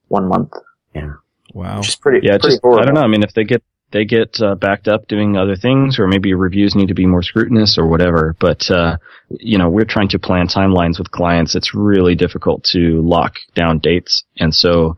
one 0.08 0.28
month, 0.28 0.54
Yeah. 0.94 1.14
Wow. 1.54 1.80
which 1.80 1.88
is 1.90 1.96
pretty. 1.96 2.28
Yeah, 2.28 2.34
pretty 2.38 2.56
just 2.56 2.62
horrible. 2.62 2.84
I 2.84 2.86
don't 2.86 2.94
know. 2.96 3.02
I 3.02 3.08
mean, 3.08 3.24
if 3.24 3.34
they 3.34 3.44
get 3.44 3.64
they 3.92 4.06
get 4.06 4.40
uh, 4.42 4.56
backed 4.56 4.88
up 4.88 5.08
doing 5.08 5.38
other 5.38 5.56
things, 5.56 6.00
or 6.00 6.08
maybe 6.08 6.34
reviews 6.34 6.76
need 6.76 6.90
to 6.90 6.94
be 6.94 7.06
more 7.06 7.24
scrutinous 7.24 7.78
or 7.78 7.88
whatever. 7.88 8.36
But 8.40 8.70
uh, 8.70 8.98
you 9.30 9.58
know, 9.58 9.70
we're 9.70 9.86
trying 9.86 10.10
to 10.10 10.20
plan 10.20 10.48
timelines 10.48 11.00
with 11.00 11.12
clients. 11.12 11.56
It's 11.56 11.74
really 11.74 12.16
difficult 12.16 12.64
to 12.72 13.02
lock 13.02 13.36
down 13.56 13.80
dates, 13.80 14.24
and 14.38 14.54
so 14.54 14.98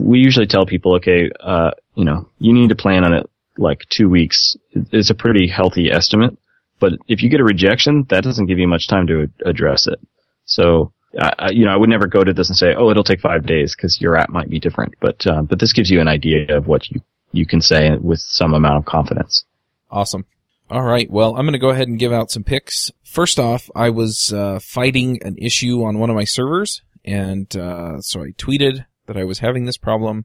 we 0.00 0.18
usually 0.18 0.46
tell 0.46 0.66
people, 0.66 0.94
okay, 0.96 1.30
uh, 1.40 1.72
you 1.94 2.04
know, 2.04 2.28
you 2.38 2.52
need 2.52 2.70
to 2.70 2.74
plan 2.74 3.04
on 3.04 3.12
it 3.12 3.28
like 3.58 3.82
two 3.90 4.08
weeks. 4.08 4.56
It's 4.72 5.10
a 5.10 5.14
pretty 5.14 5.46
healthy 5.46 5.90
estimate. 5.90 6.36
But 6.80 6.94
if 7.06 7.22
you 7.22 7.30
get 7.30 7.40
a 7.40 7.44
rejection, 7.44 8.04
that 8.10 8.24
doesn't 8.24 8.46
give 8.46 8.58
you 8.58 8.66
much 8.66 8.88
time 8.88 9.06
to 9.06 9.30
address 9.44 9.86
it. 9.86 10.00
So 10.44 10.92
I, 11.18 11.50
you 11.50 11.64
know, 11.64 11.70
I 11.70 11.76
would 11.76 11.88
never 11.88 12.06
go 12.06 12.24
to 12.24 12.32
this 12.32 12.48
and 12.48 12.56
say, 12.56 12.74
"Oh, 12.74 12.90
it'll 12.90 13.04
take 13.04 13.20
five 13.20 13.46
days" 13.46 13.74
because 13.76 14.00
your 14.00 14.16
app 14.16 14.30
might 14.30 14.50
be 14.50 14.58
different. 14.58 14.94
But 15.00 15.26
uh, 15.26 15.42
but 15.42 15.60
this 15.60 15.72
gives 15.72 15.90
you 15.90 16.00
an 16.00 16.08
idea 16.08 16.56
of 16.56 16.66
what 16.66 16.90
you 16.90 17.00
you 17.36 17.46
can 17.46 17.60
say 17.60 17.96
with 17.96 18.20
some 18.20 18.54
amount 18.54 18.78
of 18.78 18.84
confidence. 18.84 19.44
Awesome. 19.90 20.26
All 20.70 20.82
right. 20.82 21.10
Well, 21.10 21.36
I'm 21.36 21.44
going 21.44 21.52
to 21.52 21.58
go 21.58 21.68
ahead 21.70 21.88
and 21.88 21.98
give 21.98 22.12
out 22.12 22.30
some 22.30 22.42
picks. 22.42 22.90
First 23.04 23.38
off, 23.38 23.70
I 23.76 23.90
was 23.90 24.32
uh, 24.32 24.58
fighting 24.60 25.22
an 25.22 25.36
issue 25.38 25.84
on 25.84 25.98
one 25.98 26.10
of 26.10 26.16
my 26.16 26.24
servers, 26.24 26.82
and 27.04 27.54
uh, 27.56 28.00
so 28.00 28.22
I 28.22 28.30
tweeted 28.30 28.86
that 29.06 29.16
I 29.16 29.24
was 29.24 29.40
having 29.40 29.66
this 29.66 29.76
problem, 29.76 30.24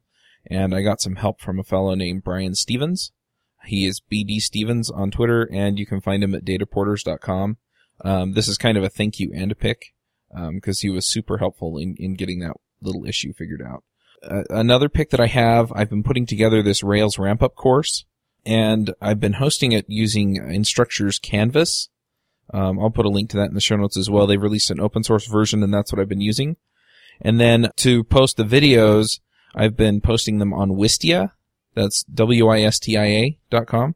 and 0.49 0.73
I 0.73 0.81
got 0.81 1.01
some 1.01 1.17
help 1.17 1.41
from 1.41 1.59
a 1.59 1.63
fellow 1.63 1.93
named 1.93 2.23
Brian 2.23 2.55
Stevens. 2.55 3.11
He 3.65 3.85
is 3.85 4.01
BD 4.11 4.37
Stevens 4.39 4.89
on 4.89 5.11
Twitter, 5.11 5.47
and 5.51 5.77
you 5.77 5.85
can 5.85 5.99
find 5.99 6.23
him 6.23 6.33
at 6.33 6.45
dataporters.com. 6.45 7.57
Um, 8.05 8.31
this 8.31 8.47
is 8.47 8.57
kind 8.57 8.77
of 8.77 8.83
a 8.83 8.89
thank 8.89 9.19
you 9.19 9.31
and 9.35 9.51
a 9.51 9.55
pick 9.55 9.93
because 10.53 10.79
he 10.79 10.89
was 10.89 11.05
super 11.05 11.39
helpful 11.39 11.77
in, 11.77 11.95
in 11.99 12.15
getting 12.15 12.39
that 12.39 12.55
little 12.81 13.05
issue 13.05 13.33
figured 13.33 13.61
out. 13.61 13.83
Uh, 14.23 14.43
another 14.49 14.89
pick 14.89 15.11
that 15.11 15.19
I 15.19 15.27
have, 15.27 15.71
I've 15.73 15.89
been 15.89 16.03
putting 16.03 16.25
together 16.25 16.61
this 16.61 16.83
Rails 16.83 17.17
ramp 17.17 17.41
up 17.41 17.55
course 17.55 18.05
and 18.45 18.93
I've 19.01 19.19
been 19.19 19.33
hosting 19.33 19.71
it 19.71 19.85
using 19.87 20.37
Instructure's 20.37 21.19
Canvas. 21.19 21.89
Um, 22.53 22.79
I'll 22.79 22.89
put 22.89 23.05
a 23.05 23.09
link 23.09 23.29
to 23.31 23.37
that 23.37 23.49
in 23.49 23.53
the 23.53 23.61
show 23.61 23.75
notes 23.75 23.97
as 23.97 24.09
well. 24.09 24.25
They've 24.25 24.41
released 24.41 24.71
an 24.71 24.79
open 24.79 25.03
source 25.03 25.27
version, 25.27 25.61
and 25.61 25.73
that's 25.73 25.91
what 25.91 25.99
I've 25.99 26.09
been 26.09 26.21
using. 26.21 26.57
And 27.21 27.39
then 27.39 27.69
to 27.77 28.03
post 28.03 28.37
the 28.37 28.43
videos, 28.43 29.19
I've 29.53 29.75
been 29.75 30.01
posting 30.01 30.39
them 30.39 30.53
on 30.53 30.71
Wistia. 30.71 31.31
That's 31.75 32.03
W-I-S-T-I-A 32.03 33.37
dot 33.51 33.67
com. 33.67 33.95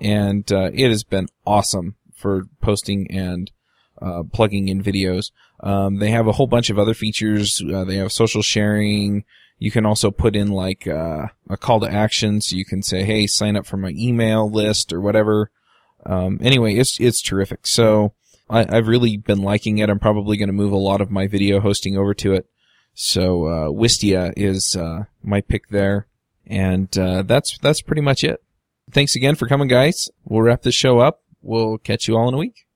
And, 0.00 0.50
uh, 0.52 0.70
it 0.72 0.90
has 0.90 1.02
been 1.02 1.28
awesome 1.44 1.96
for 2.14 2.44
posting 2.60 3.10
and, 3.10 3.50
uh, 4.00 4.22
plugging 4.32 4.68
in 4.68 4.82
videos. 4.82 5.30
Um, 5.60 5.98
they 5.98 6.10
have 6.10 6.26
a 6.26 6.32
whole 6.32 6.46
bunch 6.46 6.70
of 6.70 6.78
other 6.78 6.94
features. 6.94 7.62
Uh, 7.62 7.84
they 7.84 7.96
have 7.96 8.12
social 8.12 8.42
sharing. 8.42 9.24
You 9.58 9.70
can 9.70 9.84
also 9.84 10.10
put 10.10 10.36
in 10.36 10.48
like 10.48 10.86
uh, 10.86 11.26
a 11.50 11.56
call 11.56 11.80
to 11.80 11.92
action, 11.92 12.40
so 12.40 12.56
you 12.56 12.64
can 12.64 12.82
say, 12.82 13.02
"Hey, 13.02 13.26
sign 13.26 13.56
up 13.56 13.66
for 13.66 13.76
my 13.76 13.92
email 13.96 14.48
list" 14.50 14.92
or 14.92 15.00
whatever. 15.00 15.50
Um, 16.06 16.38
anyway, 16.42 16.74
it's 16.74 17.00
it's 17.00 17.20
terrific. 17.20 17.66
So 17.66 18.12
I, 18.48 18.66
I've 18.68 18.88
really 18.88 19.16
been 19.16 19.42
liking 19.42 19.78
it. 19.78 19.90
I'm 19.90 19.98
probably 19.98 20.36
going 20.36 20.48
to 20.48 20.52
move 20.52 20.72
a 20.72 20.76
lot 20.76 21.00
of 21.00 21.10
my 21.10 21.26
video 21.26 21.60
hosting 21.60 21.96
over 21.96 22.14
to 22.14 22.34
it. 22.34 22.46
So 22.94 23.46
uh, 23.46 23.68
Wistia 23.68 24.32
is 24.36 24.76
uh, 24.76 25.04
my 25.22 25.40
pick 25.40 25.68
there, 25.68 26.06
and 26.46 26.96
uh, 26.96 27.22
that's 27.22 27.58
that's 27.58 27.82
pretty 27.82 28.02
much 28.02 28.24
it. 28.24 28.42
Thanks 28.90 29.16
again 29.16 29.34
for 29.34 29.46
coming, 29.46 29.68
guys. 29.68 30.08
We'll 30.24 30.42
wrap 30.42 30.62
this 30.62 30.74
show 30.74 30.98
up. 30.98 31.22
We'll 31.42 31.78
catch 31.78 32.08
you 32.08 32.16
all 32.16 32.28
in 32.28 32.34
a 32.34 32.38
week. 32.38 32.67